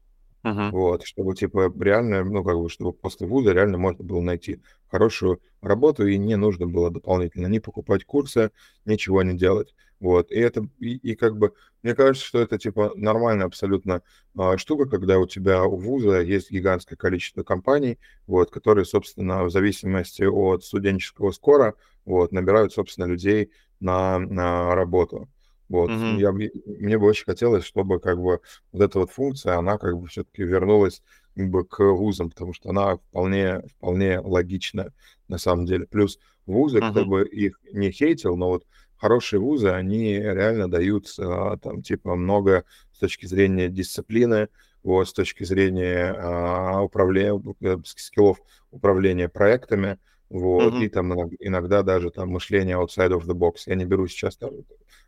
Uh-huh. 0.43 0.69
Вот, 0.69 1.03
чтобы, 1.03 1.33
типа, 1.33 1.73
реально, 1.79 2.23
ну, 2.23 2.43
как 2.43 2.59
бы, 2.59 2.69
чтобы 2.69 2.93
после 2.93 3.25
вуза 3.25 3.51
реально 3.51 3.79
можно 3.79 4.03
было 4.03 4.21
найти 4.21 4.61
хорошую 4.89 5.41
работу, 5.61 6.05
и 6.05 6.19
не 6.19 6.35
нужно 6.35 6.67
было 6.67 6.91
дополнительно 6.91 7.47
ни 7.47 7.57
покупать 7.57 8.05
курсы, 8.05 8.51
ничего 8.85 9.23
не 9.23 9.35
делать. 9.35 9.73
Вот, 9.99 10.31
и 10.31 10.35
это, 10.35 10.67
и, 10.77 10.97
и 10.97 11.15
как 11.15 11.37
бы, 11.37 11.53
мне 11.81 11.95
кажется, 11.95 12.23
что 12.23 12.39
это, 12.39 12.59
типа, 12.59 12.91
нормальная 12.95 13.47
абсолютно 13.47 14.03
а, 14.37 14.57
штука, 14.57 14.85
когда 14.87 15.17
у 15.17 15.25
тебя 15.25 15.63
у 15.63 15.77
вуза 15.77 16.21
есть 16.21 16.51
гигантское 16.51 16.95
количество 16.95 17.41
компаний, 17.41 17.97
вот, 18.27 18.51
которые, 18.51 18.85
собственно, 18.85 19.45
в 19.45 19.49
зависимости 19.49 20.21
от 20.21 20.63
студенческого 20.63 21.31
скора, 21.31 21.73
вот, 22.05 22.31
набирают, 22.31 22.71
собственно, 22.71 23.05
людей 23.05 23.51
на, 23.79 24.19
на 24.19 24.75
работу. 24.75 25.27
Вот, 25.67 25.89
mm-hmm. 25.89 26.19
я, 26.19 26.31
мне 26.31 26.97
бы 26.97 27.07
очень 27.07 27.25
хотелось, 27.25 27.65
чтобы 27.65 27.99
как 27.99 28.17
бы 28.17 28.39
вот 28.71 28.81
эта 28.81 28.99
вот 28.99 29.11
функция, 29.11 29.57
она 29.57 29.77
как 29.77 29.97
бы 29.97 30.07
все-таки 30.07 30.43
вернулась 30.43 31.01
как 31.35 31.49
бы 31.49 31.65
к 31.65 31.79
вузам, 31.83 32.29
потому 32.29 32.53
что 32.53 32.69
она 32.69 32.97
вполне, 32.97 33.61
вполне 33.77 34.19
логична 34.19 34.93
на 35.27 35.37
самом 35.37 35.65
деле. 35.65 35.87
Плюс 35.87 36.19
вузы, 36.45 36.79
mm-hmm. 36.79 36.91
кто 36.91 37.05
бы 37.05 37.25
их 37.25 37.59
не 37.71 37.91
хейтил, 37.91 38.37
но 38.37 38.49
вот 38.49 38.65
хорошие 38.97 39.39
вузы, 39.39 39.69
они 39.69 40.13
реально 40.13 40.69
дают 40.69 41.07
а, 41.19 41.57
там 41.57 41.81
типа 41.81 42.15
много 42.15 42.63
с 42.93 42.99
точки 42.99 43.25
зрения 43.25 43.67
дисциплины, 43.67 44.49
вот, 44.83 45.09
с 45.09 45.13
точки 45.13 45.43
зрения 45.43 46.13
а, 46.15 46.81
управления, 46.83 47.41
э, 47.61 47.77
скиллов 47.85 48.37
управления 48.71 49.29
проектами, 49.29 49.97
вот, 50.29 50.73
mm-hmm. 50.73 50.85
и 50.85 50.89
там 50.89 51.13
иногда 51.39 51.81
даже 51.81 52.11
там 52.11 52.29
мышление 52.29 52.77
outside 52.77 53.11
of 53.11 53.25
the 53.25 53.33
box. 53.33 53.63
Я 53.65 53.75
не 53.75 53.85
беру 53.85 54.07
сейчас 54.07 54.37
там 54.37 54.51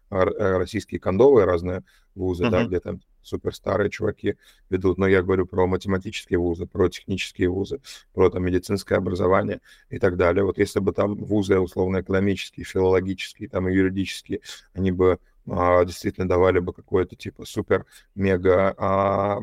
российские 0.09 0.99
кондовые 0.99 1.45
разные 1.45 1.83
вузы, 2.15 2.45
uh-huh. 2.45 2.49
да, 2.49 2.65
где 2.65 2.79
там 2.79 3.01
супер 3.21 3.53
старые 3.53 3.89
чуваки 3.89 4.35
ведут, 4.69 4.97
но 4.97 5.07
я 5.07 5.21
говорю 5.21 5.45
про 5.45 5.67
математические 5.67 6.39
вузы, 6.39 6.65
про 6.65 6.89
технические 6.89 7.49
вузы, 7.49 7.81
про 8.13 8.29
там 8.29 8.43
медицинское 8.43 8.95
образование 8.95 9.59
и 9.89 9.99
так 9.99 10.17
далее. 10.17 10.43
Вот 10.43 10.57
если 10.57 10.79
бы 10.79 10.93
там 10.93 11.15
вузы 11.15 11.59
условно-экономические, 11.59 12.65
филологические, 12.65 13.49
там 13.49 13.67
и 13.67 13.73
юридические, 13.73 14.39
они 14.73 14.91
бы 14.91 15.19
а, 15.49 15.83
действительно 15.85 16.27
давали 16.27 16.59
бы 16.59 16.73
какой-то 16.73 17.15
типа 17.15 17.45
супер-мега 17.45 18.73
а, 18.77 19.39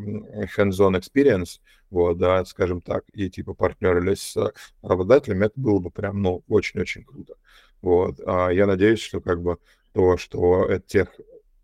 hands-on 0.57 0.99
experience, 0.99 1.61
вот, 1.91 2.19
да, 2.19 2.45
скажем 2.45 2.81
так, 2.81 3.05
и 3.13 3.31
типа 3.31 3.55
партнерились 3.55 4.21
с 4.21 4.53
работодателями, 4.83 5.47
это 5.47 5.61
было 5.61 5.79
бы 5.79 5.91
прям, 5.91 6.21
ну, 6.23 6.43
очень-очень 6.49 7.05
круто. 7.05 7.35
Вот, 7.83 8.21
а 8.27 8.49
я 8.49 8.67
надеюсь, 8.67 9.01
что 9.01 9.21
как 9.21 9.43
бы 9.43 9.59
то, 9.95 10.17
что 10.19 10.79
тех 10.87 11.09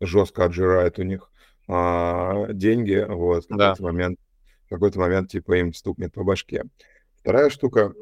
жестко 0.01 0.45
отжирает 0.45 0.99
у 0.99 1.03
них 1.03 1.31
а, 1.69 2.47
деньги, 2.53 3.05
вот, 3.07 3.45
в 3.45 3.49
какой-то 3.49 3.83
момент, 3.83 4.19
в 4.67 4.71
какой-то 4.71 4.99
момент, 4.99 5.31
типа, 5.31 5.59
им 5.59 5.75
стукнет 5.75 6.15
по 6.15 6.25
башке. 6.25 6.65
Вторая 7.17 7.51
штука, 7.51 7.93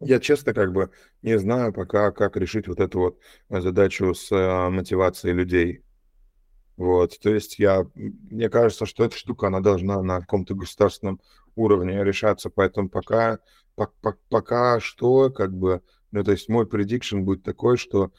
я 0.00 0.18
честно 0.20 0.54
как 0.54 0.72
бы 0.72 0.90
не 1.22 1.38
знаю 1.38 1.72
пока, 1.72 2.10
как 2.12 2.36
решить 2.36 2.66
вот 2.66 2.80
эту 2.80 2.98
вот 2.98 3.18
задачу 3.48 4.14
с 4.14 4.28
а, 4.32 4.70
мотивацией 4.70 5.34
людей. 5.34 5.82
Вот, 6.76 7.18
то 7.20 7.30
есть 7.30 7.58
я, 7.58 7.86
мне 7.94 8.48
кажется, 8.48 8.86
что 8.86 9.04
эта 9.04 9.16
штука, 9.16 9.48
она 9.48 9.60
должна 9.60 10.02
на 10.02 10.20
каком-то 10.20 10.54
государственном 10.54 11.20
уровне 11.54 12.02
решаться, 12.02 12.48
поэтому 12.48 12.88
пока, 12.88 13.38
по, 13.74 13.88
по, 14.00 14.16
пока 14.30 14.80
что, 14.80 15.30
как 15.30 15.52
бы, 15.52 15.82
ну, 16.10 16.24
то 16.24 16.32
есть 16.32 16.48
мой 16.48 16.66
предикшн 16.66 17.20
будет 17.20 17.42
такой, 17.42 17.76
что 17.76 18.10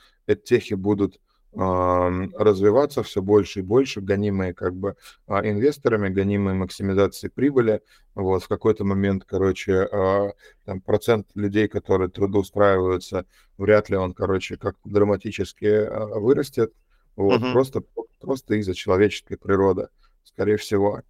техи 0.45 0.73
будут 0.73 1.19
развиваться 1.55 3.03
все 3.03 3.21
больше 3.21 3.59
и 3.59 3.61
больше, 3.61 4.01
гонимые 4.01 4.55
как 4.55 4.73
бы 4.73 4.95
а, 5.27 5.47
инвесторами, 5.47 6.09
гонимые 6.09 6.55
максимизацией 6.55 7.31
прибыли. 7.31 7.81
Вот 8.15 8.41
в 8.41 8.47
какой-то 8.47 8.85
момент, 8.85 9.23
короче, 9.23 9.83
а, 9.83 10.31
там 10.65 10.81
процент 10.81 11.27
людей, 11.35 11.67
которые 11.67 12.09
трудоустраиваются, 12.09 13.27
вряд 13.59 13.87
ли 13.89 13.97
он, 13.97 14.15
короче, 14.15 14.57
как 14.57 14.77
драматически 14.83 15.65
а, 15.65 16.07
вырастет. 16.19 16.73
Вот 17.15 17.39
uh-huh. 17.39 17.53
просто 17.53 17.83
просто 18.23 18.55
из-за 18.55 18.73
человеческой 18.73 19.37
природы, 19.37 19.89
скорее 20.23 20.57
всего. 20.57 21.01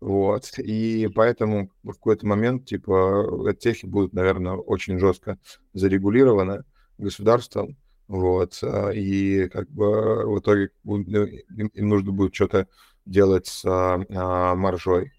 Вот. 0.00 0.58
И 0.58 1.08
поэтому 1.14 1.70
в 1.82 1.92
какой-то 1.92 2.26
момент, 2.26 2.64
типа, 2.64 3.54
техи 3.58 3.84
будут, 3.84 4.14
наверное, 4.14 4.54
очень 4.54 4.98
жестко 4.98 5.38
зарегулированы 5.74 6.64
государством. 6.96 7.76
Вот, 8.10 8.58
а, 8.64 8.90
и 8.90 9.46
как 9.46 9.70
бы 9.70 10.26
в 10.26 10.40
итоге 10.40 10.70
ну, 10.82 10.96
им, 10.96 11.70
нужно 11.76 12.10
будет 12.10 12.34
что-то 12.34 12.66
делать 13.06 13.46
с 13.46 13.62
а, 13.64 14.56
маржой. 14.56 15.12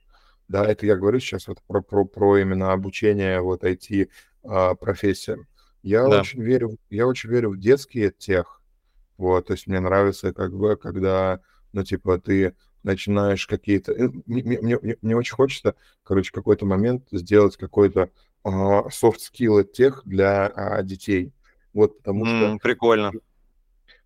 Да, 0.49 0.65
это 0.65 0.85
я 0.85 0.97
говорю 0.97 1.21
сейчас 1.21 1.47
вот 1.47 1.61
про, 1.65 1.79
про, 1.81 2.03
про 2.03 2.39
именно 2.39 2.73
обучение 2.73 3.39
вот 3.39 3.63
IT 3.63 4.09
а, 4.43 4.75
профессиям. 4.75 5.47
Я 5.83 6.05
да. 6.05 6.19
очень 6.19 6.41
верю, 6.41 6.75
я 6.89 7.07
очень 7.07 7.29
верю 7.29 7.51
в 7.51 7.59
детский 7.59 8.11
tech. 8.11 8.61
Вот, 9.15 9.47
то 9.47 9.53
есть 9.53 9.67
мне 9.67 9.79
нравится 9.79 10.33
как 10.33 10.53
бы, 10.53 10.75
когда, 10.75 11.39
ну, 11.71 11.85
типа, 11.85 12.19
ты 12.19 12.57
начинаешь 12.83 13.47
какие-то... 13.47 13.93
Э, 13.93 14.09
мне, 14.25 14.43
мне, 14.43 14.77
мне, 14.77 14.97
мне 15.01 15.15
очень 15.15 15.35
хочется, 15.35 15.75
короче, 16.03 16.33
какой-то 16.33 16.65
момент 16.65 17.07
сделать 17.13 17.55
какой-то 17.55 18.09
soft 18.43 18.96
skill 18.96 19.63
tech 19.63 20.01
для 20.03 20.47
а, 20.47 20.83
детей. 20.83 21.31
Вот 21.73 21.97
потому 21.97 22.25
mm, 22.25 22.27
что... 22.27 22.57
Прикольно. 22.61 23.11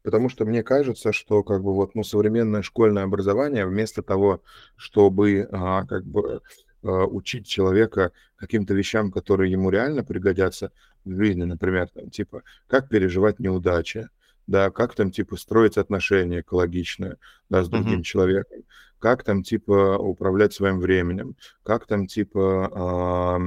Потому 0.03 0.29
что 0.29 0.45
мне 0.45 0.61
кажется, 0.61 1.11
что 1.11 1.43
как 1.43 1.63
бы 1.63 1.73
вот 1.73 1.95
ну, 1.95 2.03
современное 2.03 2.61
школьное 2.61 3.03
образование 3.03 3.65
вместо 3.65 4.03
того, 4.03 4.41
чтобы 4.75 5.47
а, 5.51 5.83
как 5.85 6.05
бы 6.05 6.41
а, 6.83 7.05
учить 7.05 7.47
человека 7.47 8.11
каким-то 8.35 8.75
вещам, 8.75 9.11
которые 9.11 9.51
ему 9.51 9.71
реально 9.71 10.03
пригодятся 10.03 10.71
в 11.05 11.15
жизни, 11.15 11.43
например, 11.43 11.89
там, 11.89 12.11
типа, 12.11 12.43
как 12.67 12.87
переживать 12.87 13.39
неудачи, 13.39 14.07
да, 14.45 14.69
как 14.69 14.93
там, 14.93 15.11
типа, 15.11 15.37
строить 15.37 15.77
отношения 15.77 16.41
экологичные, 16.41 17.17
да, 17.49 17.63
с 17.63 17.69
другим 17.69 17.99
mm-hmm. 17.99 18.03
человеком, 18.03 18.59
как 18.99 19.23
там, 19.23 19.41
типа, 19.41 19.97
управлять 19.97 20.53
своим 20.53 20.79
временем, 20.79 21.35
как 21.63 21.87
там, 21.87 22.05
типа, 22.05 23.39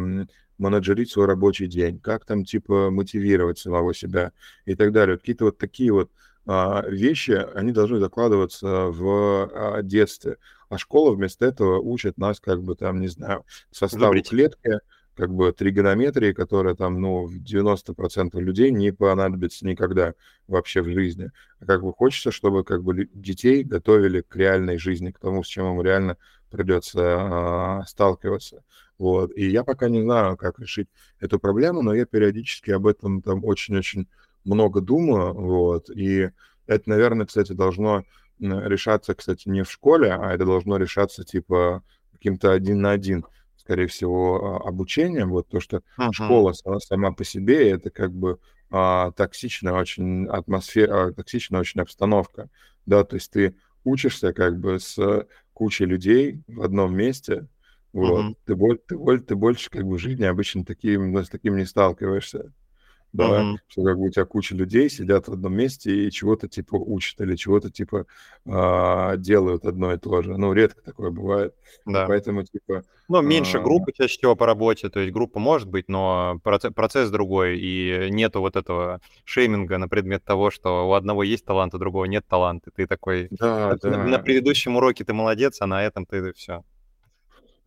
менеджерить 0.59 1.11
свой 1.11 1.27
рабочий 1.27 1.67
день, 1.67 1.99
как 1.99 2.25
там, 2.25 2.45
типа, 2.45 2.91
мотивировать 2.91 3.59
самого 3.59 3.95
себя 3.95 4.33
и 4.67 4.75
так 4.75 4.93
далее. 4.93 5.19
Какие-то 5.19 5.47
вот 5.47 5.59
такие 5.59 5.93
вот 5.93 6.11
а, 6.47 6.83
вещи, 6.89 7.33
они 7.55 7.73
должны 7.73 7.99
закладываться 7.99 8.87
в 8.87 9.51
а, 9.53 9.83
детстве. 9.83 10.37
А 10.69 10.79
школа 10.79 11.15
вместо 11.15 11.47
этого 11.47 11.79
учит 11.79 12.19
нас, 12.19 12.41
как 12.41 12.63
бы, 12.63 12.75
там, 12.75 13.01
не 13.01 13.09
знаю, 13.09 13.45
составу 13.71 14.07
Выбрить. 14.07 14.31
клетки, 14.31 14.81
как 15.15 15.35
бы 15.35 15.53
тригонометрии, 15.53 16.33
которая 16.33 16.75
там, 16.75 17.01
ну, 17.01 17.27
в 17.27 17.43
90% 17.43 18.39
людей 18.41 18.71
не 18.71 18.93
понадобится 18.93 19.67
никогда 19.67 20.15
вообще 20.47 20.81
в 20.81 20.89
жизни. 20.89 21.31
А 21.61 21.67
как 21.67 21.83
бы 21.83 21.93
хочется, 21.93 22.31
чтобы 22.31 22.65
как 22.65 22.83
бы 22.83 23.09
детей 23.13 23.65
готовили 23.65 24.21
к 24.21 24.37
реальной 24.37 24.79
жизни, 24.79 25.11
к 25.11 25.19
тому, 25.19 25.43
с 25.43 25.47
чем 25.49 25.67
им 25.75 25.83
реально 25.83 26.17
придется 26.51 27.01
а, 27.03 27.85
сталкиваться. 27.87 28.63
Вот. 28.99 29.31
И 29.37 29.49
я 29.49 29.65
пока 29.65 29.89
не 29.89 30.03
знаю, 30.03 30.37
как 30.37 30.59
решить 30.59 30.89
эту 31.21 31.39
проблему, 31.39 31.83
но 31.83 31.95
я 31.95 32.05
периодически 32.05 32.71
об 32.73 32.87
этом 32.87 33.23
там 33.23 33.45
очень-очень 33.45 34.09
много 34.45 34.81
думаю. 34.81 35.35
Вот. 35.35 35.91
И 35.91 36.31
это, 36.67 36.91
наверное, 36.91 37.27
кстати, 37.27 37.53
должно 37.53 38.05
решаться, 38.39 39.15
кстати, 39.15 39.49
не 39.49 39.63
в 39.63 39.71
школе, 39.71 40.13
а 40.13 40.33
это 40.33 40.45
должно 40.45 40.77
решаться 40.77 41.25
типа 41.25 41.83
каким-то 42.13 42.53
один 42.53 42.81
на 42.81 42.93
один 42.93 43.25
скорее 43.69 43.87
всего, 43.87 44.57
а, 44.65 44.69
обучением. 44.69 45.29
Вот 45.29 45.49
то, 45.49 45.61
что 45.61 45.83
uh-huh. 45.99 46.13
школа 46.13 46.53
сама, 46.55 46.81
сама 46.81 47.13
по 47.13 47.23
себе 47.23 47.71
это 47.71 47.91
как 47.91 48.13
бы 48.15 48.39
а, 48.71 49.13
токсичная 49.13 49.75
очень 49.75 50.27
атмосфера, 50.27 51.13
токсичная 51.13 51.61
очень 51.61 51.83
обстановка, 51.83 52.49
да, 52.87 53.05
то 53.05 53.17
есть 53.17 53.31
ты 53.31 53.55
учишься 53.85 54.33
как 54.33 54.59
бы 54.59 54.81
с 54.81 55.27
кучей 55.53 55.85
людей 55.85 56.43
в 56.47 56.63
одном 56.63 56.97
месте, 56.97 57.47
вот, 57.99 58.25
uh-huh. 58.25 58.79
ты, 58.87 58.97
ты, 58.97 59.19
ты 59.19 59.37
больше 59.37 59.71
как 59.71 59.85
бы 59.85 59.97
в 59.97 59.99
жизни 59.99 60.25
обычно 60.25 60.65
таким, 60.65 61.17
с 61.17 61.29
таким 61.29 61.57
не 61.57 61.65
сталкиваешься 61.65 62.53
да, 63.13 63.25
mm-hmm. 63.25 63.57
что 63.69 63.85
как 63.85 63.97
бы 63.97 64.07
у 64.07 64.11
тебя 64.11 64.25
куча 64.27 64.55
людей 64.55 64.91
сидят 64.91 65.29
в 65.29 65.33
одном 65.33 65.55
месте 65.55 66.07
и 66.07 66.11
чего-то 66.11 66.47
типа 66.47 66.77
учат 66.77 67.21
или 67.21 67.37
чего-то 67.37 67.71
типа 67.71 68.07
а, 68.47 69.17
делают 69.17 69.65
одно 69.65 69.93
и 69.95 69.99
то 69.99 70.23
же. 70.23 70.37
Ну, 70.37 70.53
редко 70.53 70.83
такое 70.83 71.11
бывает. 71.11 71.55
Да. 71.87 72.07
Поэтому 72.07 72.45
типа... 72.45 72.83
Ну, 73.09 73.23
меньше 73.23 73.59
а... 73.59 73.61
группы 73.61 73.93
чаще 73.93 74.19
всего 74.19 74.37
по 74.37 74.45
работе, 74.45 74.91
то 74.91 75.01
есть 75.01 75.13
группа 75.13 75.39
может 75.39 75.69
быть, 75.69 75.89
но 75.89 76.39
процесс, 76.43 76.73
процесс 76.75 77.11
другой, 77.11 77.59
и 77.59 78.09
нету 78.11 78.41
вот 78.41 78.57
этого 78.57 79.01
шейминга 79.25 79.79
на 79.79 79.89
предмет 79.89 80.23
того, 80.25 80.51
что 80.51 80.89
у 80.89 80.93
одного 80.93 81.23
есть 81.23 81.47
талант, 81.47 81.75
у 81.75 81.79
другого 81.79 82.05
нет 82.05 82.27
таланта. 82.29 82.71
Ты 82.75 82.87
такой... 82.87 83.29
Да, 83.31 83.77
да. 83.83 83.91
На, 83.91 84.05
на 84.05 84.19
предыдущем 84.19 84.77
уроке 84.77 85.05
ты 85.05 85.15
молодец, 85.15 85.61
а 85.61 85.67
на 85.67 85.83
этом 85.83 86.05
ты 86.05 86.33
все. 86.35 86.63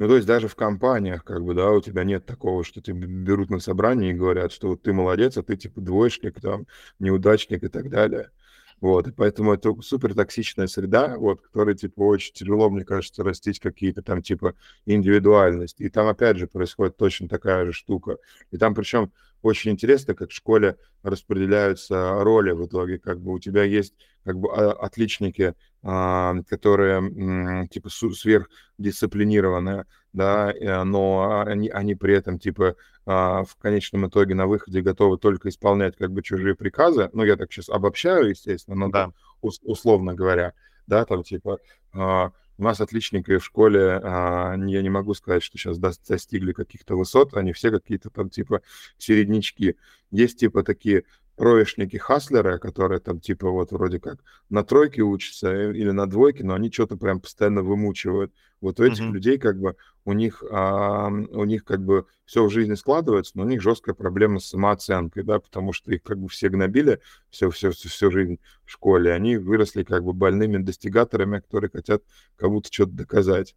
Ну, 0.02 0.08
то 0.08 0.16
есть 0.16 0.26
даже 0.26 0.48
в 0.48 0.56
компаниях, 0.56 1.24
как 1.24 1.44
бы, 1.44 1.54
да, 1.54 1.70
у 1.70 1.80
тебя 1.80 2.04
нет 2.04 2.26
такого, 2.26 2.64
что 2.64 2.82
тебя 2.82 3.06
берут 3.06 3.52
на 3.52 3.60
собрание 3.60 4.10
и 4.10 4.16
говорят, 4.16 4.52
что 4.52 4.70
вот 4.70 4.82
ты 4.82 4.94
молодец, 4.94 5.38
а 5.38 5.44
ты 5.44 5.56
типа 5.56 5.80
двоечник, 5.80 6.42
там, 6.42 6.66
неудачник 6.98 7.64
и 7.64 7.68
так 7.68 7.88
далее. 7.92 8.32
Вот, 8.80 9.08
и 9.08 9.12
поэтому 9.12 9.54
это 9.54 9.80
супер 9.84 10.16
токсичная 10.16 10.66
среда, 10.66 11.18
вот, 11.20 11.42
которой, 11.42 11.76
типа, 11.76 12.02
очень 12.02 12.34
тяжело, 12.34 12.72
мне 12.72 12.84
кажется, 12.84 13.24
растить 13.24 13.60
какие-то 13.60 14.02
там, 14.02 14.24
типа, 14.24 14.56
индивидуальности. 14.88 15.84
И 15.84 15.90
там, 15.90 16.08
опять 16.08 16.38
же, 16.38 16.48
происходит 16.48 16.98
точно 16.98 17.30
такая 17.30 17.66
же 17.68 17.72
штука. 17.72 18.18
И 18.50 18.58
там, 18.58 18.74
причем, 18.74 19.12
очень 19.42 19.72
интересно, 19.72 20.14
как 20.14 20.30
в 20.30 20.34
школе 20.34 20.78
распределяются 21.04 22.24
роли 22.24 22.52
в 22.52 22.66
итоге. 22.66 23.00
Как 23.00 23.20
бы 23.20 23.34
у 23.34 23.40
тебя 23.40 23.64
есть, 23.64 23.94
как 24.24 24.38
бы, 24.38 24.50
а, 24.54 24.72
отличники, 24.72 25.54
а, 25.84 26.36
которые 26.48 27.68
типа 27.70 27.90
сверхдисциплинированные, 27.90 29.86
да, 30.14 30.54
но 30.86 31.44
они, 31.46 31.70
они 31.70 31.96
при 31.96 32.16
этом 32.16 32.38
типа 32.38 32.76
а, 33.06 33.44
в 33.44 33.56
конечном 33.56 34.08
итоге 34.08 34.36
на 34.36 34.46
выходе 34.46 34.82
готовы 34.82 35.18
только 35.18 35.50
исполнять 35.50 35.98
как 35.98 36.12
бы 36.12 36.22
чужие 36.22 36.56
приказы. 36.56 37.10
Ну, 37.14 37.24
я 37.24 37.36
так 37.36 37.52
сейчас 37.52 37.70
обобщаю, 37.70 38.30
естественно, 38.30 38.76
но 38.76 38.90
да. 38.90 39.12
условно 39.42 40.14
говоря, 40.14 40.54
да, 40.86 41.06
там 41.06 41.24
типа 41.24 41.60
а, 41.94 42.32
у 42.62 42.64
нас 42.64 42.80
отличники 42.80 43.38
в 43.38 43.44
школе, 43.44 44.00
я 44.04 44.56
не 44.56 44.90
могу 44.90 45.16
сказать, 45.16 45.42
что 45.42 45.58
сейчас 45.58 45.80
достигли 45.80 46.54
каких-то 46.54 46.96
высот, 46.96 47.34
они 47.34 47.54
все 47.54 47.72
какие-то 47.72 48.12
там 48.12 48.30
типа 48.30 48.62
середнячки. 49.00 49.78
Есть 50.12 50.40
типа 50.40 50.62
такие 50.62 51.06
троечники 51.36 51.98
хаслеры, 51.98 52.60
которые 52.60 53.00
там 53.00 53.20
типа 53.20 53.50
вот 53.50 53.72
вроде 53.72 54.00
как 54.00 54.20
на 54.50 54.64
тройке 54.64 55.02
учатся 55.02 55.52
э, 55.52 55.74
или 55.76 55.92
на 55.92 56.08
двойке, 56.08 56.44
но 56.44 56.54
они 56.54 56.72
что-то 56.72 56.98
прям 56.98 57.20
постоянно 57.20 57.64
вымучивают. 57.64 58.34
Вот 58.60 58.80
у 58.80 58.84
этих 58.84 59.04
mm-hmm. 59.04 59.12
людей 59.12 59.38
как 59.38 59.60
бы 59.60 59.76
у 60.06 60.14
них 60.14 60.44
а, 60.52 61.08
у 61.08 61.46
них 61.46 61.64
как 61.64 61.84
бы 61.84 62.06
все 62.26 62.46
в 62.46 62.52
жизни 62.52 62.76
складывается, 62.76 63.34
но 63.36 63.44
у 63.44 63.48
них 63.48 63.62
жесткая 63.62 63.96
проблема 63.96 64.40
с 64.40 64.50
самооценкой, 64.50 65.24
да, 65.24 65.40
потому 65.40 65.74
что 65.74 65.92
их 65.92 66.04
как 66.04 66.20
бы 66.20 66.28
все 66.28 66.50
гнобили 66.50 67.00
все 67.30 67.50
все 67.50 67.72
всю, 67.72 67.90
всю 67.90 68.12
жизнь 68.12 68.40
в 68.66 68.72
школе, 68.72 69.14
они 69.14 69.38
выросли 69.38 69.84
как 69.84 70.04
бы 70.04 70.14
больными 70.14 70.58
достигаторами, 70.58 71.40
которые 71.40 71.72
хотят 71.72 72.04
кому-то 72.36 72.72
что-то 72.72 72.92
доказать. 72.92 73.56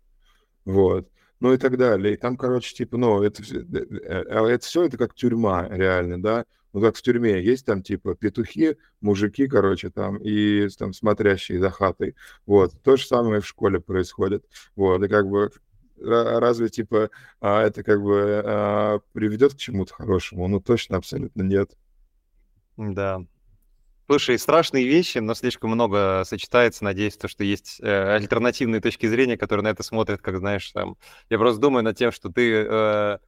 Вот 0.65 1.09
ну 1.45 1.53
и 1.53 1.59
так 1.59 1.77
далее. 1.77 2.15
И 2.15 2.17
там, 2.17 2.37
короче, 2.37 2.75
типа, 2.75 2.97
ну, 2.97 3.23
это, 3.23 3.43
э, 3.43 3.65
э, 3.73 4.47
это 4.47 4.65
все 4.65 4.85
это 4.85 4.97
как 4.97 5.15
тюрьма, 5.15 5.69
реально, 5.69 6.23
да 6.23 6.45
ну, 6.73 6.81
как 6.81 6.97
в 6.97 7.03
тюрьме, 7.03 7.41
есть 7.41 7.65
там, 7.65 7.83
типа, 7.85 8.17
петухи, 8.17 8.77
мужики, 9.01 9.47
короче, 9.47 9.91
там, 9.91 10.17
и 10.17 10.69
там 10.77 10.93
смотрящие 10.93 11.61
за 11.61 11.71
хатой. 11.71 12.17
Вот. 12.47 12.73
То 12.83 12.97
же 12.97 13.07
самое 13.07 13.41
в 13.41 13.47
школе 13.47 13.79
происходит. 13.79 14.45
Вот. 14.75 15.01
И 15.05 15.09
как 15.09 15.29
бы 15.29 15.53
разве, 15.97 16.69
типа, 16.69 17.11
а, 17.41 17.63
это 17.63 17.85
как 17.85 18.03
бы 18.03 18.43
а, 18.45 18.99
приведет 19.13 19.55
к 19.55 19.59
чему-то 19.59 19.95
хорошему? 19.95 20.49
Ну, 20.49 20.61
точно, 20.61 20.97
абсолютно 20.97 21.43
нет. 21.43 21.77
Да. 22.77 23.25
Слушай, 24.07 24.39
страшные 24.39 24.87
вещи, 24.87 25.19
но 25.19 25.35
слишком 25.35 25.71
много 25.71 26.25
сочетается. 26.27 26.85
Надеюсь, 26.85 27.17
то, 27.17 27.27
что 27.27 27.43
есть 27.43 27.79
э, 27.81 28.15
альтернативные 28.17 28.81
точки 28.81 29.07
зрения, 29.07 29.39
которые 29.39 29.65
на 29.65 29.69
это 29.69 29.83
смотрят, 29.83 30.21
как 30.21 30.39
знаешь, 30.39 30.71
там. 30.73 30.97
Я 31.31 31.39
просто 31.39 31.61
думаю 31.61 31.85
над 31.85 31.97
тем, 31.97 32.13
что 32.13 32.29
ты 32.29 32.67
э, 32.69 33.19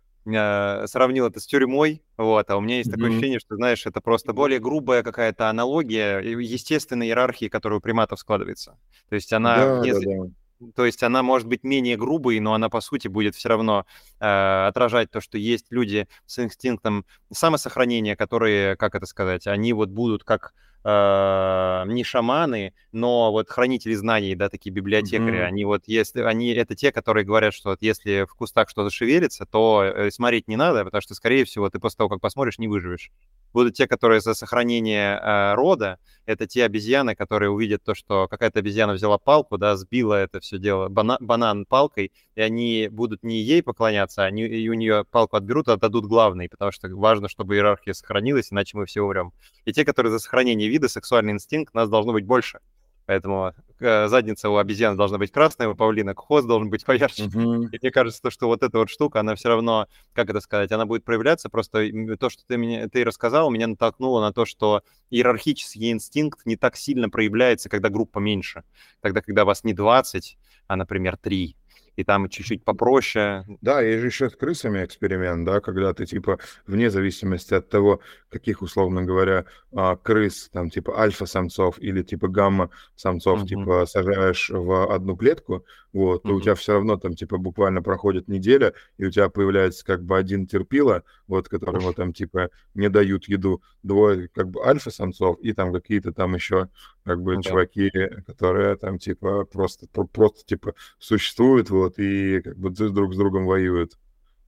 сравнил 0.87 1.27
это 1.27 1.41
с 1.41 1.47
тюрьмой, 1.47 2.03
вот, 2.17 2.51
а 2.51 2.57
у 2.57 2.61
меня 2.61 2.79
есть 2.79 2.91
mm-hmm. 2.91 2.93
такое 2.93 3.09
ощущение, 3.11 3.39
что, 3.39 3.57
знаешь, 3.57 3.87
это 3.87 4.01
просто 4.01 4.33
более 4.33 4.59
грубая 4.59 5.03
какая-то 5.03 5.49
аналогия 5.49 6.19
естественной 6.19 7.07
иерархии, 7.07 7.49
которая 7.49 7.79
у 7.79 7.83
приматов 7.83 8.19
складывается. 8.21 8.79
То 9.09 9.15
есть 9.15 9.33
она... 9.33 9.81
Да, 9.81 9.87
если... 9.87 10.05
да, 10.05 10.25
да. 10.25 10.31
То 10.75 10.87
есть 10.87 11.03
она 11.03 11.23
может 11.23 11.49
быть 11.49 11.65
менее 11.65 11.97
грубой, 11.97 12.41
но 12.41 12.55
она, 12.55 12.69
по 12.69 12.81
сути, 12.81 13.09
будет 13.09 13.35
все 13.35 13.49
равно 13.49 13.87
э, 14.21 14.67
отражать 14.67 15.11
то, 15.11 15.21
что 15.21 15.39
есть 15.39 15.67
люди 15.71 16.09
с 16.27 16.39
инстинктом 16.39 17.05
самосохранения, 17.33 18.17
которые, 18.17 18.77
как 18.77 18.95
это 18.95 19.07
сказать, 19.07 19.47
они 19.47 19.73
вот 19.73 19.91
будут 19.91 20.25
как 20.25 20.55
э, 20.87 21.85
не 21.87 22.05
шаманы, 22.05 22.73
но 22.93 23.33
вот 23.33 23.51
хранители 23.51 23.95
знаний, 23.95 24.35
да, 24.35 24.49
такие 24.49 24.73
библиотекари, 24.73 25.39
mm-hmm. 25.39 25.45
они 25.45 25.65
вот, 25.65 25.83
если 25.87 26.21
они 26.21 26.53
это 26.53 26.77
те, 26.77 26.93
которые 26.93 27.25
говорят, 27.25 27.55
что 27.55 27.71
вот 27.71 27.83
если 27.83 28.25
в 28.25 28.35
кустах 28.35 28.71
что-то 28.71 28.91
шевелится, 28.91 29.47
то 29.47 29.83
э, 29.83 30.11
смотреть 30.11 30.49
не 30.49 30.57
надо, 30.57 30.85
потому 30.85 31.03
что, 31.03 31.15
скорее 31.15 31.45
всего, 31.45 31.69
ты 31.69 31.81
после 31.81 31.99
того, 31.99 32.09
как 32.09 32.21
посмотришь, 32.21 32.59
не 32.59 32.69
выживешь 32.69 33.11
будут 33.57 33.75
те, 33.75 33.87
которые 33.87 34.21
за 34.21 34.35
сохранение 34.35 35.19
э, 35.19 35.55
рода. 35.55 35.99
Это 36.27 36.47
те 36.47 36.65
обезьяны, 36.65 37.15
которые 37.15 37.51
увидят 37.51 37.83
то, 37.83 37.95
что 37.95 38.29
какая-то 38.29 38.59
обезьяна 38.59 38.93
взяла 38.93 39.17
палку, 39.17 39.57
да, 39.57 39.77
сбила 39.77 40.13
это 40.13 40.41
все 40.41 40.59
дело, 40.59 40.89
бана- 40.91 41.17
банан 41.21 41.65
палкой, 41.65 42.13
и 42.35 42.41
они 42.43 42.89
будут 42.91 43.23
не 43.23 43.41
ей 43.41 43.63
поклоняться, 43.63 44.25
они 44.25 44.43
и 44.43 44.69
у 44.69 44.75
нее 44.75 45.07
палку 45.11 45.37
отберут, 45.37 45.69
а 45.69 45.75
отдадут 45.75 46.05
главной, 46.05 46.51
потому 46.51 46.71
что 46.71 46.89
важно, 46.89 47.31
чтобы 47.31 47.55
иерархия 47.55 47.95
сохранилась, 47.95 48.53
иначе 48.53 48.77
мы 48.77 48.85
все 48.85 49.01
умрем. 49.01 49.33
И 49.67 49.73
те, 49.73 49.85
которые 49.85 50.11
за 50.13 50.19
сохранение 50.19 50.69
вида, 50.69 50.89
сексуальный 50.89 51.33
инстинкт, 51.33 51.75
нас 51.75 51.91
должно 51.91 52.13
быть 52.13 52.25
больше. 52.25 52.61
Поэтому 53.07 53.53
э, 53.79 54.09
задница 54.09 54.51
у 54.51 54.57
обезьяны 54.57 54.97
должна 54.97 55.19
быть 55.19 55.31
красная, 55.31 55.69
у 55.69 55.77
павлина 55.77 56.15
хвост 56.15 56.47
должен 56.47 56.71
быть 56.71 56.85
поярче. 56.87 57.25
Uh-huh. 57.25 57.69
И 57.71 57.79
мне 57.81 57.91
кажется, 57.91 58.21
то, 58.21 58.31
что 58.31 58.47
вот 58.47 58.63
эта 58.63 58.79
вот 58.79 58.91
штука, 58.91 59.21
она 59.21 59.35
все 59.37 59.49
равно, 59.49 59.87
как 60.13 60.31
это 60.31 60.41
сказать, 60.41 60.73
она 60.73 60.87
будет 60.87 61.05
проявляться. 61.05 61.49
Просто 61.49 61.89
то, 62.19 62.31
что 62.31 62.45
ты, 62.47 62.59
мне, 62.59 62.89
ты 62.89 63.05
рассказал, 63.05 63.51
меня 63.51 63.69
натолкнуло 63.69 64.21
на 64.21 64.33
то, 64.33 64.45
что 64.45 64.83
иерархический 65.11 65.93
инстинкт 65.93 66.45
не 66.47 66.57
так 66.57 66.77
сильно 66.77 67.09
проявляется, 67.09 67.69
когда 67.69 67.89
группа 67.89 68.19
меньше. 68.19 68.65
Тогда, 69.01 69.21
когда 69.21 69.45
вас 69.45 69.63
не 69.63 69.73
20, 69.73 70.37
а, 70.67 70.77
например, 70.77 71.17
3 71.17 71.57
и 71.97 72.05
там 72.05 72.29
чуть-чуть 72.29 72.65
попроще. 72.65 73.45
Да, 73.61 73.81
есть 73.81 74.01
же 74.01 74.07
еще 74.07 74.31
с 74.31 74.37
крысами 74.37 74.85
эксперимент, 74.85 75.45
да, 75.47 75.61
когда 75.61 75.93
ты, 75.95 76.07
типа, 76.07 76.39
вне 76.67 76.91
зависимости 76.91 77.55
от 77.55 77.69
того, 77.69 78.01
каких, 78.29 78.63
условно 78.63 79.03
говоря, 79.03 79.47
а, 79.73 79.97
крыс, 79.97 80.51
там, 80.53 80.71
типа, 80.71 81.01
альфа-самцов 81.01 81.79
или, 81.79 82.03
типа, 82.03 82.29
гамма-самцов, 82.29 83.43
uh-huh. 83.43 83.47
типа, 83.47 83.87
сажаешь 83.87 84.51
в 84.51 84.95
одну 84.95 85.17
клетку, 85.17 85.65
вот, 85.93 86.23
то 86.23 86.29
uh-huh. 86.29 86.33
у 86.33 86.41
тебя 86.41 86.55
все 86.55 86.75
равно 86.75 86.97
там, 86.99 87.15
типа, 87.15 87.39
буквально 87.39 87.83
проходит 87.83 88.29
неделя, 88.29 88.75
и 88.99 89.07
у 89.07 89.11
тебя 89.11 89.31
появляется 89.31 89.85
как 89.85 90.05
бы 90.05 90.19
один 90.19 90.47
терпила, 90.47 91.03
вот, 91.27 91.49
которому 91.49 91.95
там, 91.95 92.13
типа, 92.13 92.51
не 92.75 92.91
дают 92.91 93.27
еду, 93.29 93.63
двое, 93.83 94.29
как 94.29 94.51
бы, 94.51 94.63
альфа-самцов, 94.65 95.39
и 95.41 95.53
там 95.53 95.73
какие-то 95.73 96.13
там 96.13 96.35
еще, 96.35 96.69
как 97.07 97.23
бы, 97.23 97.37
uh-huh. 97.37 97.43
чуваки, 97.43 97.91
которые 98.27 98.77
там, 98.77 98.99
типа, 98.99 99.45
просто, 99.45 99.87
просто, 99.87 100.45
типа, 100.45 100.75
существуют, 100.99 101.71
вот, 101.71 101.99
и 101.99 102.41
как 102.41 102.59
бы 102.59 102.71
друг 102.71 103.15
с 103.15 103.17
другом 103.17 103.47
воюют. 103.47 103.93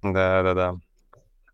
Да-да-да. 0.03 0.77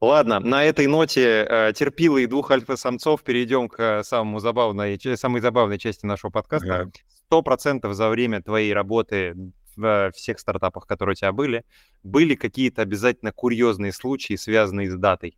Ладно, 0.01 0.41
на 0.41 0.65
этой 0.65 0.87
ноте 0.87 1.47
э, 1.49 1.73
терпилы 1.75 2.25
и 2.25 2.27
двух 2.27 2.51
альфа-самцов 2.51 3.23
перейдем 3.23 3.69
к 3.69 4.03
самому 4.03 4.39
забавной, 4.39 4.99
самой 5.17 5.41
забавной 5.41 5.79
части 5.79 6.07
нашего 6.07 6.31
подкаста. 6.31 6.91
Сто 7.27 7.43
процентов 7.43 7.95
за 7.95 8.09
время 8.09 8.43
твоей 8.43 8.73
работы 8.73 9.35
в 9.77 10.11
всех 10.15 10.39
стартапах, 10.39 10.87
которые 10.87 11.15
у 11.15 11.17
тебя 11.17 11.33
были, 11.33 11.65
были 12.03 12.35
какие-то 12.35 12.83
обязательно 12.83 13.33
курьезные 13.33 13.93
случаи, 13.93 14.37
связанные 14.37 14.91
с 14.91 14.95
датой. 14.95 15.37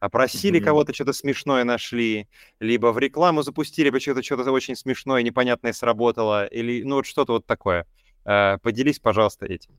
Опросили 0.00 0.58
mm-hmm. 0.58 0.64
кого-то, 0.64 0.94
что-то 0.94 1.12
смешное 1.12 1.64
нашли, 1.64 2.28
либо 2.58 2.92
в 2.92 2.98
рекламу 2.98 3.42
запустили, 3.42 3.90
почему-то 3.90 4.22
что-то 4.22 4.50
очень 4.50 4.74
смешное, 4.74 5.22
непонятное 5.22 5.72
сработало, 5.72 6.46
или 6.46 6.82
ну 6.82 6.96
вот 6.96 7.06
что-то 7.06 7.34
вот 7.34 7.46
такое. 7.46 7.86
Э, 8.24 8.58
поделись, 8.62 8.98
пожалуйста, 8.98 9.46
этим. 9.46 9.74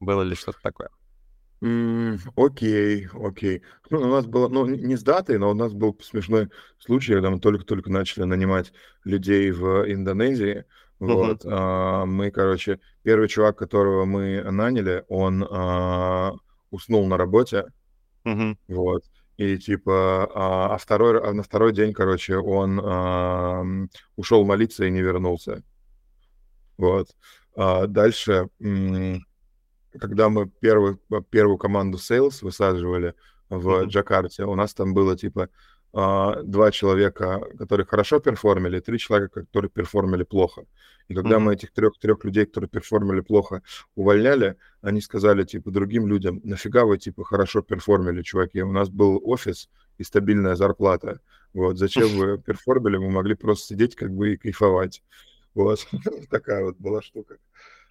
Было 0.00 0.22
ли 0.22 0.34
что-то 0.34 0.58
такое? 0.62 0.90
Окей, 2.36 3.08
окей. 3.14 3.62
Ну, 3.88 4.00
у 4.00 4.06
нас 4.06 4.26
было, 4.26 4.48
ну, 4.48 4.66
не 4.66 4.96
с 4.96 5.02
датой, 5.02 5.38
но 5.38 5.50
у 5.50 5.54
нас 5.54 5.72
был 5.72 5.98
смешной 6.02 6.48
случай, 6.78 7.14
когда 7.14 7.30
мы 7.30 7.40
только-только 7.40 7.90
начали 7.90 8.24
нанимать 8.24 8.72
людей 9.04 9.50
в 9.50 9.90
Индонезии. 9.90 10.64
Мгм. 11.00 11.14
Вот, 11.14 11.40
а, 11.44 12.04
мы, 12.04 12.30
короче, 12.30 12.80
первый 13.02 13.28
чувак, 13.28 13.56
которого 13.56 14.04
мы 14.04 14.42
наняли, 14.42 15.04
он 15.08 15.46
а, 15.50 16.34
уснул 16.70 17.06
на 17.06 17.16
работе, 17.16 17.66
Мгм. 18.24 18.58
вот, 18.68 19.04
и 19.36 19.58
типа, 19.58 20.30
а, 20.34 20.74
а 20.74 20.78
второй, 20.78 21.20
а 21.20 21.32
на 21.32 21.42
второй 21.42 21.72
день, 21.72 21.92
короче, 21.92 22.36
он 22.36 22.80
ам, 22.82 23.90
ушел 24.16 24.44
молиться 24.44 24.84
и 24.84 24.90
не 24.90 25.00
вернулся. 25.00 25.62
Вот. 26.76 27.08
А 27.56 27.86
дальше, 27.86 28.48
когда 29.98 30.28
мы 30.28 30.48
первую, 30.48 31.00
первую 31.30 31.58
команду 31.58 31.98
Sales 31.98 32.38
высаживали 32.42 33.14
в 33.48 33.80
Мгм. 33.80 33.88
Джакарте, 33.88 34.44
у 34.44 34.54
нас 34.54 34.74
там 34.74 34.94
было 34.94 35.16
типа 35.16 35.42
а, 35.42 35.48
два 35.94 36.70
человека, 36.72 37.40
которые 37.58 37.86
хорошо 37.86 38.18
перформили, 38.20 38.80
три 38.80 38.98
человека, 38.98 39.40
которые 39.42 39.70
перформили 39.70 40.24
плохо. 40.24 40.64
И 41.08 41.14
когда 41.14 41.36
Мгм. 41.36 41.44
мы 41.46 41.54
этих 41.54 41.70
трех, 41.72 41.98
трех 41.98 42.24
людей, 42.24 42.46
которые 42.46 42.68
перформили 42.68 43.20
плохо, 43.20 43.62
увольняли, 43.94 44.56
они 44.80 45.00
сказали, 45.00 45.44
типа, 45.44 45.70
другим 45.70 46.06
людям, 46.08 46.40
нафига 46.44 46.84
вы, 46.84 46.98
типа, 46.98 47.24
хорошо 47.24 47.62
перформили, 47.62 48.22
чуваки? 48.22 48.62
У 48.62 48.72
нас 48.72 48.88
был 48.88 49.20
офис 49.22 49.68
и 49.98 50.02
стабильная 50.04 50.56
зарплата. 50.56 51.20
Вот, 51.52 51.78
зачем 51.78 52.08
вы 52.08 52.38
перформили? 52.38 52.96
Мы 52.96 53.10
могли 53.10 53.34
просто 53.34 53.66
сидеть, 53.68 53.94
как 53.96 54.10
бы, 54.10 54.32
и 54.32 54.36
кайфовать. 54.36 55.02
Вот, 55.54 55.86
такая 56.30 56.64
вот 56.64 56.76
была 56.78 57.02
штука. 57.02 57.36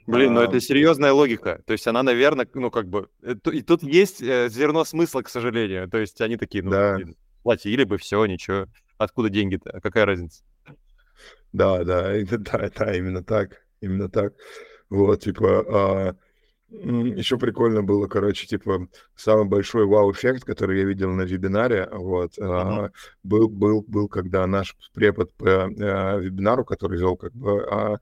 Блин, 0.05 0.33
ну 0.33 0.41
А, 0.41 0.45
это 0.45 0.59
серьезная 0.59 1.13
логика. 1.13 1.61
То 1.65 1.71
есть 1.73 1.87
она, 1.87 2.03
наверное, 2.03 2.45
ну 2.55 2.69
как 2.71 2.87
бы... 2.89 3.07
э, 3.21 3.35
И 3.53 3.61
тут 3.61 3.83
есть 3.83 4.21
э, 4.21 4.49
зерно 4.49 4.83
смысла, 4.83 5.21
к 5.21 5.29
сожалению. 5.29 5.87
То 5.89 5.97
есть 5.99 6.19
они 6.19 6.35
такие, 6.35 6.61
ну, 6.63 6.71
Да, 6.71 6.95
блин, 6.95 7.15
платили 7.43 7.83
бы, 7.83 7.97
все, 7.97 8.25
ничего. 8.25 8.67
Откуда 8.97 9.29
деньги-то? 9.29 9.69
А 9.71 9.81
Какая 9.81 10.05
разница? 10.05 10.43
да, 11.51 11.83
да, 11.83 12.13
да, 12.23 12.69
да, 12.75 12.95
именно 12.95 13.23
так, 13.23 13.61
именно 13.81 14.09
так. 14.09 14.33
Вот, 14.89 15.21
типа, 15.21 15.65
а, 15.69 16.15
еще 16.69 17.37
прикольно 17.37 17.83
было, 17.83 18.07
короче, 18.07 18.47
типа, 18.47 18.87
самый 19.15 19.45
большой 19.45 19.85
вау-эффект, 19.85 20.43
который 20.43 20.79
я 20.79 20.85
видел 20.85 21.11
на 21.11 21.21
вебинаре, 21.21 21.87
вот, 21.91 22.37
а, 22.39 22.89
был, 23.23 23.49
был, 23.49 23.83
был, 23.87 24.07
когда 24.07 24.45
наш 24.47 24.75
препод 24.93 25.33
по 25.35 25.65
а, 25.65 26.17
вебинару, 26.17 26.65
который 26.65 26.99
вел, 26.99 27.15
как 27.15 27.33
бы, 27.33 27.63
а, 27.69 27.99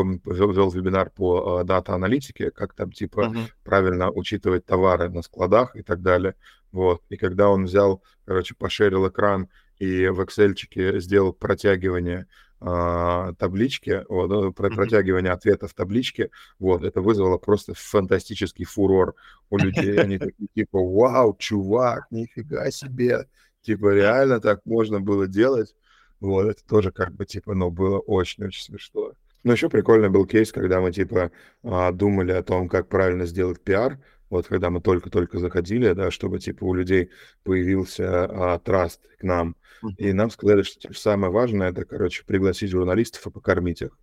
вел, 0.00 0.52
вел 0.52 0.70
вебинар 0.70 1.10
по 1.10 1.58
а, 1.58 1.64
дата-аналитике, 1.64 2.50
как 2.50 2.74
там, 2.74 2.92
типа, 2.92 3.28
Мгм. 3.28 3.46
правильно 3.64 4.10
учитывать 4.10 4.64
товары 4.66 5.08
на 5.10 5.22
складах 5.22 5.76
и 5.76 5.82
так 5.82 6.02
далее, 6.02 6.34
вот, 6.72 7.02
и 7.10 7.16
когда 7.16 7.48
он 7.50 7.64
взял, 7.64 8.02
короче, 8.24 8.54
пошерил 8.54 9.08
экран 9.08 9.48
и 9.78 10.08
в 10.08 10.20
excel 10.20 10.54
сделал 11.00 11.32
протягивание 11.32 12.26
а, 12.64 13.32
таблички, 13.34 14.04
вот, 14.08 14.28
ну, 14.28 14.52
про- 14.52 14.70
протягивание 14.70 15.32
ответа 15.32 15.66
в 15.66 15.74
табличке, 15.74 16.30
вот, 16.60 16.84
это 16.84 17.00
вызвало 17.00 17.36
просто 17.36 17.74
фантастический 17.74 18.64
фурор 18.64 19.14
у 19.50 19.58
людей. 19.58 20.00
Они 20.04 20.18
такие, 20.18 20.48
типа, 20.54 20.78
вау, 20.78 21.36
чувак, 21.38 22.06
нифига 22.10 22.70
себе, 22.70 23.26
типа, 23.62 23.92
реально 23.94 24.40
так 24.40 24.60
можно 24.64 25.00
было 25.00 25.26
делать. 25.26 25.74
Вот, 26.20 26.46
это 26.46 26.64
тоже 26.64 26.92
как 26.92 27.12
бы, 27.14 27.26
типа, 27.26 27.54
ну, 27.54 27.70
было 27.70 27.98
очень-очень 27.98 28.62
смешно. 28.64 29.12
Но 29.44 29.52
еще 29.52 29.68
прикольный 29.68 30.08
был 30.08 30.26
кейс, 30.26 30.52
когда 30.52 30.80
мы, 30.80 30.92
типа, 30.92 31.32
а, 31.64 31.90
думали 31.92 32.32
о 32.32 32.42
том, 32.42 32.68
как 32.68 32.88
правильно 32.88 33.26
сделать 33.26 33.60
пиар, 33.62 33.98
вот, 34.30 34.46
когда 34.46 34.70
мы 34.70 34.80
только-только 34.80 35.38
заходили, 35.38 35.92
да, 35.92 36.10
чтобы, 36.10 36.38
типа, 36.38 36.64
у 36.64 36.74
людей 36.74 37.10
появился 37.42 38.24
а, 38.54 38.58
траст 38.60 39.00
к 39.18 39.22
нам, 39.24 39.56
и 39.96 40.12
нам 40.12 40.30
сказали, 40.30 40.62
что 40.62 40.78
типа, 40.80 40.94
самое 40.94 41.32
важное 41.32 41.70
это, 41.70 41.84
короче, 41.84 42.24
пригласить 42.24 42.70
журналистов 42.70 43.26
и 43.26 43.30
покормить 43.30 43.82
их. 43.82 43.98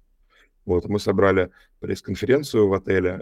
Вот, 0.65 0.85
мы 0.85 0.99
собрали 0.99 1.51
пресс-конференцию 1.79 2.67
в 2.67 2.73
отеле, 2.73 3.21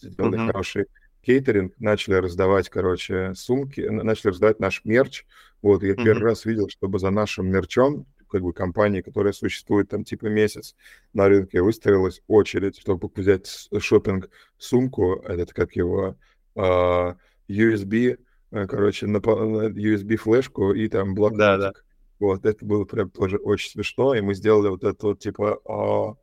сделали 0.00 0.36
Мгм. 0.36 0.46
хороший 0.46 0.86
кейтеринг, 1.22 1.74
начали 1.78 2.14
раздавать, 2.14 2.68
короче, 2.68 3.34
сумки, 3.34 3.80
начали 3.80 4.30
раздавать 4.30 4.60
наш 4.60 4.82
мерч. 4.84 5.24
Вот, 5.62 5.82
я 5.82 5.96
первый 5.96 6.20
Мгм. 6.20 6.24
раз 6.24 6.44
видел, 6.44 6.68
чтобы 6.68 6.98
за 6.98 7.10
нашим 7.10 7.48
мерчом, 7.50 8.06
как 8.28 8.42
бы 8.42 8.52
компании, 8.52 9.00
которая 9.00 9.32
существует 9.32 9.88
там 9.88 10.04
типа 10.04 10.26
месяц 10.26 10.74
на 11.12 11.28
рынке, 11.28 11.62
выстроилась 11.62 12.22
очередь, 12.26 12.78
чтобы 12.78 13.10
взять 13.14 13.68
шопинг 13.78 14.30
сумку, 14.58 15.22
этот 15.26 15.52
как 15.52 15.76
его, 15.76 16.16
а, 16.56 17.16
USB, 17.48 18.18
э, 18.50 18.66
короче, 18.66 19.06
на 19.06 19.18
USB-флешку 19.18 20.72
и 20.72 20.88
там 20.88 21.14
Да, 21.14 21.14
да. 21.14 21.14
блокнотик. 21.14 21.84
Вот, 22.20 22.46
это 22.46 22.64
было 22.64 22.84
прям 22.84 23.10
тоже 23.10 23.36
очень 23.36 23.70
смешно, 23.70 24.14
и 24.14 24.20
мы 24.20 24.34
сделали 24.34 24.68
вот 24.68 24.84
это 24.84 25.08
вот, 25.08 25.18
типа, 25.18 25.60
а, 25.66 26.16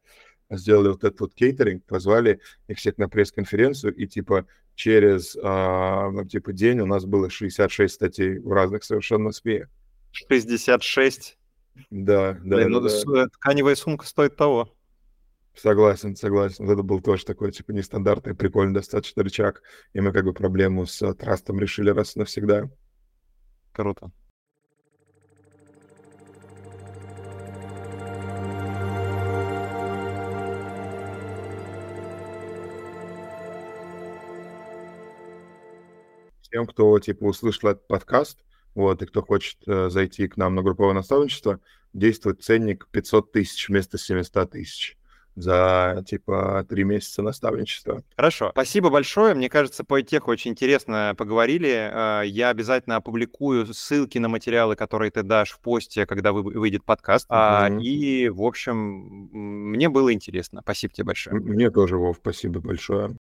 сделали 0.57 0.89
вот 0.89 1.03
этот 1.03 1.19
вот 1.19 1.33
кейтеринг, 1.33 1.83
позвали 1.85 2.39
их 2.67 2.77
всех 2.77 2.97
на 2.97 3.09
пресс-конференцию, 3.09 3.93
и, 3.95 4.07
типа, 4.07 4.45
через, 4.75 5.37
а, 5.43 6.09
ну, 6.09 6.25
типа, 6.25 6.53
день 6.53 6.79
у 6.79 6.85
нас 6.85 7.05
было 7.05 7.29
66 7.29 7.93
статей 7.93 8.39
в 8.39 8.51
разных 8.51 8.83
совершенно 8.83 9.31
СМИ. 9.31 9.65
66. 10.11 11.37
Да, 11.89 12.34
да, 12.34 12.57
Блин, 12.57 12.74
да, 12.74 12.80
ну 12.80 12.82
да. 12.82 13.24
э, 13.24 13.28
тканевая 13.30 13.76
сумка 13.76 14.05
стоит 14.05 14.36
того. 14.36 14.69
Согласен, 15.55 16.15
согласен. 16.15 16.65
Вот 16.65 16.74
это 16.74 16.84
был 16.84 17.01
тоже 17.01 17.26
такой, 17.26 17.51
типа, 17.51 17.72
нестандартный, 17.72 18.36
прикольный 18.36 18.74
достаточно 18.74 19.24
рычаг, 19.24 19.61
и 19.93 19.99
мы 19.99 20.13
как 20.13 20.24
бы 20.26 20.34
проблему 20.34 20.86
с 20.86 21.01
э, 21.01 21.13
трастом 21.13 21.59
решили 21.59 21.89
раз 21.89 22.15
и 22.15 22.19
навсегда. 22.19 22.69
Круто. 23.74 24.11
Всем, 36.41 36.65
кто, 36.67 36.99
типа, 36.99 37.26
услышал 37.26 37.69
этот 37.69 37.88
подкаст, 37.88 38.39
вот, 38.76 39.01
и 39.01 39.05
кто 39.05 39.22
хочет 39.22 39.57
э, 39.67 39.89
зайти 39.89 40.28
к 40.28 40.38
нам 40.38 40.55
на 40.55 40.61
групповое 40.63 40.93
наставничество, 40.93 41.59
действует 41.93 42.41
ценник 42.43 42.88
500 42.91 43.32
тысяч 43.32 43.67
вместо 43.69 43.97
700 43.97 44.51
тысяч 44.51 44.97
за, 45.36 46.03
типа, 46.05 46.65
три 46.67 46.84
месяца 46.84 47.22
наставничества. 47.22 48.03
Хорошо. 48.17 48.49
Спасибо 48.51 48.89
большое. 48.89 49.34
Мне 49.34 49.49
кажется, 49.49 49.86
по 49.86 50.01
теху 50.01 50.30
очень 50.30 50.51
интересно 50.51 51.15
поговорили. 51.17 51.89
А, 51.93 52.22
Я 52.22 52.49
обязательно 52.49 52.97
опубликую 52.97 53.74
ссылки 53.74 54.17
на 54.17 54.28
материалы, 54.28 54.76
которые 54.76 55.09
ты 55.09 55.24
дашь 55.24 55.51
в 55.51 55.59
посте, 55.61 56.05
когда 56.05 56.34
вы- 56.34 56.43
выйдет 56.43 56.84
подкаст. 56.84 57.28
Мгм. 57.30 57.80
И, 57.80 58.28
в 58.28 58.41
общем, 58.41 58.76
мне 59.72 59.88
было 59.88 60.11
интересно. 60.13 60.59
Спасибо 60.63 60.93
тебе 60.93 61.05
большое. 61.05 61.39
Мне 61.39 61.69
тоже, 61.72 61.95
Вов, 61.97 62.17
спасибо 62.19 62.59
большое. 62.59 63.15